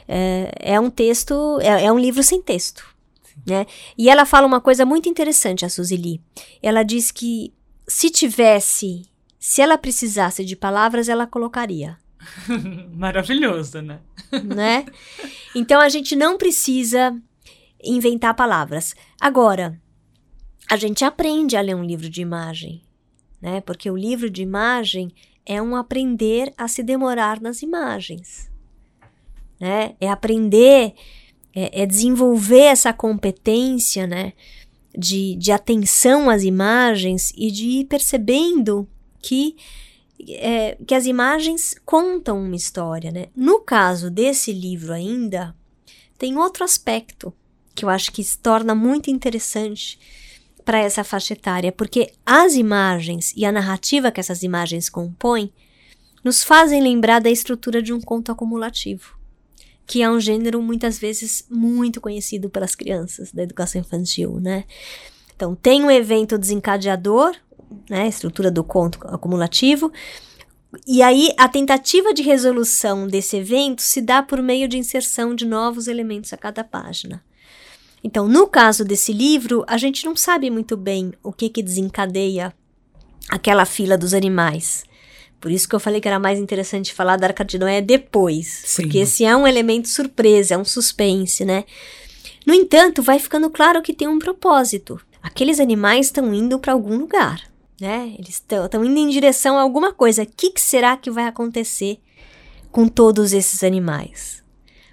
É, 0.09 0.51
é 0.75 0.81
um 0.81 0.91
texto, 0.91 1.59
é, 1.61 1.85
é, 1.85 1.93
um 1.93 1.99
livro 1.99 2.23
sem 2.23 2.41
texto, 2.41 2.85
Sim. 3.25 3.41
né? 3.47 3.67
E 3.99 4.09
ela 4.09 4.25
fala 4.25 4.47
uma 4.47 4.61
coisa 4.61 4.85
muito 4.85 5.09
interessante, 5.09 5.65
a 5.65 5.69
Suzy 5.69 5.97
Lee. 5.97 6.21
Ela 6.63 6.83
diz 6.83 7.11
que 7.11 7.53
se 7.89 8.11
tivesse, 8.11 9.03
se 9.39 9.61
ela 9.61 9.79
precisasse 9.79 10.45
de 10.45 10.57
palavras, 10.57 11.09
ela 11.09 11.27
colocaria. 11.27 11.99
Maravilhoso, 12.95 13.81
né? 13.83 14.01
né? 14.45 14.87
Então 15.55 15.81
a 15.81 15.89
gente 15.89 16.17
não 16.17 16.37
precisa 16.37 17.17
inventar 17.83 18.35
palavras. 18.35 18.95
Agora, 19.21 19.81
a 20.69 20.77
gente 20.77 21.05
aprende 21.05 21.57
a 21.57 21.61
ler 21.61 21.77
um 21.77 21.85
livro 21.85 22.09
de 22.09 22.21
imagem, 22.21 22.83
né? 23.41 23.61
Porque 23.61 23.91
o 23.91 23.97
livro 23.97 24.29
de 24.29 24.43
imagem 24.43 25.13
é 25.45 25.63
um 25.63 25.77
aprender 25.77 26.53
a 26.59 26.67
se 26.67 26.83
demorar 26.83 27.41
nas 27.41 27.63
imagens, 27.63 28.51
né? 29.59 29.95
É 30.01 30.09
aprender, 30.09 30.95
é, 31.55 31.83
é 31.83 31.87
desenvolver 31.87 32.65
essa 32.65 32.93
competência, 32.93 34.07
né? 34.07 34.33
De, 34.97 35.37
de 35.37 35.53
atenção 35.53 36.31
às 36.31 36.43
imagens 36.43 37.33
e 37.37 37.51
de 37.51 37.65
ir 37.81 37.85
percebendo 37.85 38.89
que, 39.21 39.57
é, 40.29 40.77
que 40.87 40.95
as 40.95 41.05
imagens 41.05 41.75
contam 41.85 42.43
uma 42.43 42.57
história, 42.57 43.11
né? 43.11 43.27
No 43.37 43.61
caso 43.61 44.11
desse 44.11 44.53
livro 44.53 44.93
ainda, 44.93 45.55
tem 46.19 46.39
outro 46.39 46.65
aspecto 46.65 47.33
que 47.75 47.85
eu 47.85 47.91
acho 47.91 48.11
que 48.11 48.25
se 48.25 48.39
torna 48.39 48.75
muito 48.75 49.11
interessante 49.11 49.99
para 50.65 50.79
essa 50.79 51.05
faixa 51.05 51.35
etária, 51.35 51.71
porque 51.71 52.13
as 52.25 52.55
imagens 52.55 53.33
e 53.37 53.45
a 53.45 53.53
narrativa 53.53 54.11
que 54.11 54.19
essas 54.19 54.43
imagens 54.43 54.89
compõem 54.89 55.53
nos 56.25 56.43
fazem 56.43 56.83
lembrar 56.83 57.21
da 57.21 57.31
estrutura 57.31 57.81
de 57.81 57.93
um 57.93 58.01
conto 58.01 58.33
acumulativo, 58.33 59.16
que 59.87 60.03
é 60.03 60.11
um 60.11 60.21
gênero 60.21 60.61
muitas 60.61 60.99
vezes 60.99 61.47
muito 61.49 62.01
conhecido 62.01 62.51
pelas 62.51 62.75
crianças 62.75 63.33
da 63.33 63.43
educação 63.43 63.81
infantil, 63.81 64.41
né? 64.41 64.65
Então, 65.35 65.55
tem 65.55 65.85
um 65.85 65.91
evento 65.91 66.37
desencadeador, 66.37 67.35
né, 67.89 68.09
estrutura 68.09 68.51
do 68.51 68.65
conto 68.65 68.99
acumulativo, 69.03 69.93
e 70.87 71.03
aí 71.03 71.33
a 71.39 71.49
tentativa 71.49 72.13
de 72.13 72.23
resolução 72.23 73.07
desse 73.07 73.37
evento 73.37 73.81
se 73.83 74.01
dá 74.01 74.23
por 74.23 74.43
meio 74.43 74.67
de 74.67 74.79
inserção 74.79 75.35
de 75.35 75.47
novos 75.47 75.87
elementos 75.87 76.33
a 76.33 76.37
cada 76.37 76.65
página. 76.65 77.23
Então, 78.03 78.29
no 78.29 78.47
caso 78.47 78.85
desse 78.85 79.13
livro, 79.13 79.65
a 79.67 79.77
gente 79.77 80.05
não 80.05 80.15
sabe 80.15 80.51
muito 80.51 80.77
bem 80.77 81.13
o 81.23 81.33
que, 81.33 81.49
que 81.49 81.63
desencadeia 81.63 82.53
aquela 83.29 83.65
fila 83.65 83.97
dos 83.97 84.15
animais. 84.15 84.85
Por 85.41 85.51
isso 85.51 85.69
que 85.69 85.75
eu 85.75 85.81
falei 85.81 86.01
que 86.01 86.09
era 86.09 86.19
mais 86.19 86.39
interessante 86.39 86.95
falar 86.95 87.17
da 87.17 87.27
Arca 87.27 87.45
de 87.45 87.59
Noé 87.59 87.81
depois. 87.81 88.63
Sim. 88.65 88.83
Porque 88.83 88.99
esse 88.99 89.25
é 89.25 89.37
um 89.37 89.47
elemento 89.47 89.89
surpresa, 89.89 90.55
é 90.55 90.59
um 90.59 90.65
suspense, 90.65 91.45
né? 91.45 91.65
No 92.47 92.55
entanto, 92.55 93.03
vai 93.03 93.19
ficando 93.19 93.51
claro 93.51 93.83
que 93.83 93.93
tem 93.93 94.09
um 94.09 94.19
propósito. 94.19 95.01
Aqueles 95.23 95.59
animais 95.59 96.07
estão 96.07 96.33
indo 96.33 96.59
para 96.59 96.73
algum 96.73 96.97
lugar, 96.97 97.43
né? 97.81 98.15
Eles 98.19 98.43
estão 98.51 98.85
indo 98.85 98.99
em 98.99 99.09
direção 99.09 99.59
a 99.59 99.63
alguma 99.63 99.93
coisa. 99.93 100.23
O 100.23 100.27
que, 100.27 100.51
que 100.51 100.61
será 100.61 100.97
que 100.97 101.11
vai 101.11 101.27
acontecer 101.27 101.99
com 102.71 102.87
todos 102.87 103.33
esses 103.33 103.65
animais? 103.65 104.43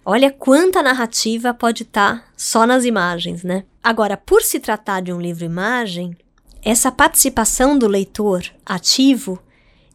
Olha 0.05 0.31
quanta 0.31 0.83
narrativa 0.83 1.53
pode 1.53 1.83
estar 1.83 2.17
tá 2.17 2.25
só 2.35 2.65
nas 2.65 2.83
imagens, 2.83 3.43
né? 3.43 3.63
Agora, 3.81 4.17
por 4.17 4.41
se 4.41 4.59
tratar 4.59 5.01
de 5.01 5.13
um 5.13 5.21
livro-imagem, 5.21 6.17
essa 6.63 6.91
participação 6.91 7.77
do 7.77 7.87
leitor 7.87 8.43
ativo, 8.65 9.39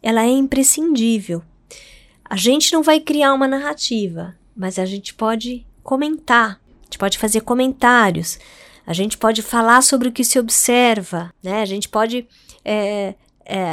ela 0.03 0.25
é 0.25 0.29
imprescindível. 0.29 1.43
A 2.25 2.37
gente 2.37 2.73
não 2.73 2.83
vai 2.83 3.01
criar 3.01 3.33
uma 3.35 3.49
narrativa, 3.49 4.37
mas 4.55 4.79
a 4.79 4.85
gente 4.85 5.15
pode 5.15 5.67
comentar, 5.83 6.61
a 6.83 6.85
gente 6.85 6.99
pode 6.99 7.19
fazer 7.19 7.41
comentários, 7.41 8.39
a 8.87 8.93
gente 8.93 9.17
pode 9.17 9.43
falar 9.43 9.83
sobre 9.83 10.09
o 10.09 10.13
que 10.13 10.25
se 10.25 10.39
observa, 10.39 11.33
né? 11.43 11.63
A 11.63 11.67
gente 11.67 11.89
pode 11.89 12.27
é, 12.65 13.15
é, 13.45 13.73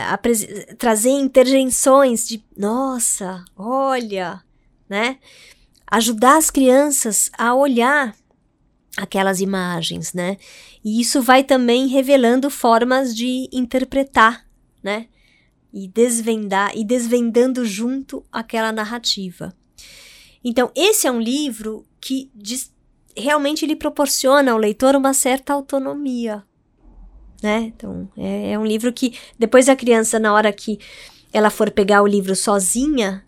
trazer 0.78 1.10
interjeições 1.10 2.28
de, 2.28 2.44
nossa, 2.58 3.44
olha, 3.58 4.42
né? 4.90 5.18
ajudar 5.90 6.38
as 6.38 6.50
crianças 6.50 7.30
a 7.38 7.54
olhar 7.54 8.16
aquelas 8.98 9.42
imagens, 9.42 10.14
né? 10.14 10.38
E 10.84 11.02
isso 11.02 11.22
vai 11.22 11.44
também 11.44 11.88
revelando 11.88 12.50
formas 12.50 13.16
de 13.16 13.50
interpretar, 13.52 14.46
né? 14.82 15.08
E 15.76 15.88
desvendar 15.88 16.72
e 16.74 16.86
desvendando 16.86 17.66
junto 17.66 18.26
aquela 18.32 18.72
narrativa. 18.72 19.54
Então, 20.42 20.72
esse 20.74 21.06
é 21.06 21.12
um 21.12 21.20
livro 21.20 21.86
que 22.00 22.32
diz, 22.34 22.72
realmente 23.16 23.66
lhe 23.66 23.76
proporciona 23.76 24.54
ao 24.54 24.58
leitor 24.58 24.96
uma 24.96 25.14
certa 25.14 25.52
autonomia, 25.52 26.44
né? 27.44 27.74
Então, 27.76 28.10
é, 28.18 28.54
é 28.54 28.60
um 28.60 28.66
livro 28.66 28.94
que 28.94 29.18
depois 29.38 29.68
a 29.68 29.76
criança, 29.76 30.18
na 30.18 30.34
hora 30.34 30.52
que 30.54 30.80
ela 31.34 31.50
for 31.50 31.70
pegar 31.70 32.02
o 32.02 32.08
livro 32.08 32.36
sozinha, 32.36 33.26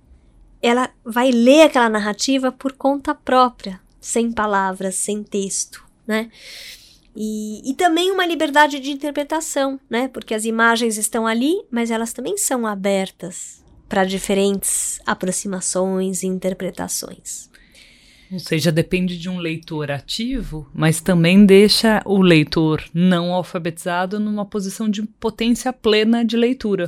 ela 0.61 0.89
vai 1.03 1.31
ler 1.31 1.63
aquela 1.63 1.89
narrativa 1.89 2.51
por 2.51 2.73
conta 2.73 3.13
própria, 3.13 3.79
sem 3.99 4.31
palavras, 4.31 4.95
sem 4.95 5.23
texto, 5.23 5.83
né? 6.05 6.31
E, 7.19 7.67
e, 7.67 7.73
também 7.73 8.11
uma 8.11 8.27
liberdade 8.27 8.79
de 8.79 8.91
interpretação, 8.91 9.79
né? 9.89 10.07
Porque 10.07 10.35
as 10.35 10.45
imagens 10.45 10.97
estão 10.97 11.25
ali, 11.25 11.63
mas 11.71 11.89
elas 11.89 12.13
também 12.13 12.37
são 12.37 12.67
abertas 12.67 13.65
para 13.89 14.05
diferentes 14.05 15.01
aproximações 15.03 16.21
e 16.21 16.27
interpretações. 16.27 17.49
Ou 18.31 18.37
seja, 18.37 18.71
depende 18.71 19.17
de 19.17 19.29
um 19.29 19.39
leitor 19.39 19.89
ativo, 19.89 20.69
mas 20.73 21.01
também 21.01 21.43
deixa 21.43 22.03
o 22.05 22.21
leitor 22.21 22.83
não 22.93 23.33
alfabetizado 23.33 24.19
numa 24.19 24.45
posição 24.45 24.87
de 24.87 25.01
potência 25.01 25.73
plena 25.73 26.23
de 26.23 26.37
leitura. 26.37 26.87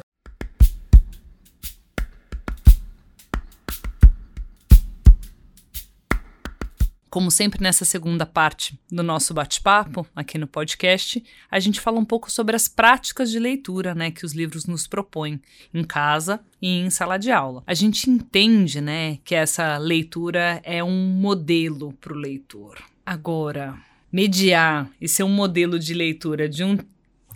Como 7.10 7.32
sempre, 7.32 7.63
nessa 7.63 7.86
segunda 7.86 8.24
parte 8.24 8.80
do 8.91 9.02
nosso 9.02 9.34
bate-papo, 9.34 10.06
aqui 10.15 10.38
no 10.38 10.45
podcast, 10.45 11.24
a 11.50 11.60
gente 11.60 11.82
fala 11.82 12.00
um 12.00 12.06
pouco 12.06 12.32
sobre 12.32 12.56
as 12.56 12.67
práticas 12.67 13.32
de 13.32 13.39
leitura 13.39 13.95
né, 13.95 14.12
que 14.12 14.24
os 14.24 14.34
livros 14.34 14.67
nos 14.67 14.86
propõem 14.86 15.41
em 15.74 15.84
casa 15.84 16.39
e 16.62 16.67
em 16.67 16.89
sala 16.91 17.17
de 17.17 17.32
aula. 17.32 17.63
A 17.65 17.74
gente 17.74 18.08
entende 18.10 18.80
né, 18.80 19.17
que 19.24 19.34
essa 19.34 19.78
leitura 19.78 20.62
é 20.63 20.84
um 20.84 21.08
modelo 21.08 21.93
para 21.93 22.13
o 22.13 22.17
leitor. 22.17 22.78
Agora, 23.04 23.76
mediar 24.12 24.88
e 25.02 25.08
ser 25.08 25.24
um 25.24 25.34
modelo 25.34 25.80
de 25.80 25.95
leitura 25.95 26.48
de 26.48 26.63
um 26.63 26.78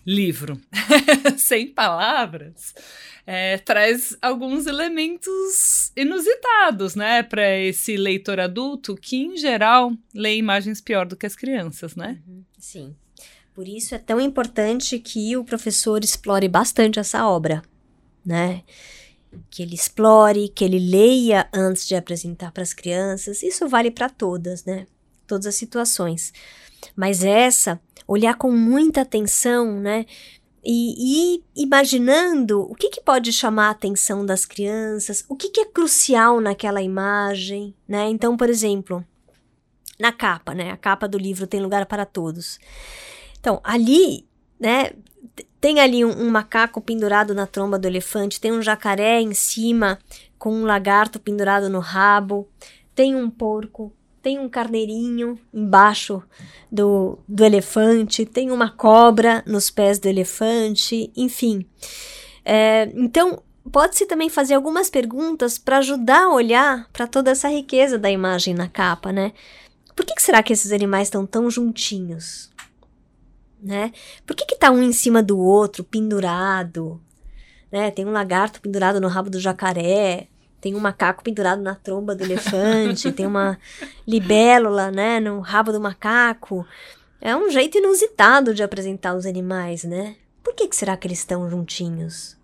livro 0.05 0.59
sem 1.37 1.67
palavras 1.67 2.73
é, 3.25 3.57
traz 3.57 4.17
alguns 4.21 4.67
elementos 4.67 5.91
inusitados, 5.95 6.95
né, 6.95 7.23
para 7.23 7.57
esse 7.57 7.95
leitor 7.95 8.39
adulto 8.39 8.95
que, 8.95 9.17
em 9.17 9.37
geral, 9.37 9.93
lê 10.13 10.35
imagens 10.35 10.81
pior 10.81 11.05
do 11.05 11.15
que 11.15 11.25
as 11.25 11.35
crianças, 11.35 11.95
né? 11.95 12.19
Uhum, 12.27 12.43
sim. 12.57 12.95
Por 13.53 13.67
isso 13.67 13.95
é 13.95 13.99
tão 13.99 14.19
importante 14.19 14.99
que 14.99 15.37
o 15.37 15.43
professor 15.43 16.03
explore 16.03 16.47
bastante 16.47 16.99
essa 16.99 17.27
obra, 17.27 17.61
né? 18.25 18.63
Que 19.49 19.63
ele 19.63 19.75
explore, 19.75 20.49
que 20.49 20.63
ele 20.63 20.79
leia 20.79 21.47
antes 21.53 21.87
de 21.87 21.95
apresentar 21.95 22.51
para 22.51 22.63
as 22.63 22.73
crianças. 22.73 23.43
Isso 23.43 23.67
vale 23.69 23.91
para 23.91 24.09
todas, 24.09 24.65
né? 24.65 24.85
Todas 25.27 25.47
as 25.47 25.55
situações. 25.55 26.33
Mas 26.95 27.23
essa, 27.23 27.79
olhar 28.07 28.35
com 28.35 28.51
muita 28.51 29.01
atenção, 29.01 29.79
né? 29.79 30.05
E, 30.65 31.35
e 31.35 31.43
imaginando 31.63 32.61
o 32.61 32.73
que, 32.73 32.89
que 32.89 33.01
pode 33.01 33.33
chamar 33.33 33.67
a 33.67 33.71
atenção 33.71 34.25
das 34.25 34.45
crianças, 34.45 35.25
o 35.27 35.35
que, 35.35 35.49
que 35.49 35.59
é 35.59 35.65
crucial 35.65 36.39
naquela 36.39 36.81
imagem, 36.81 37.75
né? 37.87 38.07
Então, 38.09 38.37
por 38.37 38.49
exemplo, 38.49 39.05
na 39.99 40.11
capa, 40.11 40.53
né? 40.53 40.71
A 40.71 40.77
capa 40.77 41.07
do 41.07 41.17
livro 41.17 41.47
tem 41.47 41.61
lugar 41.61 41.85
para 41.85 42.05
todos. 42.05 42.59
Então, 43.39 43.59
ali, 43.63 44.25
né? 44.59 44.91
Tem 45.59 45.79
ali 45.79 46.03
um, 46.03 46.27
um, 46.27 46.29
macaco 46.29 46.81
pendurado 46.81 47.33
na 47.33 47.47
tromba 47.47 47.79
do 47.79 47.87
elefante, 47.87 48.39
tem 48.39 48.51
um 48.51 48.61
jacaré 48.61 49.21
em 49.21 49.33
cima 49.33 49.97
com 50.37 50.53
um 50.53 50.65
lagarto 50.65 51.19
pendurado 51.19 51.69
no 51.69 51.79
rabo, 51.79 52.49
tem 52.93 53.15
um 53.15 53.29
porco, 53.29 53.93
tem 54.23 54.39
um 54.39 54.47
carneirinho 54.47 55.37
embaixo 55.53 56.23
do, 56.71 57.19
do 57.27 57.43
elefante, 57.43 58.25
tem 58.25 58.51
uma 58.51 58.71
cobra 58.71 59.43
nos 59.45 59.69
pés 59.69 59.99
do 59.99 60.07
elefante, 60.07 61.11
enfim. 61.13 61.67
É, 62.45 62.89
então, 62.95 63.43
pode-se 63.69 64.05
também 64.05 64.29
fazer 64.29 64.53
algumas 64.53 64.89
perguntas 64.89 65.57
para 65.57 65.79
ajudar 65.79 66.23
a 66.23 66.33
olhar 66.33 66.89
para 66.93 67.05
toda 67.05 67.31
essa 67.31 67.49
riqueza 67.49 67.99
da 67.99 68.09
imagem 68.09 68.53
na 68.53 68.69
capa, 68.69 69.11
né? 69.11 69.33
Por 69.93 70.05
que, 70.05 70.15
que 70.15 70.23
será 70.23 70.41
que 70.41 70.53
esses 70.53 70.71
animais 70.71 71.07
estão 71.09 71.25
tão 71.25 71.51
juntinhos? 71.51 72.49
Né? 73.61 73.91
Por 74.25 74.35
que, 74.35 74.45
que 74.45 74.57
tá 74.57 74.71
um 74.71 74.81
em 74.81 74.93
cima 74.93 75.21
do 75.21 75.37
outro, 75.37 75.83
pendurado? 75.83 76.99
Né? 77.69 77.91
Tem 77.91 78.05
um 78.05 78.11
lagarto 78.11 78.61
pendurado 78.61 79.01
no 79.01 79.07
rabo 79.09 79.29
do 79.29 79.39
jacaré, 79.39 80.29
tem 80.63 80.73
um 80.75 80.79
macaco 80.79 81.21
pendurado 81.21 81.61
na 81.61 81.75
tromba 81.75 82.15
do 82.15 82.23
elefante, 82.23 83.11
tem 83.11 83.27
uma 83.27 83.59
libélula, 84.07 84.89
né, 84.89 85.19
no 85.19 85.41
rabo 85.41 85.73
do 85.73 85.81
macaco. 85.81 86.65
É 87.19 87.35
um 87.35 87.49
jeito 87.51 87.77
inusitado 87.77 88.53
de 88.53 88.63
apresentar 88.63 89.13
os 89.13 89.25
animais, 89.25 89.83
né? 89.83 90.15
Por 90.41 90.53
que, 90.53 90.69
que 90.69 90.75
será 90.75 90.95
que 90.95 91.05
eles 91.05 91.19
estão 91.19 91.49
juntinhos? 91.49 92.37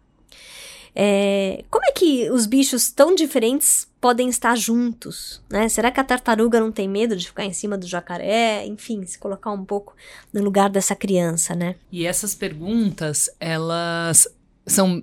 É, 0.93 1.63
como 1.69 1.85
é 1.85 1.93
que 1.93 2.29
os 2.29 2.45
bichos 2.45 2.91
tão 2.91 3.15
diferentes 3.15 3.87
podem 4.01 4.27
estar 4.27 4.57
juntos, 4.57 5.41
né? 5.49 5.69
Será 5.69 5.89
que 5.89 6.01
a 6.01 6.03
tartaruga 6.03 6.59
não 6.59 6.73
tem 6.73 6.89
medo 6.89 7.15
de 7.15 7.25
ficar 7.25 7.45
em 7.45 7.53
cima 7.53 7.77
do 7.77 7.87
jacaré? 7.87 8.65
Enfim, 8.65 9.05
se 9.05 9.17
colocar 9.17 9.51
um 9.51 9.63
pouco 9.63 9.95
no 10.33 10.43
lugar 10.43 10.69
dessa 10.69 10.93
criança, 10.93 11.55
né? 11.55 11.75
E 11.89 12.05
essas 12.05 12.35
perguntas, 12.35 13.29
elas 13.39 14.27
são 14.67 15.01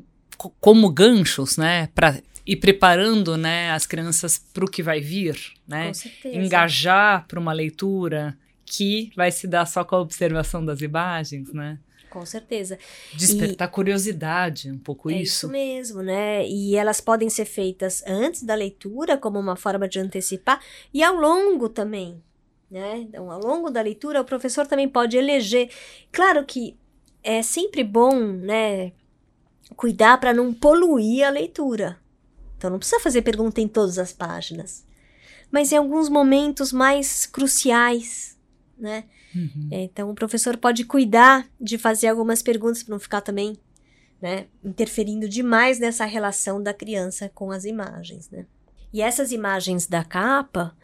como 0.61 0.91
ganchos, 0.91 1.57
né, 1.57 1.89
para 1.95 2.21
e 2.47 2.55
preparando 2.55 3.37
né, 3.37 3.73
as 3.73 3.87
crianças 3.87 4.39
para 4.39 4.65
o 4.65 4.71
que 4.71 4.83
vai 4.83 5.01
vir, 5.01 5.37
né? 5.67 5.89
Com 5.89 5.95
certeza. 5.95 6.37
Engajar 6.37 7.27
para 7.27 7.41
uma 7.41 7.53
leitura 7.53 8.39
que 8.65 9.11
vai 9.17 9.33
se 9.33 9.49
dar 9.49 9.67
só 9.67 9.85
com 9.85 9.97
a 9.97 10.01
observação 10.01 10.65
das 10.65 10.81
imagens, 10.81 11.53
né? 11.53 11.79
Com 12.09 12.25
certeza. 12.25 12.79
Despertar 13.15 13.69
e 13.69 13.71
curiosidade, 13.71 14.71
um 14.71 14.79
pouco 14.79 15.11
é 15.11 15.15
isso. 15.15 15.47
isso 15.47 15.49
mesmo, 15.49 16.03
né? 16.03 16.47
E 16.49 16.77
elas 16.77 17.01
podem 17.01 17.29
ser 17.29 17.45
feitas 17.45 18.03
antes 18.07 18.43
da 18.43 18.55
leitura, 18.55 19.19
como 19.19 19.39
uma 19.39 19.57
forma 19.57 19.89
de 19.89 19.99
antecipar, 19.99 20.61
e 20.95 21.03
ao 21.03 21.15
longo 21.15 21.69
também, 21.69 22.23
né? 22.71 22.99
Então, 22.99 23.31
ao 23.31 23.41
longo 23.41 23.71
da 23.71 23.83
leitura, 23.83 24.21
o 24.21 24.25
professor 24.25 24.67
também 24.67 24.89
pode 24.89 25.17
eleger. 25.17 25.69
Claro 26.13 26.45
que 26.45 26.77
é 27.23 27.43
sempre 27.43 27.83
bom, 27.83 28.15
né? 28.21 28.93
Cuidar 29.77 30.19
para 30.19 30.33
não 30.33 30.55
poluir 30.55 31.27
a 31.27 31.31
leitura, 31.31 31.99
então 32.67 32.73
não 32.73 32.79
precisa 32.81 33.01
fazer 33.01 33.23
pergunta 33.23 33.61
em 33.61 33.69
todas 33.69 33.97
as 33.97 34.13
páginas. 34.13 34.85
Mas 35.53 35.71
em 35.71 35.77
alguns 35.77 36.09
momentos 36.09 36.73
mais 36.73 37.25
cruciais, 37.25 38.37
né? 38.77 39.05
Uhum. 39.33 39.69
É, 39.71 39.83
então 39.85 40.11
o 40.11 40.15
professor 40.15 40.57
pode 40.57 40.85
cuidar 40.85 41.47
de 41.61 41.79
fazer 41.79 42.09
algumas 42.09 42.43
perguntas 42.43 42.83
para 42.83 42.93
não 42.93 42.99
ficar 42.99 43.21
também 43.21 43.57
né, 44.21 44.47
interferindo 44.65 45.29
demais 45.29 45.79
nessa 45.79 46.05
relação 46.05 46.61
da 46.61 46.75
criança 46.75 47.31
com 47.33 47.53
as 47.53 47.65
imagens, 47.65 48.29
né? 48.31 48.47
E 48.93 49.01
essas 49.01 49.31
imagens 49.31 49.87
da 49.87 50.03
capa, 50.03 50.75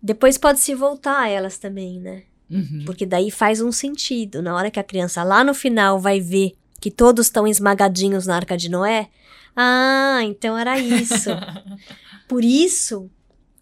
depois 0.00 0.38
pode 0.38 0.60
se 0.60 0.74
voltar 0.74 1.20
a 1.20 1.28
elas 1.28 1.58
também, 1.58 2.00
né? 2.00 2.22
Uhum. 2.48 2.84
Porque 2.86 3.04
daí 3.04 3.30
faz 3.30 3.60
um 3.60 3.72
sentido. 3.72 4.40
Na 4.40 4.54
hora 4.54 4.70
que 4.70 4.80
a 4.80 4.84
criança 4.84 5.22
lá 5.22 5.44
no 5.44 5.52
final 5.52 6.00
vai 6.00 6.20
ver 6.20 6.52
que 6.80 6.90
todos 6.90 7.26
estão 7.26 7.46
esmagadinhos 7.46 8.26
na 8.26 8.36
Arca 8.36 8.56
de 8.56 8.70
Noé, 8.70 9.10
ah, 9.56 10.20
então 10.24 10.56
era 10.56 10.78
isso. 10.78 11.30
Por 12.28 12.44
isso, 12.44 13.10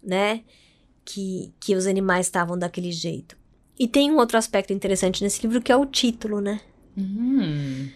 né, 0.01 0.41
que, 1.03 1.53
que 1.59 1.75
os 1.75 1.85
animais 1.85 2.27
estavam 2.27 2.57
daquele 2.57 2.91
jeito. 2.91 3.37
E 3.77 3.87
tem 3.87 4.11
um 4.11 4.17
outro 4.17 4.37
aspecto 4.37 4.71
interessante 4.71 5.23
nesse 5.23 5.41
livro 5.41 5.61
que 5.61 5.71
é 5.71 5.75
o 5.75 5.85
título, 5.85 6.39
né? 6.39 6.61
Hum. 6.97 7.89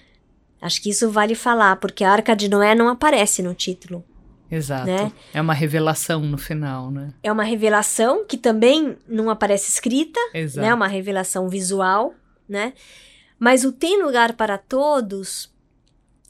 Acho 0.61 0.81
que 0.81 0.89
isso 0.89 1.09
vale 1.11 1.35
falar, 1.35 1.75
porque 1.75 2.03
a 2.03 2.11
Arca 2.11 2.35
de 2.35 2.49
Noé 2.49 2.73
não 2.73 2.89
aparece 2.89 3.43
no 3.43 3.53
título. 3.53 4.03
Exato. 4.49 4.85
Né? 4.85 5.11
É 5.33 5.41
uma 5.41 5.53
revelação 5.53 6.21
no 6.21 6.37
final, 6.37 6.91
né? 6.91 7.13
É 7.21 7.31
uma 7.31 7.43
revelação 7.43 8.25
que 8.25 8.37
também 8.37 8.97
não 9.07 9.29
aparece 9.29 9.69
escrita, 9.69 10.19
Exato. 10.33 10.65
né? 10.65 10.73
Uma 10.73 10.87
revelação 10.87 11.49
visual, 11.49 12.13
né? 12.47 12.73
Mas 13.39 13.63
o 13.63 13.71
tem 13.71 14.01
lugar 14.01 14.33
para 14.33 14.57
todos 14.57 15.53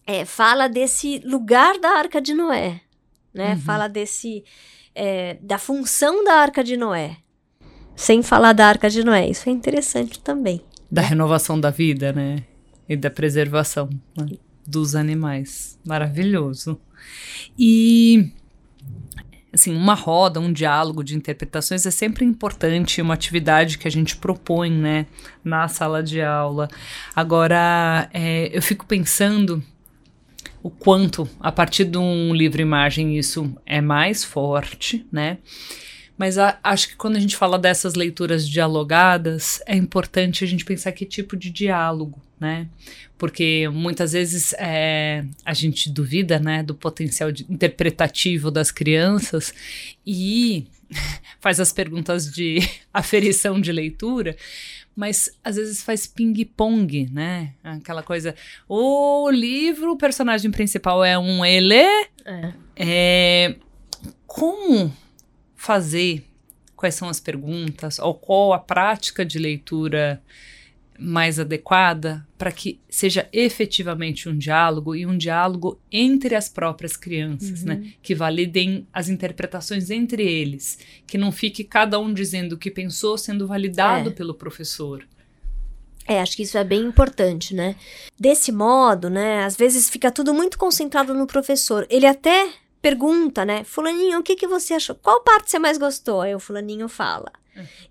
é, 0.06 0.26
fala 0.26 0.68
desse 0.68 1.20
lugar 1.26 1.80
da 1.80 1.90
Arca 1.90 2.22
de 2.22 2.34
Noé, 2.34 2.82
né? 3.34 3.54
Uhum. 3.54 3.60
Fala 3.60 3.88
desse 3.88 4.44
é, 4.94 5.38
da 5.42 5.58
função 5.58 6.24
da 6.24 6.34
Arca 6.34 6.64
de 6.64 6.78
Noé, 6.78 7.18
sem 7.96 8.22
falar 8.22 8.54
da 8.54 8.68
Arca 8.68 8.90
de 8.90 9.04
Noé. 9.04 9.30
Isso 9.30 9.50
é 9.50 9.52
interessante 9.52 10.20
também. 10.20 10.62
Da 10.92 11.02
renovação 11.02 11.60
da 11.60 11.72
vida, 11.72 12.14
né? 12.14 12.44
E 12.88 12.96
da 12.96 13.10
preservação 13.10 13.90
né? 14.16 14.28
dos 14.66 14.96
animais. 14.96 15.80
Maravilhoso. 15.86 16.80
E 17.58 18.32
assim, 19.52 19.74
uma 19.74 19.94
roda, 19.94 20.40
um 20.40 20.52
diálogo 20.52 21.04
de 21.04 21.16
interpretações 21.16 21.86
é 21.86 21.92
sempre 21.92 22.26
importante, 22.26 23.02
uma 23.02 23.14
atividade 23.14 23.78
que 23.78 23.88
a 23.88 23.92
gente 23.92 24.18
propõe, 24.18 24.70
né, 24.70 25.06
na 25.44 25.68
sala 25.70 26.04
de 26.04 26.22
aula. 26.22 26.68
Agora, 27.16 28.10
é, 28.14 28.50
eu 28.56 28.62
fico 28.62 28.86
pensando 28.86 29.64
o 30.66 30.72
quanto, 30.72 31.30
a 31.40 31.52
partir 31.52 31.86
de 31.86 32.00
um 32.00 32.34
livro-imagem, 32.34 33.20
isso 33.20 33.56
é 33.68 33.80
mais 33.80 34.24
forte, 34.24 35.06
né? 35.12 35.38
Mas 36.18 36.40
a, 36.40 36.58
acho 36.64 36.88
que 36.88 36.96
quando 36.96 37.18
a 37.18 37.20
gente 37.20 37.36
fala 37.36 37.60
dessas 37.60 37.94
leituras 37.94 38.50
dialogadas, 38.50 39.62
é 39.68 39.76
importante 39.76 40.44
a 40.44 40.48
gente 40.48 40.66
pensar 40.66 40.92
que 40.92 41.06
tipo 41.06 41.38
de 41.38 41.52
diálogo, 41.52 42.20
né? 42.40 42.68
Porque 43.16 43.70
muitas 43.72 44.14
vezes 44.14 44.56
é, 44.58 45.24
a 45.46 45.54
gente 45.54 45.88
duvida, 45.88 46.40
né, 46.40 46.64
do 46.64 46.74
potencial 46.74 47.32
de, 47.32 47.46
interpretativo 47.48 48.50
das 48.50 48.72
crianças 48.72 49.54
e 50.04 50.66
faz 51.40 51.60
as 51.60 51.72
perguntas 51.72 52.32
de 52.34 52.58
aferição 52.92 53.62
de 53.62 53.72
leitura, 53.72 54.36
mas 54.96 55.30
às 55.44 55.58
vezes 55.58 55.84
faz 55.84 56.08
ping-pong, 56.08 57.10
né? 57.12 57.54
Aquela 57.64 58.02
coisa. 58.02 58.34
O 58.68 59.30
livro, 59.30 59.92
o 59.92 59.98
personagem 59.98 60.50
principal 60.50 61.04
é 61.04 61.20
um 61.20 61.46
ele. 61.46 61.76
É. 61.76 62.54
É, 62.76 63.56
como 64.26 64.92
fazer? 65.56 66.26
Quais 66.76 66.96
são 66.96 67.10
as 67.10 67.20
perguntas? 67.20 68.00
Ou 68.00 68.14
qual 68.14 68.54
a 68.54 68.60
prática 68.60 69.26
de 69.26 69.38
leitura 69.38 70.22
mais 71.00 71.40
adequada 71.40 72.26
para 72.38 72.52
que 72.52 72.80
seja 72.90 73.28
efetivamente 73.34 74.30
um 74.30 74.38
diálogo 74.38 74.96
e 74.96 75.06
um 75.06 75.18
diálogo 75.18 75.80
entre 75.92 76.36
as 76.36 76.48
próprias 76.50 76.96
crianças, 76.96 77.62
Uhum. 77.62 77.68
né? 77.68 77.94
Que 78.02 78.14
validem 78.16 78.88
as 78.94 79.10
interpretações 79.10 79.90
entre 79.90 80.24
eles, 80.24 80.78
que 81.08 81.18
não 81.18 81.32
fique 81.32 81.64
cada 81.64 82.00
um 82.00 82.14
dizendo 82.14 82.54
o 82.54 82.58
que 82.58 82.72
pensou 82.72 83.18
sendo 83.18 83.46
validado 83.48 84.10
É. 84.10 84.14
pelo 84.14 84.34
professor. 84.34 85.06
É, 86.08 86.22
acho 86.22 86.36
que 86.38 86.44
isso 86.44 86.58
é 86.58 86.64
bem 86.64 86.82
importante, 86.84 87.56
né? 87.56 87.76
Desse 88.20 88.52
modo, 88.52 89.10
né, 89.10 89.44
às 89.44 89.56
vezes 89.56 89.90
fica 89.90 90.12
tudo 90.12 90.34
muito 90.34 90.58
concentrado 90.58 91.14
no 91.16 91.26
professor. 91.26 91.88
Ele 91.90 92.06
até 92.06 92.48
pergunta, 92.80 93.44
né, 93.44 93.64
fulaninho, 93.64 94.20
o 94.20 94.24
que 94.24 94.36
que 94.36 94.46
você 94.48 94.76
achou? 94.76 94.96
Qual 94.96 95.24
parte 95.24 95.50
você 95.50 95.58
mais 95.58 95.78
gostou? 95.80 96.22
Aí 96.22 96.36
o 96.36 96.40
fulaninho 96.40 96.88
fala. 96.88 97.32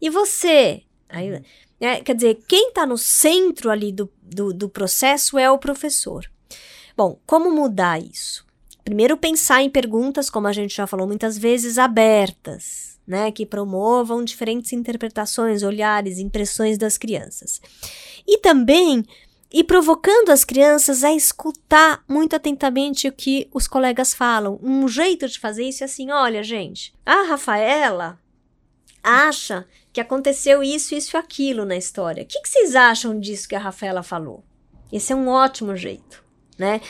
E 0.00 0.08
você? 0.10 0.82
Aí, 1.08 1.42
né, 1.84 2.00
quer 2.00 2.14
dizer, 2.14 2.38
quem 2.48 2.68
está 2.68 2.86
no 2.86 2.96
centro 2.96 3.70
ali 3.70 3.92
do, 3.92 4.10
do, 4.22 4.54
do 4.54 4.68
processo 4.70 5.38
é 5.38 5.50
o 5.50 5.58
professor. 5.58 6.24
Bom, 6.96 7.18
como 7.26 7.50
mudar 7.50 8.00
isso? 8.00 8.46
Primeiro, 8.82 9.18
pensar 9.18 9.62
em 9.62 9.68
perguntas, 9.68 10.30
como 10.30 10.46
a 10.46 10.52
gente 10.52 10.74
já 10.74 10.86
falou 10.86 11.06
muitas 11.06 11.36
vezes, 11.36 11.76
abertas, 11.76 12.98
né? 13.06 13.30
Que 13.30 13.44
promovam 13.44 14.24
diferentes 14.24 14.72
interpretações, 14.72 15.62
olhares, 15.62 16.18
impressões 16.18 16.78
das 16.78 16.96
crianças. 16.96 17.60
E 18.26 18.38
também 18.38 19.04
ir 19.52 19.64
provocando 19.64 20.30
as 20.30 20.42
crianças 20.42 21.04
a 21.04 21.12
escutar 21.12 22.02
muito 22.08 22.34
atentamente 22.34 23.08
o 23.08 23.12
que 23.12 23.46
os 23.52 23.68
colegas 23.68 24.14
falam. 24.14 24.58
Um 24.62 24.88
jeito 24.88 25.28
de 25.28 25.38
fazer 25.38 25.64
isso 25.64 25.84
é 25.84 25.86
assim: 25.86 26.10
olha, 26.10 26.42
gente, 26.42 26.94
a 27.04 27.24
Rafaela 27.24 28.18
acha 29.02 29.66
que 29.94 30.00
aconteceu 30.00 30.60
isso, 30.60 30.92
isso 30.92 31.16
e 31.16 31.18
aquilo 31.18 31.64
na 31.64 31.76
história. 31.76 32.24
O 32.24 32.26
que, 32.26 32.40
que 32.40 32.48
vocês 32.48 32.74
acham 32.74 33.18
disso 33.18 33.48
que 33.48 33.54
a 33.54 33.60
Rafaela 33.60 34.02
falou? 34.02 34.42
Esse 34.92 35.12
é 35.12 35.16
um 35.16 35.28
ótimo 35.28 35.76
jeito, 35.76 36.22
né? 36.58 36.80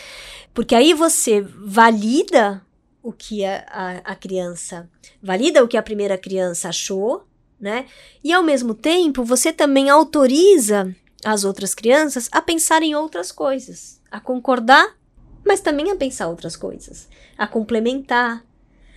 Porque 0.55 0.75
aí 0.75 0.95
você 0.95 1.43
valida 1.43 2.65
o 3.03 3.13
que 3.13 3.45
a, 3.45 3.63
a, 3.69 4.13
a 4.13 4.15
criança, 4.15 4.89
valida 5.23 5.63
o 5.63 5.69
que 5.69 5.77
a 5.77 5.83
primeira 5.83 6.17
criança 6.17 6.71
achou, 6.71 7.29
né? 7.61 7.85
E 8.23 8.33
ao 8.33 8.43
mesmo 8.43 8.73
tempo, 8.73 9.23
você 9.23 9.53
também 9.53 9.91
autoriza 9.91 10.97
as 11.23 11.45
outras 11.45 11.75
crianças 11.75 12.31
a 12.33 12.41
pensar 12.41 12.83
em 12.83 12.95
outras 12.95 13.31
coisas, 13.31 14.01
a 14.11 14.19
concordar, 14.19 14.97
mas 15.45 15.61
também 15.61 15.91
a 15.91 15.97
pensar 15.97 16.29
outras 16.29 16.57
coisas, 16.57 17.07
a 17.37 17.47
complementar, 17.47 18.43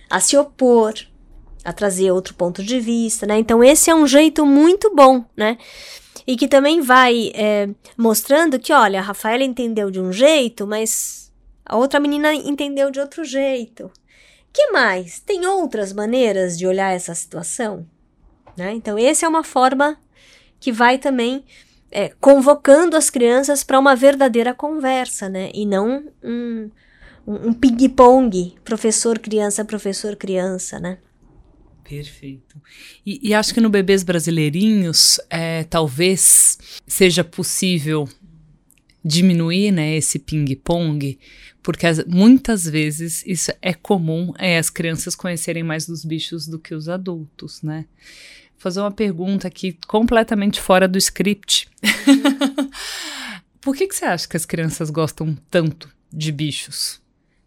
a 0.08 0.18
se 0.18 0.34
opor, 0.34 0.94
a 1.64 1.72
trazer 1.72 2.10
outro 2.10 2.34
ponto 2.34 2.62
de 2.62 2.80
vista, 2.80 3.26
né? 3.26 3.38
Então 3.38 3.62
esse 3.62 3.90
é 3.90 3.94
um 3.94 4.06
jeito 4.06 4.46
muito 4.46 4.94
bom, 4.94 5.24
né? 5.36 5.58
E 6.26 6.36
que 6.36 6.46
também 6.46 6.80
vai 6.80 7.32
é, 7.34 7.68
mostrando 7.96 8.58
que, 8.58 8.72
olha, 8.72 9.00
a 9.00 9.02
Rafaela 9.02 9.44
entendeu 9.44 9.90
de 9.90 10.00
um 10.00 10.12
jeito, 10.12 10.66
mas 10.66 11.32
a 11.64 11.76
outra 11.76 11.98
menina 11.98 12.34
entendeu 12.34 12.90
de 12.90 13.00
outro 13.00 13.24
jeito. 13.24 13.90
Que 14.52 14.70
mais? 14.70 15.20
Tem 15.20 15.46
outras 15.46 15.92
maneiras 15.92 16.58
de 16.58 16.66
olhar 16.66 16.92
essa 16.92 17.14
situação? 17.14 17.86
Né? 18.56 18.72
Então, 18.72 18.98
essa 18.98 19.24
é 19.24 19.28
uma 19.28 19.44
forma 19.44 19.96
que 20.58 20.72
vai 20.72 20.98
também 20.98 21.44
é, 21.90 22.10
convocando 22.20 22.96
as 22.96 23.08
crianças 23.08 23.62
para 23.62 23.78
uma 23.78 23.94
verdadeira 23.94 24.52
conversa, 24.52 25.28
né? 25.28 25.50
E 25.54 25.64
não 25.64 26.04
um, 26.22 26.70
um, 27.26 27.48
um 27.48 27.52
ping-pong, 27.52 28.56
professor-criança, 28.64 29.64
professor-criança, 29.64 30.78
né? 30.78 30.98
Perfeito. 31.88 32.60
E, 33.04 33.30
e, 33.30 33.34
acho 33.34 33.54
que 33.54 33.62
no 33.62 33.70
Bebês 33.70 34.02
Brasileirinhos, 34.02 35.18
é, 35.30 35.64
talvez 35.64 36.58
seja 36.86 37.24
possível 37.24 38.06
diminuir 39.02 39.72
né, 39.72 39.96
esse 39.96 40.18
ping-pong, 40.18 41.18
porque 41.62 41.86
as, 41.86 42.04
muitas 42.04 42.64
vezes 42.64 43.24
isso 43.26 43.50
é 43.62 43.72
comum, 43.72 44.34
é 44.38 44.58
as 44.58 44.68
crianças 44.68 45.14
conhecerem 45.14 45.62
mais 45.62 45.86
dos 45.86 46.04
bichos 46.04 46.46
do 46.46 46.58
que 46.58 46.74
os 46.74 46.90
adultos, 46.90 47.62
né? 47.62 47.86
Vou 48.52 48.60
fazer 48.60 48.80
uma 48.80 48.90
pergunta 48.90 49.48
aqui 49.48 49.78
completamente 49.86 50.60
fora 50.60 50.86
do 50.86 50.98
script. 50.98 51.70
Por 53.62 53.74
que, 53.74 53.86
que 53.86 53.94
você 53.94 54.04
acha 54.04 54.28
que 54.28 54.36
as 54.36 54.44
crianças 54.44 54.90
gostam 54.90 55.34
tanto 55.50 55.88
de 56.12 56.30
bichos? 56.32 57.00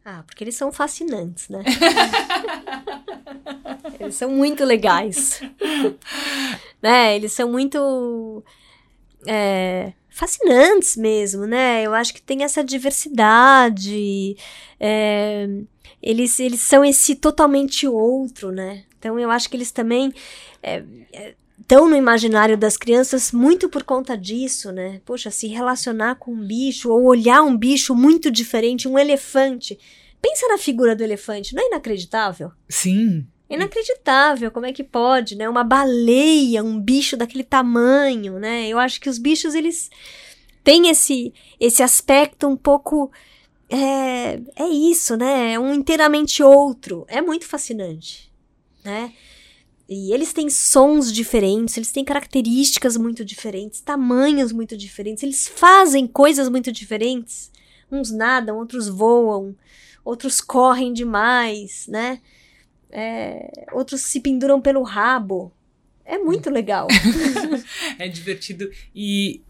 Ah, 0.03 0.23
porque 0.25 0.43
eles 0.43 0.55
são 0.55 0.71
fascinantes, 0.71 1.47
né? 1.47 1.63
eles 4.01 4.15
são 4.15 4.29
muito 4.29 4.63
legais. 4.63 5.41
né? 6.81 7.15
Eles 7.15 7.33
são 7.33 7.51
muito 7.51 8.43
é, 9.27 9.93
fascinantes 10.09 10.95
mesmo, 10.95 11.45
né? 11.45 11.83
Eu 11.85 11.93
acho 11.93 12.13
que 12.13 12.21
tem 12.21 12.43
essa 12.43 12.63
diversidade. 12.63 14.35
É, 14.79 15.47
eles, 16.01 16.39
eles 16.39 16.61
são 16.61 16.83
esse 16.83 17.15
totalmente 17.15 17.87
outro, 17.87 18.51
né? 18.51 18.83
Então 18.97 19.19
eu 19.19 19.31
acho 19.31 19.49
que 19.49 19.57
eles 19.57 19.71
também 19.71 20.13
é, 20.61 20.83
estão 21.59 21.87
no 21.87 21.95
imaginário 21.95 22.57
das 22.57 22.75
crianças 22.75 23.31
muito 23.31 23.69
por 23.69 23.83
conta 23.83 24.17
disso, 24.17 24.71
né? 24.71 25.01
Poxa, 25.05 25.31
se 25.31 25.47
relacionar 25.47 26.15
com 26.15 26.33
um 26.33 26.45
bicho 26.45 26.91
ou 26.91 27.03
olhar 27.05 27.41
um 27.41 27.55
bicho 27.55 27.95
muito 27.95 28.29
diferente, 28.29 28.87
um 28.87 28.99
elefante. 28.99 29.79
Pensa 30.21 30.47
na 30.47 30.57
figura 30.57 30.95
do 30.95 31.03
elefante, 31.03 31.55
não 31.55 31.63
é 31.63 31.67
inacreditável? 31.67 32.51
Sim. 32.69 33.25
Inacreditável, 33.53 34.51
como 34.51 34.65
é 34.65 34.73
que 34.73 34.83
pode, 34.83 35.35
né? 35.35 35.47
Uma 35.49 35.63
baleia, 35.63 36.63
um 36.63 36.79
bicho 36.79 37.17
daquele 37.17 37.43
tamanho, 37.43 38.39
né? 38.39 38.67
Eu 38.67 38.79
acho 38.79 38.99
que 39.01 39.09
os 39.09 39.17
bichos, 39.17 39.53
eles 39.53 39.89
têm 40.63 40.89
esse, 40.89 41.33
esse 41.59 41.83
aspecto 41.83 42.47
um 42.47 42.55
pouco... 42.55 43.11
É, 43.69 44.39
é 44.55 44.67
isso, 44.67 45.15
né? 45.15 45.53
É 45.53 45.59
um 45.59 45.73
inteiramente 45.73 46.43
outro. 46.43 47.05
É 47.07 47.21
muito 47.21 47.45
fascinante, 47.45 48.31
né? 48.83 49.13
E 49.93 50.13
eles 50.13 50.31
têm 50.31 50.49
sons 50.49 51.11
diferentes, 51.11 51.75
eles 51.75 51.91
têm 51.91 52.05
características 52.05 52.95
muito 52.95 53.25
diferentes, 53.25 53.81
tamanhos 53.81 54.53
muito 54.53 54.77
diferentes, 54.77 55.21
eles 55.21 55.49
fazem 55.49 56.07
coisas 56.07 56.47
muito 56.47 56.71
diferentes. 56.71 57.51
Uns 57.91 58.09
nadam, 58.09 58.57
outros 58.57 58.87
voam, 58.87 59.53
outros 60.05 60.39
correm 60.39 60.93
demais, 60.93 61.87
né? 61.89 62.21
É, 62.91 63.65
outros 63.71 64.01
se 64.01 64.19
penduram 64.19 64.61
pelo 64.61 64.83
rabo. 64.83 65.51
É 66.05 66.17
muito 66.17 66.49
legal. 66.49 66.87
é 67.97 68.07
divertido. 68.07 68.69
E 68.93 69.41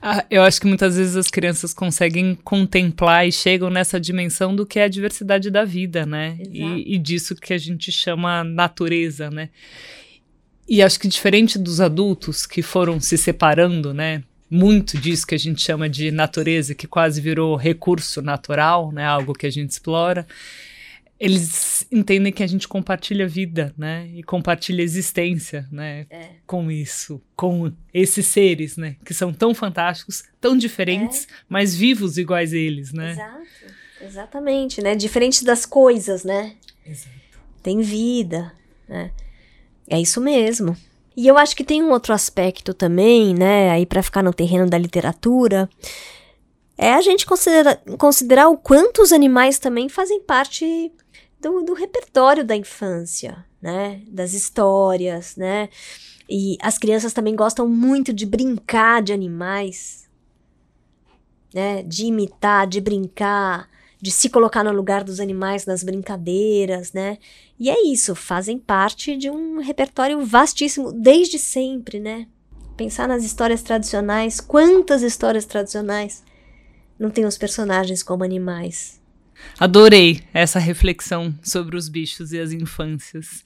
ah, 0.00 0.24
eu 0.30 0.42
acho 0.42 0.60
que 0.60 0.66
muitas 0.66 0.96
vezes 0.96 1.16
as 1.16 1.28
crianças 1.28 1.74
conseguem 1.74 2.36
contemplar 2.44 3.26
e 3.26 3.32
chegam 3.32 3.68
nessa 3.68 4.00
dimensão 4.00 4.54
do 4.54 4.64
que 4.64 4.78
é 4.78 4.84
a 4.84 4.88
diversidade 4.88 5.50
da 5.50 5.64
vida, 5.64 6.06
né? 6.06 6.38
E, 6.52 6.94
e, 6.94 6.98
disso 6.98 7.34
que 7.34 7.52
a 7.52 7.58
gente 7.58 7.90
chama 7.90 8.44
natureza, 8.44 9.28
né? 9.30 9.50
E 10.68 10.82
acho 10.82 11.00
que 11.00 11.08
diferente 11.08 11.58
dos 11.58 11.80
adultos 11.80 12.46
que 12.46 12.62
foram 12.62 13.00
se 13.00 13.18
separando, 13.18 13.92
né? 13.92 14.22
Muito 14.48 14.96
disso 14.96 15.26
que 15.26 15.34
a 15.34 15.38
gente 15.38 15.60
chama 15.60 15.88
de 15.88 16.10
natureza, 16.10 16.74
que 16.74 16.86
quase 16.86 17.20
virou 17.20 17.56
recurso 17.56 18.22
natural, 18.22 18.92
né? 18.92 19.04
Algo 19.04 19.34
que 19.34 19.46
a 19.46 19.50
gente 19.50 19.70
explora 19.70 20.26
eles 21.20 21.84
entendem 21.90 22.32
que 22.32 22.42
a 22.42 22.46
gente 22.46 22.68
compartilha 22.68 23.26
vida, 23.26 23.74
né? 23.76 24.08
E 24.14 24.22
compartilha 24.22 24.82
existência, 24.82 25.66
né? 25.70 26.06
É. 26.10 26.28
Com 26.46 26.70
isso, 26.70 27.20
com 27.34 27.72
esses 27.92 28.26
seres, 28.26 28.76
né? 28.76 28.96
Que 29.04 29.12
são 29.12 29.32
tão 29.32 29.52
fantásticos, 29.54 30.22
tão 30.40 30.56
diferentes, 30.56 31.24
é. 31.24 31.26
mas 31.48 31.74
vivos 31.74 32.18
iguais 32.18 32.52
a 32.52 32.56
eles, 32.56 32.92
né? 32.92 33.12
Exato. 33.12 33.78
Exatamente, 34.00 34.80
né? 34.80 34.94
Diferentes 34.94 35.42
das 35.42 35.66
coisas, 35.66 36.22
né? 36.22 36.54
Exato. 36.86 37.10
Tem 37.62 37.80
vida, 37.80 38.52
né? 38.88 39.10
É 39.90 40.00
isso 40.00 40.20
mesmo. 40.20 40.76
E 41.16 41.26
eu 41.26 41.36
acho 41.36 41.56
que 41.56 41.64
tem 41.64 41.82
um 41.82 41.90
outro 41.90 42.14
aspecto 42.14 42.72
também, 42.72 43.34
né? 43.34 43.70
Aí 43.70 43.84
para 43.84 44.04
ficar 44.04 44.22
no 44.22 44.32
terreno 44.32 44.70
da 44.70 44.78
literatura, 44.78 45.68
é 46.76 46.92
a 46.92 47.00
gente 47.00 47.26
considera, 47.26 47.74
considerar 47.98 48.48
o 48.48 48.56
quanto 48.56 49.02
os 49.02 49.10
animais 49.10 49.58
também 49.58 49.88
fazem 49.88 50.20
parte 50.20 50.92
do, 51.40 51.62
do 51.62 51.74
repertório 51.74 52.44
da 52.44 52.56
infância, 52.56 53.44
né? 53.60 54.02
Das 54.08 54.34
histórias, 54.34 55.36
né? 55.36 55.68
E 56.28 56.56
as 56.60 56.76
crianças 56.76 57.12
também 57.12 57.34
gostam 57.34 57.68
muito 57.68 58.12
de 58.12 58.26
brincar 58.26 59.02
de 59.02 59.12
animais, 59.12 60.08
né? 61.54 61.82
De 61.82 62.06
imitar, 62.06 62.66
de 62.66 62.80
brincar, 62.80 63.68
de 64.00 64.10
se 64.10 64.28
colocar 64.28 64.62
no 64.62 64.72
lugar 64.72 65.02
dos 65.02 65.20
animais 65.20 65.66
nas 65.66 65.82
brincadeiras, 65.82 66.92
né? 66.92 67.18
E 67.58 67.68
é 67.68 67.86
isso, 67.86 68.14
fazem 68.14 68.58
parte 68.58 69.16
de 69.16 69.30
um 69.30 69.60
repertório 69.60 70.24
vastíssimo 70.24 70.92
desde 70.92 71.38
sempre, 71.38 71.98
né? 71.98 72.26
Pensar 72.76 73.08
nas 73.08 73.24
histórias 73.24 73.62
tradicionais, 73.62 74.40
quantas 74.40 75.02
histórias 75.02 75.44
tradicionais 75.44 76.22
não 76.98 77.10
tem 77.10 77.24
os 77.24 77.38
personagens 77.38 78.02
como 78.02 78.22
animais, 78.22 78.97
Adorei 79.58 80.22
essa 80.32 80.58
reflexão 80.58 81.34
sobre 81.42 81.76
os 81.76 81.88
bichos 81.88 82.32
e 82.32 82.38
as 82.38 82.52
infâncias. 82.52 83.44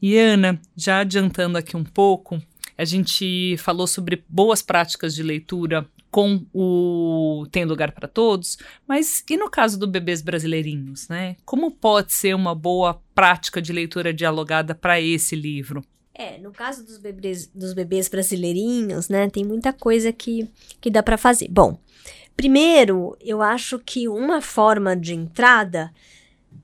E 0.00 0.16
Ana, 0.16 0.60
já 0.76 1.00
adiantando 1.00 1.58
aqui 1.58 1.76
um 1.76 1.84
pouco, 1.84 2.42
a 2.76 2.84
gente 2.84 3.56
falou 3.58 3.86
sobre 3.86 4.24
boas 4.28 4.62
práticas 4.62 5.14
de 5.14 5.22
leitura 5.22 5.86
com 6.10 6.44
o 6.52 7.46
Tem 7.52 7.64
Lugar 7.64 7.92
para 7.92 8.08
Todos, 8.08 8.58
mas 8.86 9.22
e 9.28 9.36
no 9.36 9.48
caso 9.48 9.78
do 9.78 9.86
Bebês 9.86 10.22
Brasileirinhos, 10.22 11.08
né? 11.08 11.36
Como 11.44 11.70
pode 11.70 12.12
ser 12.12 12.34
uma 12.34 12.54
boa 12.54 13.00
prática 13.14 13.62
de 13.62 13.72
leitura 13.72 14.12
dialogada 14.12 14.74
para 14.74 15.00
esse 15.00 15.36
livro? 15.36 15.84
É, 16.20 16.38
no 16.38 16.52
caso 16.52 16.84
dos 16.84 16.98
bebês, 16.98 17.46
dos 17.46 17.72
bebês 17.72 18.08
brasileirinhos, 18.08 19.08
né, 19.08 19.30
tem 19.30 19.42
muita 19.44 19.72
coisa 19.72 20.12
que, 20.12 20.46
que 20.80 20.90
dá 20.90 21.02
para 21.02 21.16
fazer. 21.16 21.48
Bom, 21.48 21.78
Primeiro, 22.40 23.18
eu 23.20 23.42
acho 23.42 23.78
que 23.78 24.08
uma 24.08 24.40
forma 24.40 24.96
de 24.96 25.12
entrada 25.12 25.92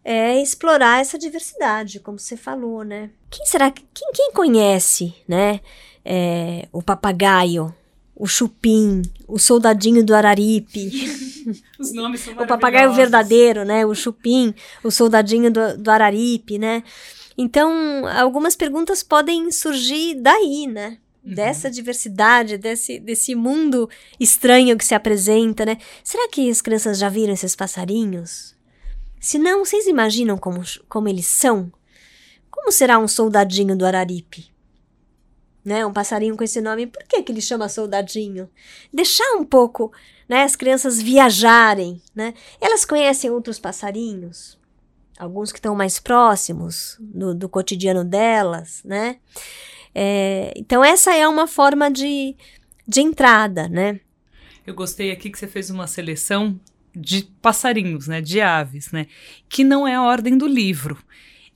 é 0.02 0.40
explorar 0.40 1.02
essa 1.02 1.18
diversidade, 1.18 2.00
como 2.00 2.18
você 2.18 2.34
falou, 2.34 2.82
né? 2.82 3.10
Quem 3.28 3.44
será 3.44 3.70
que 3.70 3.84
quem, 3.92 4.10
quem 4.10 4.32
conhece, 4.32 5.14
né? 5.28 5.60
É, 6.02 6.66
o 6.72 6.82
papagaio, 6.82 7.74
o 8.14 8.26
chupim, 8.26 9.02
o 9.28 9.38
soldadinho 9.38 10.02
do 10.02 10.14
Araripe. 10.14 10.90
Os 11.78 11.92
nomes 11.92 12.22
são 12.22 12.32
O 12.34 12.46
papagaio 12.46 12.94
verdadeiro, 12.94 13.62
né? 13.64 13.84
O 13.84 13.94
chupim, 13.94 14.54
o 14.82 14.90
soldadinho 14.90 15.50
do, 15.50 15.76
do 15.76 15.90
Araripe, 15.90 16.58
né? 16.58 16.82
Então, 17.36 18.06
algumas 18.06 18.56
perguntas 18.56 19.02
podem 19.02 19.50
surgir 19.50 20.14
daí, 20.14 20.66
né? 20.66 20.98
Uhum. 21.24 21.34
dessa 21.34 21.68
diversidade, 21.68 22.56
desse, 22.56 23.00
desse 23.00 23.34
mundo 23.34 23.90
estranho 24.20 24.78
que 24.78 24.84
se 24.84 24.94
apresenta, 24.94 25.66
né? 25.66 25.76
Será 26.04 26.28
que 26.28 26.48
as 26.48 26.60
crianças 26.60 26.98
já 26.98 27.08
viram 27.08 27.34
esses 27.34 27.56
passarinhos? 27.56 28.54
Se 29.20 29.36
não, 29.36 29.64
vocês 29.64 29.88
imaginam 29.88 30.38
como, 30.38 30.62
como 30.88 31.08
eles 31.08 31.26
são? 31.26 31.72
Como 32.48 32.70
será 32.70 32.96
um 32.96 33.08
soldadinho 33.08 33.76
do 33.76 33.84
Araripe? 33.84 34.54
né? 35.66 35.84
Um 35.84 35.92
passarinho 35.92 36.36
com 36.36 36.44
esse 36.44 36.60
nome, 36.60 36.86
por 36.86 37.02
que, 37.02 37.20
que 37.24 37.32
ele 37.32 37.40
chama 37.40 37.68
soldadinho? 37.68 38.48
Deixar 38.94 39.32
um 39.34 39.44
pouco, 39.44 39.92
né, 40.28 40.44
as 40.44 40.54
crianças 40.54 41.02
viajarem, 41.02 42.00
né? 42.14 42.34
Elas 42.60 42.84
conhecem 42.84 43.30
outros 43.30 43.58
passarinhos, 43.58 44.56
alguns 45.18 45.52
que 45.52 45.58
estão 45.58 45.74
mais 45.74 45.98
próximos 45.98 46.96
do, 47.00 47.34
do 47.34 47.48
cotidiano 47.48 48.04
delas, 48.04 48.82
né? 48.84 49.16
É, 49.94 50.52
então 50.56 50.84
essa 50.84 51.14
é 51.14 51.26
uma 51.26 51.46
forma 51.46 51.90
de, 51.90 52.36
de 52.86 53.00
entrada, 53.00 53.68
né? 53.68 54.00
Eu 54.66 54.74
gostei 54.74 55.10
aqui 55.10 55.30
que 55.30 55.38
você 55.38 55.46
fez 55.46 55.70
uma 55.70 55.86
seleção 55.86 56.58
de 56.94 57.28
passarinhos, 57.40 58.08
né, 58.08 58.20
de 58.20 58.40
aves, 58.40 58.90
né, 58.90 59.06
que 59.48 59.62
não 59.62 59.86
é 59.86 59.94
a 59.94 60.02
ordem 60.02 60.36
do 60.36 60.46
livro. 60.46 60.96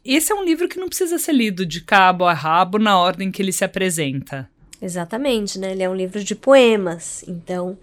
Esse 0.04 0.32
é 0.32 0.34
um 0.34 0.44
livro 0.44 0.68
que 0.68 0.78
não 0.78 0.88
precisa 0.88 1.18
ser 1.18 1.32
lido 1.32 1.64
de 1.66 1.80
cabo 1.80 2.24
a 2.24 2.32
rabo 2.32 2.78
na 2.78 2.98
ordem 2.98 3.30
que 3.30 3.42
ele 3.42 3.52
se 3.52 3.64
apresenta. 3.64 4.48
Exatamente, 4.80 5.58
né? 5.58 5.72
Ele 5.72 5.82
é 5.82 5.90
um 5.90 5.94
livro 5.94 6.24
de 6.24 6.34
poemas, 6.34 7.22
então 7.28 7.76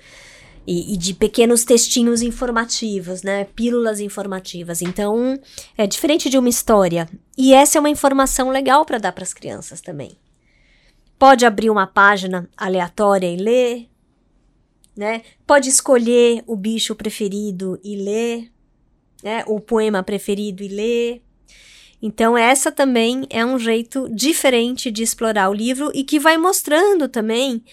e, 0.67 0.93
e, 0.93 0.97
de 0.97 1.13
pequenos 1.13 1.63
textinhos 1.63 2.21
informativos, 2.21 3.23
né? 3.23 3.45
Pílulas 3.55 4.01
informativas. 4.01 4.81
Então, 4.81 5.39
é 5.77 5.87
diferente 5.87 6.29
de 6.29 6.37
uma 6.37 6.49
história. 6.49 7.07
E 7.37 7.53
essa 7.53 7.77
é 7.77 7.79
uma 7.79 7.89
informação 7.89 8.49
legal 8.49 8.85
para 8.85 8.97
dar 8.97 9.13
para 9.13 9.23
as 9.23 9.33
crianças 9.33 9.79
também. 9.79 10.17
Pode 11.17 11.45
abrir 11.45 11.69
uma 11.69 11.87
página 11.87 12.49
aleatória 12.57 13.31
e 13.31 13.37
ler, 13.37 13.89
né? 14.95 15.21
Pode 15.45 15.69
escolher 15.69 16.43
o 16.45 16.57
bicho 16.57 16.93
preferido 16.93 17.79
e 17.81 17.95
ler, 17.95 18.51
né? 19.23 19.45
O 19.47 19.61
poema 19.61 20.03
preferido 20.03 20.61
e 20.63 20.67
ler. 20.67 21.21
Então, 22.01 22.37
essa 22.37 22.71
também 22.73 23.25
é 23.29 23.43
um 23.45 23.57
jeito 23.57 24.07
diferente 24.13 24.91
de 24.91 25.01
explorar 25.01 25.49
o 25.49 25.53
livro 25.53 25.91
e 25.95 26.03
que 26.03 26.19
vai 26.19 26.37
mostrando 26.37 27.07
também 27.07 27.63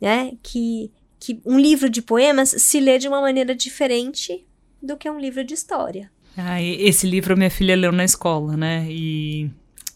né, 0.00 0.32
que, 0.42 0.92
que 1.24 1.40
um 1.46 1.58
livro 1.58 1.88
de 1.88 2.02
poemas 2.02 2.50
se 2.50 2.78
lê 2.78 2.98
de 2.98 3.08
uma 3.08 3.18
maneira 3.18 3.54
diferente 3.54 4.44
do 4.82 4.94
que 4.94 5.08
um 5.08 5.18
livro 5.18 5.42
de 5.42 5.54
história. 5.54 6.12
Ah, 6.36 6.60
esse 6.60 7.06
livro 7.06 7.34
minha 7.34 7.50
filha 7.50 7.74
leu 7.74 7.90
na 7.90 8.04
escola, 8.04 8.58
né? 8.58 8.86
E 8.90 9.50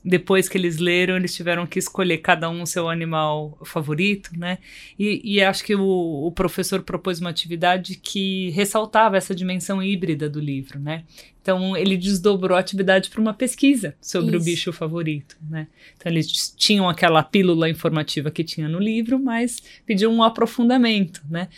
depois 0.05 0.49
que 0.49 0.57
eles 0.57 0.79
leram, 0.79 1.17
eles 1.17 1.35
tiveram 1.35 1.67
que 1.67 1.79
escolher 1.79 2.19
cada 2.19 2.49
um 2.49 2.63
o 2.63 2.67
seu 2.67 2.89
animal 2.89 3.59
favorito, 3.65 4.31
né? 4.37 4.59
E, 4.99 5.21
e 5.25 5.43
acho 5.43 5.65
que 5.65 5.75
o, 5.75 6.27
o, 6.27 6.33
professor 6.33 6.83
propôs 6.83 7.21
uma 7.21 7.31
atividade 7.31 7.97
que 7.97 8.51
ressaltava 8.51 9.17
essa 9.17 9.35
dimensão 9.35 9.83
híbrida 9.83 10.29
do 10.29 10.41
livro, 10.41 10.79
né? 10.79 11.05
Então 11.43 11.77
ele 11.77 11.97
desdobrou 11.97 12.57
a 12.57 12.61
atividade 12.61 13.11
para 13.11 13.21
uma 13.21 13.35
pesquisa 13.35 13.97
sobre 14.01 14.37
Isso. 14.37 14.43
o 14.43 14.45
bicho 14.45 14.73
favorito, 14.73 15.37
né? 15.51 15.67
Então 15.97 16.13
eles 16.13 16.55
tinham 16.57 16.89
aquela 16.89 17.23
pílula 17.23 17.69
informativa 17.69 18.31
que 18.31 18.45
tinha 18.45 18.69
no 18.69 18.79
livro, 18.79 19.19
mas 19.19 19.61
pediam 19.85 20.15
um 20.15 20.23
aprofundamento, 20.23 21.23
né? 21.29 21.49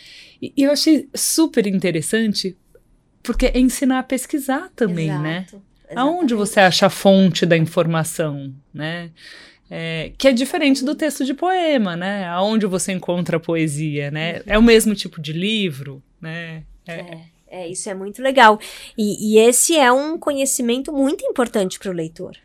E, 0.41 0.51
e 0.57 0.63
eu 0.63 0.71
achei 0.71 1.07
super 1.13 1.67
interessante 1.67 2.57
porque 3.21 3.45
é 3.45 3.59
ensinar 3.59 3.99
a 3.99 4.03
pesquisar 4.03 4.71
também, 4.75 5.07
né? 5.07 5.45
Exato. 5.47 5.57
né? 5.57 5.61
Exatamente. 5.91 5.97
Aonde 5.97 6.33
você 6.33 6.59
acha 6.59 6.85
a 6.85 6.89
fonte 6.89 7.45
da 7.45 7.57
informação, 7.57 8.53
né? 8.73 9.11
É, 9.69 10.11
que 10.17 10.27
é 10.27 10.33
diferente 10.33 10.83
do 10.83 10.95
texto 10.95 11.23
de 11.23 11.33
poema, 11.33 11.95
né? 11.95 12.27
Aonde 12.27 12.65
você 12.65 12.91
encontra 12.91 13.37
a 13.37 13.39
poesia, 13.39 14.11
né? 14.11 14.37
Uhum. 14.37 14.41
É 14.47 14.57
o 14.57 14.63
mesmo 14.63 14.93
tipo 14.93 15.21
de 15.21 15.31
livro, 15.31 16.03
né? 16.19 16.63
É, 16.85 16.93
é, 16.93 17.21
é 17.47 17.67
isso 17.67 17.89
é 17.89 17.93
muito 17.93 18.21
legal. 18.21 18.59
E, 18.97 19.35
e 19.35 19.39
esse 19.39 19.77
é 19.77 19.91
um 19.91 20.17
conhecimento 20.17 20.91
muito 20.91 21.25
importante 21.25 21.79
para 21.79 21.89
o 21.89 21.93
leitor, 21.93 22.35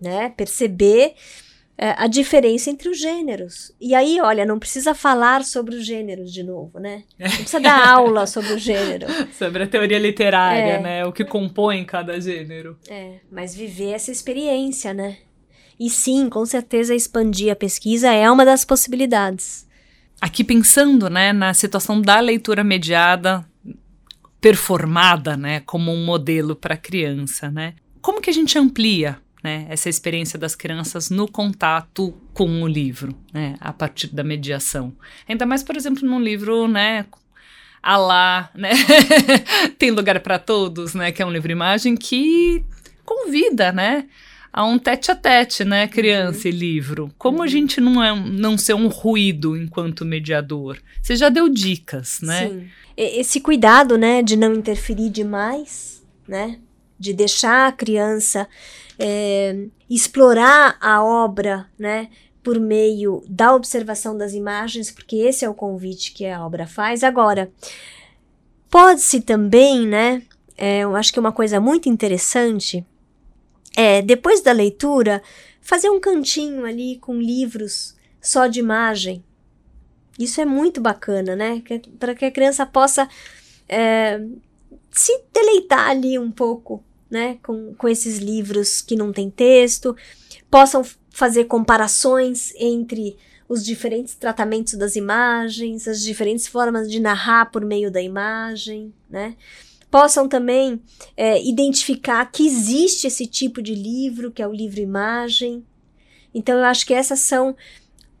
né? 0.00 0.30
Perceber 0.30 1.14
é, 1.78 1.94
a 1.98 2.06
diferença 2.06 2.70
entre 2.70 2.88
os 2.88 2.98
gêneros. 2.98 3.72
E 3.80 3.94
aí, 3.94 4.18
olha, 4.20 4.46
não 4.46 4.58
precisa 4.58 4.94
falar 4.94 5.44
sobre 5.44 5.76
os 5.76 5.84
gêneros 5.84 6.32
de 6.32 6.42
novo, 6.42 6.78
né? 6.78 7.04
Não 7.18 7.28
precisa 7.28 7.60
dar 7.60 7.86
aula 7.88 8.26
sobre 8.26 8.54
o 8.54 8.58
gênero. 8.58 9.06
sobre 9.32 9.64
a 9.64 9.66
teoria 9.66 9.98
literária, 9.98 10.72
é. 10.72 10.80
né? 10.80 11.04
O 11.04 11.12
que 11.12 11.24
compõe 11.24 11.84
cada 11.84 12.18
gênero. 12.18 12.78
É, 12.88 13.16
mas 13.30 13.54
viver 13.54 13.90
essa 13.90 14.10
experiência, 14.10 14.94
né? 14.94 15.18
E 15.78 15.90
sim, 15.90 16.30
com 16.30 16.46
certeza 16.46 16.94
expandir 16.94 17.52
a 17.52 17.56
pesquisa 17.56 18.10
é 18.10 18.30
uma 18.30 18.46
das 18.46 18.64
possibilidades. 18.64 19.66
Aqui 20.18 20.42
pensando, 20.42 21.10
né, 21.10 21.34
na 21.34 21.52
situação 21.52 22.00
da 22.00 22.18
leitura 22.20 22.64
mediada 22.64 23.46
performada, 24.40 25.36
né, 25.36 25.60
como 25.60 25.92
um 25.92 26.04
modelo 26.06 26.56
para 26.56 26.76
criança, 26.76 27.50
né? 27.50 27.74
Como 28.00 28.22
que 28.22 28.30
a 28.30 28.32
gente 28.32 28.58
amplia 28.58 29.18
né, 29.46 29.64
essa 29.68 29.88
experiência 29.88 30.36
das 30.36 30.56
crianças 30.56 31.08
no 31.08 31.28
contato 31.28 32.12
com 32.34 32.64
o 32.64 32.66
livro, 32.66 33.16
né, 33.32 33.54
a 33.60 33.72
partir 33.72 34.08
da 34.08 34.24
mediação. 34.24 34.92
Ainda 35.28 35.46
mais, 35.46 35.62
por 35.62 35.76
exemplo, 35.76 36.04
num 36.04 36.20
livro, 36.20 36.66
né, 36.66 37.06
a 37.80 37.96
lá, 37.96 38.50
né, 38.52 38.70
tem 39.78 39.92
lugar 39.92 40.18
para 40.18 40.36
todos, 40.36 40.94
né, 40.94 41.12
que 41.12 41.22
é 41.22 41.26
um 41.26 41.30
livro-imagem 41.30 41.96
que 41.96 42.64
convida, 43.04 43.70
né, 43.70 44.08
a 44.52 44.64
um 44.64 44.80
tete 44.80 45.12
a 45.12 45.14
tete, 45.14 45.64
né, 45.64 45.86
criança 45.86 46.48
uhum. 46.48 46.54
e 46.54 46.58
livro. 46.58 47.14
Como 47.16 47.38
uhum. 47.38 47.44
a 47.44 47.46
gente 47.46 47.80
não 47.80 48.02
é 48.02 48.12
não 48.18 48.58
ser 48.58 48.74
um 48.74 48.88
ruído 48.88 49.56
enquanto 49.56 50.04
mediador? 50.04 50.76
Você 51.00 51.14
já 51.14 51.28
deu 51.28 51.48
dicas, 51.48 52.20
né? 52.20 52.48
Sim. 52.48 52.68
Esse 52.96 53.40
cuidado, 53.40 53.96
né, 53.96 54.24
de 54.24 54.36
não 54.36 54.54
interferir 54.54 55.08
demais, 55.08 56.04
né, 56.26 56.58
de 56.98 57.12
deixar 57.12 57.68
a 57.68 57.72
criança 57.72 58.48
é, 58.98 59.66
explorar 59.88 60.76
a 60.80 61.02
obra, 61.02 61.68
né, 61.78 62.08
por 62.42 62.60
meio 62.60 63.24
da 63.28 63.54
observação 63.54 64.16
das 64.16 64.32
imagens, 64.32 64.90
porque 64.90 65.16
esse 65.16 65.44
é 65.44 65.48
o 65.48 65.54
convite 65.54 66.12
que 66.12 66.26
a 66.26 66.44
obra 66.44 66.66
faz. 66.66 67.02
Agora, 67.02 67.50
pode-se 68.70 69.20
também, 69.20 69.86
né, 69.86 70.22
é, 70.56 70.80
eu 70.80 70.96
acho 70.96 71.12
que 71.12 71.20
uma 71.20 71.32
coisa 71.32 71.60
muito 71.60 71.88
interessante 71.88 72.84
é, 73.76 74.00
depois 74.00 74.40
da 74.40 74.52
leitura, 74.52 75.22
fazer 75.60 75.90
um 75.90 76.00
cantinho 76.00 76.64
ali 76.64 76.96
com 76.98 77.20
livros 77.20 77.94
só 78.20 78.46
de 78.46 78.58
imagem. 78.58 79.22
Isso 80.18 80.40
é 80.40 80.46
muito 80.46 80.80
bacana, 80.80 81.36
né? 81.36 81.62
Para 81.98 82.14
que 82.14 82.24
a 82.24 82.30
criança 82.30 82.64
possa 82.64 83.06
é, 83.68 84.18
se 84.90 85.24
deleitar 85.30 85.90
ali 85.90 86.18
um 86.18 86.30
pouco 86.30 86.82
né, 87.10 87.38
com, 87.42 87.74
com 87.74 87.88
esses 87.88 88.18
livros 88.18 88.80
que 88.80 88.96
não 88.96 89.12
tem 89.12 89.30
texto, 89.30 89.96
possam 90.50 90.84
fazer 91.10 91.44
comparações 91.44 92.52
entre 92.56 93.16
os 93.48 93.64
diferentes 93.64 94.14
tratamentos 94.14 94.74
das 94.74 94.96
imagens, 94.96 95.86
as 95.86 96.02
diferentes 96.02 96.46
formas 96.46 96.90
de 96.90 97.00
narrar 97.00 97.50
por 97.50 97.64
meio 97.64 97.90
da 97.90 98.02
imagem, 98.02 98.92
né? 99.08 99.36
Possam 99.88 100.28
também 100.28 100.82
é, 101.16 101.42
identificar 101.42 102.24
que 102.30 102.44
existe 102.44 103.06
esse 103.06 103.26
tipo 103.26 103.62
de 103.62 103.74
livro, 103.74 104.32
que 104.32 104.42
é 104.42 104.48
o 104.48 104.52
livro-imagem. 104.52 105.64
Então, 106.34 106.58
eu 106.58 106.64
acho 106.64 106.84
que 106.84 106.92
essas 106.92 107.20
são 107.20 107.56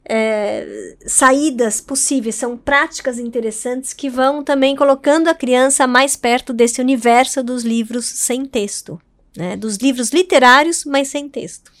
é, 0.08 0.96
saídas 1.04 1.80
possíveis, 1.80 2.36
são 2.36 2.56
práticas 2.56 3.18
interessantes 3.18 3.92
que 3.92 4.08
vão 4.08 4.42
também 4.42 4.76
colocando 4.76 5.28
a 5.28 5.34
criança 5.34 5.86
mais 5.86 6.16
perto 6.16 6.52
desse 6.52 6.80
universo 6.80 7.42
dos 7.42 7.64
livros 7.64 8.06
sem 8.06 8.46
texto, 8.46 9.00
né? 9.36 9.56
dos 9.56 9.76
livros 9.76 10.10
literários, 10.10 10.84
mas 10.84 11.08
sem 11.08 11.28
texto. 11.28 11.72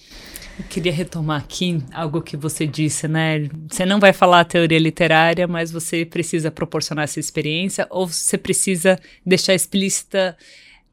Eu 0.58 0.64
queria 0.64 0.92
retomar 0.92 1.42
aqui 1.42 1.82
algo 1.92 2.22
que 2.22 2.36
você 2.36 2.66
disse, 2.66 3.06
né? 3.06 3.46
Você 3.68 3.84
não 3.84 4.00
vai 4.00 4.14
falar 4.14 4.40
a 4.40 4.44
teoria 4.44 4.78
literária, 4.78 5.46
mas 5.46 5.70
você 5.70 6.04
precisa 6.04 6.50
proporcionar 6.50 7.04
essa 7.04 7.20
experiência, 7.20 7.86
ou 7.90 8.08
você 8.08 8.38
precisa 8.38 8.98
deixar 9.24 9.54
explícita 9.54 10.36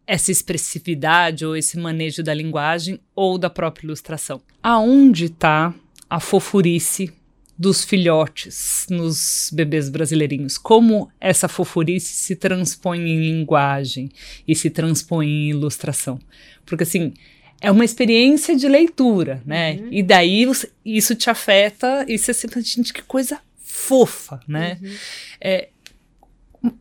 essa 0.06 0.32
expressividade 0.32 1.46
ou 1.46 1.56
esse 1.56 1.80
manejo 1.80 2.22
da 2.22 2.34
linguagem 2.34 3.00
ou 3.16 3.38
da 3.38 3.50
própria 3.50 3.86
ilustração. 3.86 4.42
Aonde 4.62 5.26
está 5.26 5.74
a 6.10 6.20
fofurice 6.20 7.14
dos 7.58 7.84
filhotes 7.84 8.88
nos 8.90 9.50
bebês 9.54 9.90
brasileirinhos, 9.90 10.58
como 10.58 11.12
essa 11.20 11.48
fofurice 11.48 12.14
se 12.14 12.36
transpõe 12.36 13.00
em 13.00 13.20
linguagem 13.20 14.10
e 14.48 14.56
se 14.56 14.70
transpõe 14.70 15.28
em 15.28 15.50
ilustração. 15.50 16.20
Porque 16.66 16.84
assim, 16.84 17.14
é 17.62 17.72
uma 17.72 17.86
experiência 17.86 18.56
de 18.56 18.68
leitura, 18.68 19.42
né? 19.46 19.74
Uhum. 19.76 19.88
E 19.92 20.04
daí 20.04 20.46
isso 20.84 21.16
te 21.16 21.30
afeta 21.30 22.06
e 22.08 22.18
você 22.18 22.34
sente, 22.34 22.62
gente, 22.62 22.92
que 22.92 23.02
coisa 23.04 23.40
fofa, 23.58 24.42
né? 24.48 24.78
Uhum. 24.82 24.96
É, 25.40 25.70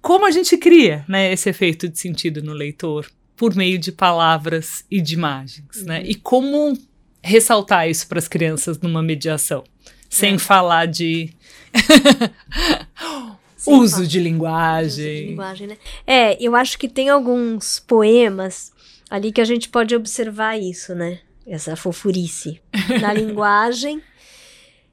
como 0.00 0.26
a 0.26 0.30
gente 0.30 0.56
cria 0.56 1.04
né, 1.08 1.32
esse 1.32 1.48
efeito 1.48 1.88
de 1.88 1.98
sentido 1.98 2.42
no 2.42 2.52
leitor? 2.52 3.10
Por 3.36 3.54
meio 3.56 3.78
de 3.78 3.90
palavras 3.90 4.84
e 4.90 5.00
de 5.00 5.14
imagens, 5.14 5.82
né? 5.82 5.98
uhum. 5.98 6.02
né? 6.02 6.02
E 6.04 6.14
como 6.14 6.78
ressaltar 7.22 7.88
isso 7.88 8.06
para 8.06 8.18
as 8.18 8.28
crianças 8.28 8.78
numa 8.78 9.02
mediação? 9.02 9.64
Sem 10.12 10.34
é. 10.34 10.38
falar 10.38 10.86
de 10.86 11.32
uso 13.66 14.06
de 14.06 14.20
linguagem. 14.20 15.14
Uso 15.14 15.22
de 15.22 15.26
linguagem 15.30 15.66
né? 15.68 15.78
É, 16.06 16.36
eu 16.38 16.54
acho 16.54 16.78
que 16.78 16.86
tem 16.86 17.08
alguns 17.08 17.80
poemas 17.80 18.70
ali 19.08 19.32
que 19.32 19.40
a 19.40 19.44
gente 19.44 19.70
pode 19.70 19.96
observar 19.96 20.58
isso, 20.58 20.94
né? 20.94 21.20
Essa 21.46 21.76
fofurice 21.76 22.60
na 23.00 23.12
linguagem. 23.14 24.02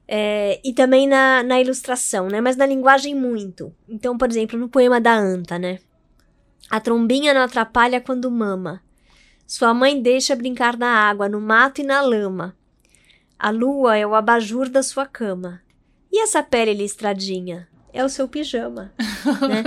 É, 0.08 0.58
e 0.64 0.72
também 0.72 1.06
na, 1.06 1.42
na 1.42 1.60
ilustração, 1.60 2.28
né? 2.28 2.40
Mas 2.40 2.56
na 2.56 2.64
linguagem 2.64 3.14
muito. 3.14 3.74
Então, 3.86 4.16
por 4.16 4.28
exemplo, 4.28 4.58
no 4.58 4.70
poema 4.70 4.98
da 4.98 5.14
Anta, 5.14 5.58
né? 5.58 5.80
A 6.70 6.80
trombinha 6.80 7.34
não 7.34 7.42
atrapalha 7.42 8.00
quando 8.00 8.30
mama. 8.30 8.82
Sua 9.46 9.74
mãe 9.74 10.00
deixa 10.00 10.34
brincar 10.34 10.78
na 10.78 10.88
água, 10.88 11.28
no 11.28 11.40
mato 11.40 11.82
e 11.82 11.84
na 11.84 12.00
lama. 12.00 12.56
A 13.40 13.48
lua 13.48 13.96
é 13.96 14.06
o 14.06 14.14
abajur 14.14 14.68
da 14.68 14.82
sua 14.82 15.06
cama. 15.06 15.62
E 16.12 16.22
essa 16.22 16.42
pele 16.42 16.74
listradinha? 16.74 17.66
É 17.90 18.04
o 18.04 18.08
seu 18.10 18.28
pijama. 18.28 18.92
né? 19.48 19.64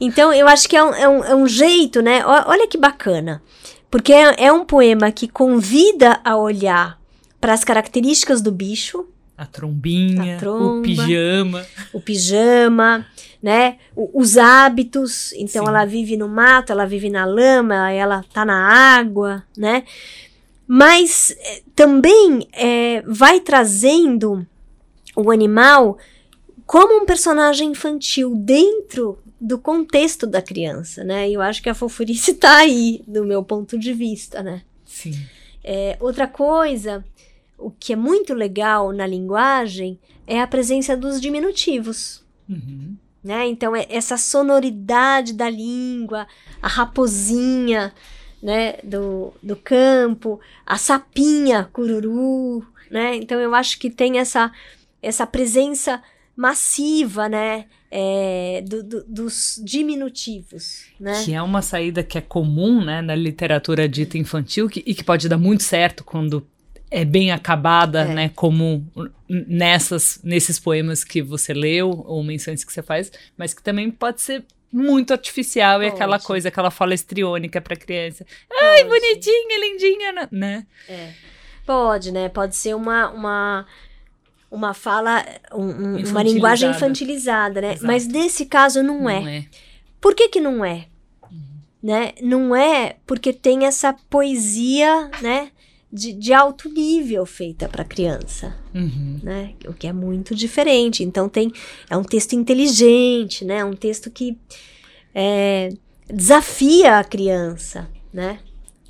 Então, 0.00 0.32
eu 0.32 0.46
acho 0.46 0.68
que 0.68 0.76
é 0.76 0.84
um, 0.84 0.94
é 0.94 1.08
um, 1.08 1.24
é 1.24 1.34
um 1.34 1.48
jeito, 1.48 2.00
né? 2.00 2.24
Olha 2.24 2.68
que 2.68 2.78
bacana. 2.78 3.42
Porque 3.90 4.12
é, 4.12 4.44
é 4.44 4.52
um 4.52 4.64
poema 4.64 5.10
que 5.10 5.26
convida 5.26 6.20
a 6.24 6.36
olhar 6.36 6.96
para 7.40 7.52
as 7.52 7.64
características 7.64 8.40
do 8.40 8.52
bicho. 8.52 9.08
A 9.36 9.46
trombinha, 9.46 10.36
a 10.36 10.38
tromba, 10.38 10.78
o 10.78 10.82
pijama. 10.82 11.66
O 11.92 12.00
pijama, 12.00 13.04
né? 13.42 13.78
O, 13.96 14.20
os 14.20 14.38
hábitos. 14.38 15.32
Então, 15.32 15.64
Sim. 15.64 15.68
ela 15.68 15.84
vive 15.84 16.16
no 16.16 16.28
mato, 16.28 16.70
ela 16.70 16.86
vive 16.86 17.10
na 17.10 17.24
lama, 17.24 17.90
ela 17.90 18.24
tá 18.32 18.44
na 18.44 18.96
água, 18.96 19.42
né? 19.56 19.82
Mas 20.66 21.34
eh, 21.38 21.62
também 21.74 22.48
é, 22.52 23.02
vai 23.06 23.40
trazendo 23.40 24.46
o 25.16 25.30
animal 25.30 25.98
como 26.66 27.02
um 27.02 27.06
personagem 27.06 27.70
infantil 27.70 28.34
dentro 28.34 29.18
do 29.40 29.58
contexto 29.58 30.26
da 30.26 30.40
criança, 30.40 31.02
né? 31.02 31.28
E 31.28 31.34
eu 31.34 31.42
acho 31.42 31.62
que 31.62 31.68
a 31.68 31.74
fofurice 31.74 32.34
tá 32.38 32.58
aí, 32.58 33.02
do 33.06 33.24
meu 33.24 33.42
ponto 33.42 33.78
de 33.78 33.92
vista, 33.92 34.42
né? 34.42 34.62
Sim. 34.84 35.12
É, 35.64 35.96
outra 36.00 36.26
coisa, 36.26 37.04
o 37.58 37.70
que 37.70 37.92
é 37.92 37.96
muito 37.96 38.34
legal 38.34 38.92
na 38.92 39.06
linguagem 39.06 39.98
é 40.26 40.40
a 40.40 40.46
presença 40.46 40.96
dos 40.96 41.20
diminutivos. 41.20 42.24
Uhum. 42.48 42.96
Né? 43.22 43.46
Então, 43.48 43.74
é 43.74 43.86
essa 43.88 44.16
sonoridade 44.16 45.32
da 45.32 45.48
língua, 45.48 46.26
a 46.60 46.68
raposinha 46.68 47.92
né, 48.42 48.74
do, 48.82 49.32
do 49.42 49.54
campo, 49.54 50.40
a 50.66 50.76
sapinha 50.76 51.68
cururu, 51.72 52.66
né? 52.90 53.14
Então, 53.16 53.38
eu 53.40 53.54
acho 53.54 53.78
que 53.78 53.88
tem 53.88 54.18
essa, 54.18 54.50
essa 55.00 55.26
presença 55.26 56.02
massiva, 56.36 57.28
né? 57.28 57.66
É, 57.94 58.64
do, 58.66 58.82
do, 58.82 59.04
dos 59.04 59.60
diminutivos, 59.62 60.86
né? 60.98 61.22
Que 61.22 61.34
é 61.34 61.42
uma 61.42 61.60
saída 61.60 62.02
que 62.02 62.16
é 62.16 62.22
comum, 62.22 62.82
né, 62.82 63.02
na 63.02 63.14
literatura 63.14 63.86
dita 63.86 64.16
infantil 64.16 64.66
que, 64.66 64.82
e 64.86 64.94
que 64.94 65.04
pode 65.04 65.28
dar 65.28 65.36
muito 65.36 65.62
certo 65.62 66.02
quando 66.02 66.46
é 66.90 67.04
bem 67.04 67.32
acabada, 67.32 68.00
é. 68.00 68.14
né, 68.14 68.28
como 68.34 68.86
nessas 69.28 70.20
nesses 70.24 70.58
poemas 70.58 71.04
que 71.04 71.20
você 71.20 71.52
leu 71.52 71.90
ou 72.06 72.24
menções 72.24 72.64
que 72.64 72.72
você 72.72 72.82
faz, 72.82 73.12
mas 73.36 73.52
que 73.52 73.62
também 73.62 73.90
pode 73.90 74.22
ser 74.22 74.42
muito 74.72 75.12
artificial 75.12 75.78
pode. 75.78 75.84
e 75.84 75.88
aquela 75.88 76.18
coisa, 76.18 76.48
aquela 76.48 76.70
fala 76.70 76.94
estriônica 76.94 77.60
para 77.60 77.76
criança. 77.76 78.24
Ai, 78.50 78.84
bonitinha, 78.84 79.60
lindinha, 79.60 80.28
né? 80.30 80.66
É. 80.88 81.12
Pode, 81.66 82.10
né? 82.10 82.28
Pode 82.28 82.56
ser 82.56 82.74
uma, 82.74 83.10
uma 83.10 83.66
uma 84.50 84.74
fala, 84.74 85.24
um, 85.54 85.96
uma 86.10 86.22
linguagem 86.22 86.70
infantilizada, 86.70 87.60
né? 87.60 87.72
Exato. 87.72 87.86
Mas 87.86 88.06
nesse 88.06 88.44
caso 88.44 88.82
não, 88.82 89.00
não 89.00 89.10
é. 89.10 89.38
é. 89.38 89.44
Por 89.98 90.14
que 90.14 90.28
que 90.28 90.40
não 90.40 90.62
é? 90.62 90.86
Uhum. 91.30 91.40
Né? 91.82 92.12
Não 92.20 92.54
é 92.54 92.96
porque 93.06 93.32
tem 93.32 93.64
essa 93.64 93.94
poesia, 94.10 95.10
né? 95.22 95.50
De, 95.92 96.14
de 96.14 96.32
alto 96.32 96.70
nível 96.70 97.26
feita 97.26 97.68
para 97.68 97.84
criança, 97.84 98.56
uhum. 98.74 99.20
né? 99.22 99.52
O 99.66 99.74
que 99.74 99.86
é 99.86 99.92
muito 99.92 100.34
diferente. 100.34 101.04
Então 101.04 101.28
tem 101.28 101.52
é 101.90 101.96
um 101.96 102.02
texto 102.02 102.32
inteligente, 102.32 103.44
né? 103.44 103.62
Um 103.62 103.74
texto 103.74 104.10
que 104.10 104.38
é, 105.14 105.68
desafia 106.08 106.98
a 106.98 107.04
criança, 107.04 107.90
né? 108.12 108.38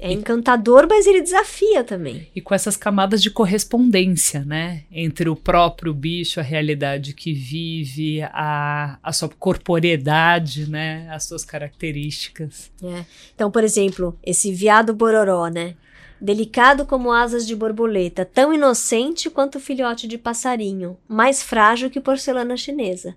É 0.04 0.10
encantador, 0.10 0.88
mas 0.90 1.06
ele 1.06 1.22
desafia 1.22 1.84
também. 1.84 2.26
E 2.34 2.40
com 2.40 2.52
essas 2.52 2.76
camadas 2.76 3.22
de 3.22 3.30
correspondência, 3.30 4.44
né? 4.44 4.82
Entre 4.90 5.28
o 5.28 5.36
próprio 5.36 5.94
bicho, 5.94 6.40
a 6.40 6.42
realidade 6.42 7.14
que 7.14 7.32
vive, 7.32 8.20
a, 8.20 8.98
a 9.00 9.12
sua 9.12 9.28
corporeidade, 9.28 10.68
né? 10.68 11.08
As 11.08 11.26
suas 11.26 11.44
características. 11.44 12.72
É. 12.82 13.04
Então, 13.32 13.48
por 13.48 13.62
exemplo, 13.62 14.18
esse 14.24 14.52
viado 14.52 14.92
bororó, 14.92 15.46
né? 15.46 15.76
Delicado 16.22 16.86
como 16.86 17.10
asas 17.10 17.44
de 17.44 17.56
borboleta, 17.56 18.24
tão 18.24 18.54
inocente 18.54 19.28
quanto 19.28 19.58
filhote 19.58 20.06
de 20.06 20.16
passarinho, 20.16 20.96
mais 21.08 21.42
frágil 21.42 21.90
que 21.90 22.00
porcelana 22.00 22.56
chinesa. 22.56 23.16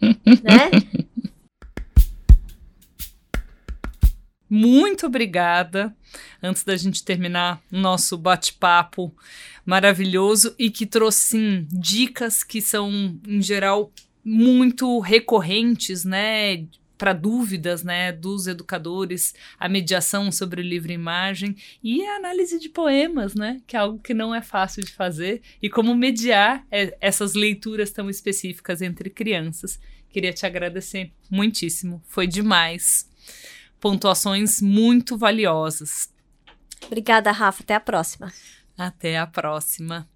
né? 0.00 0.70
muito 4.48 5.06
obrigada. 5.06 5.92
Antes 6.40 6.62
da 6.62 6.76
gente 6.76 7.02
terminar 7.02 7.60
nosso 7.68 8.16
bate-papo 8.16 9.12
maravilhoso 9.66 10.54
e 10.56 10.70
que 10.70 10.86
trouxe 10.86 11.30
sim, 11.30 11.66
dicas 11.68 12.44
que 12.44 12.62
são, 12.62 13.18
em 13.26 13.42
geral, 13.42 13.90
muito 14.24 15.00
recorrentes, 15.00 16.04
né? 16.04 16.64
Para 16.98 17.12
dúvidas 17.12 17.82
né, 17.84 18.12
dos 18.12 18.46
educadores, 18.46 19.34
a 19.58 19.68
mediação 19.68 20.30
sobre 20.30 20.60
o 20.60 20.64
livro 20.64 20.92
imagem 20.92 21.56
e 21.82 22.04
a 22.04 22.16
análise 22.16 22.58
de 22.58 22.68
poemas, 22.68 23.34
né, 23.34 23.60
que 23.66 23.76
é 23.76 23.78
algo 23.78 24.00
que 24.00 24.12
não 24.12 24.34
é 24.34 24.42
fácil 24.42 24.84
de 24.84 24.92
fazer, 24.92 25.40
e 25.62 25.70
como 25.70 25.94
mediar 25.94 26.66
é, 26.70 26.96
essas 27.00 27.34
leituras 27.34 27.90
tão 27.92 28.10
específicas 28.10 28.82
entre 28.82 29.08
crianças. 29.08 29.78
Queria 30.10 30.32
te 30.32 30.44
agradecer 30.44 31.12
muitíssimo, 31.30 32.02
foi 32.06 32.26
demais 32.26 33.08
pontuações 33.80 34.60
muito 34.60 35.16
valiosas. 35.16 36.12
Obrigada, 36.86 37.30
Rafa. 37.32 37.62
Até 37.62 37.74
a 37.74 37.80
próxima. 37.80 38.32
Até 38.76 39.18
a 39.18 39.26
próxima. 39.26 40.08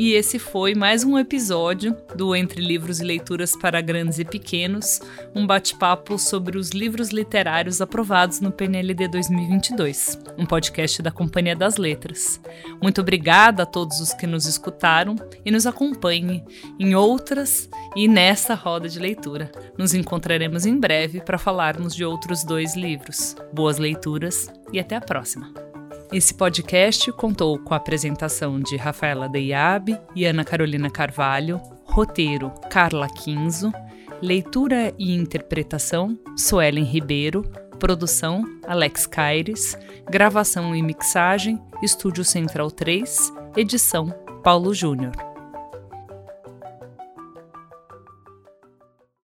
E 0.00 0.14
esse 0.14 0.38
foi 0.38 0.74
mais 0.74 1.04
um 1.04 1.18
episódio 1.18 1.94
do 2.16 2.34
Entre 2.34 2.58
Livros 2.58 3.00
e 3.00 3.04
Leituras 3.04 3.54
para 3.54 3.82
Grandes 3.82 4.18
e 4.18 4.24
Pequenos, 4.24 4.98
um 5.34 5.46
bate-papo 5.46 6.18
sobre 6.18 6.56
os 6.56 6.70
livros 6.70 7.10
literários 7.10 7.82
aprovados 7.82 8.40
no 8.40 8.50
PNLD 8.50 9.08
2022, 9.08 10.18
um 10.38 10.46
podcast 10.46 11.02
da 11.02 11.10
Companhia 11.10 11.54
das 11.54 11.76
Letras. 11.76 12.40
Muito 12.82 13.02
obrigada 13.02 13.64
a 13.64 13.66
todos 13.66 14.00
os 14.00 14.14
que 14.14 14.26
nos 14.26 14.46
escutaram 14.46 15.16
e 15.44 15.50
nos 15.50 15.66
acompanhem 15.66 16.46
em 16.78 16.94
outras 16.94 17.68
e 17.94 18.08
nessa 18.08 18.54
roda 18.54 18.88
de 18.88 18.98
leitura. 18.98 19.52
Nos 19.76 19.92
encontraremos 19.92 20.64
em 20.64 20.80
breve 20.80 21.20
para 21.20 21.36
falarmos 21.36 21.94
de 21.94 22.06
outros 22.06 22.42
dois 22.42 22.74
livros. 22.74 23.36
Boas 23.52 23.76
leituras 23.76 24.50
e 24.72 24.80
até 24.80 24.96
a 24.96 25.00
próxima! 25.02 25.69
Esse 26.12 26.34
podcast 26.34 27.12
contou 27.12 27.56
com 27.56 27.72
a 27.72 27.76
apresentação 27.76 28.58
de 28.58 28.76
Rafaela 28.76 29.28
Deiabe 29.28 29.96
e 30.14 30.24
Ana 30.24 30.44
Carolina 30.44 30.90
Carvalho, 30.90 31.60
roteiro 31.84 32.50
Carla 32.68 33.06
Quinzo, 33.06 33.72
leitura 34.20 34.92
e 34.98 35.14
interpretação 35.14 36.18
Suelen 36.36 36.82
Ribeiro, 36.82 37.42
produção 37.78 38.42
Alex 38.66 39.06
Caires, 39.06 39.78
gravação 40.10 40.74
e 40.74 40.82
mixagem 40.82 41.60
Estúdio 41.80 42.24
Central 42.24 42.72
3, 42.72 43.32
edição 43.56 44.10
Paulo 44.42 44.74
Júnior. 44.74 45.29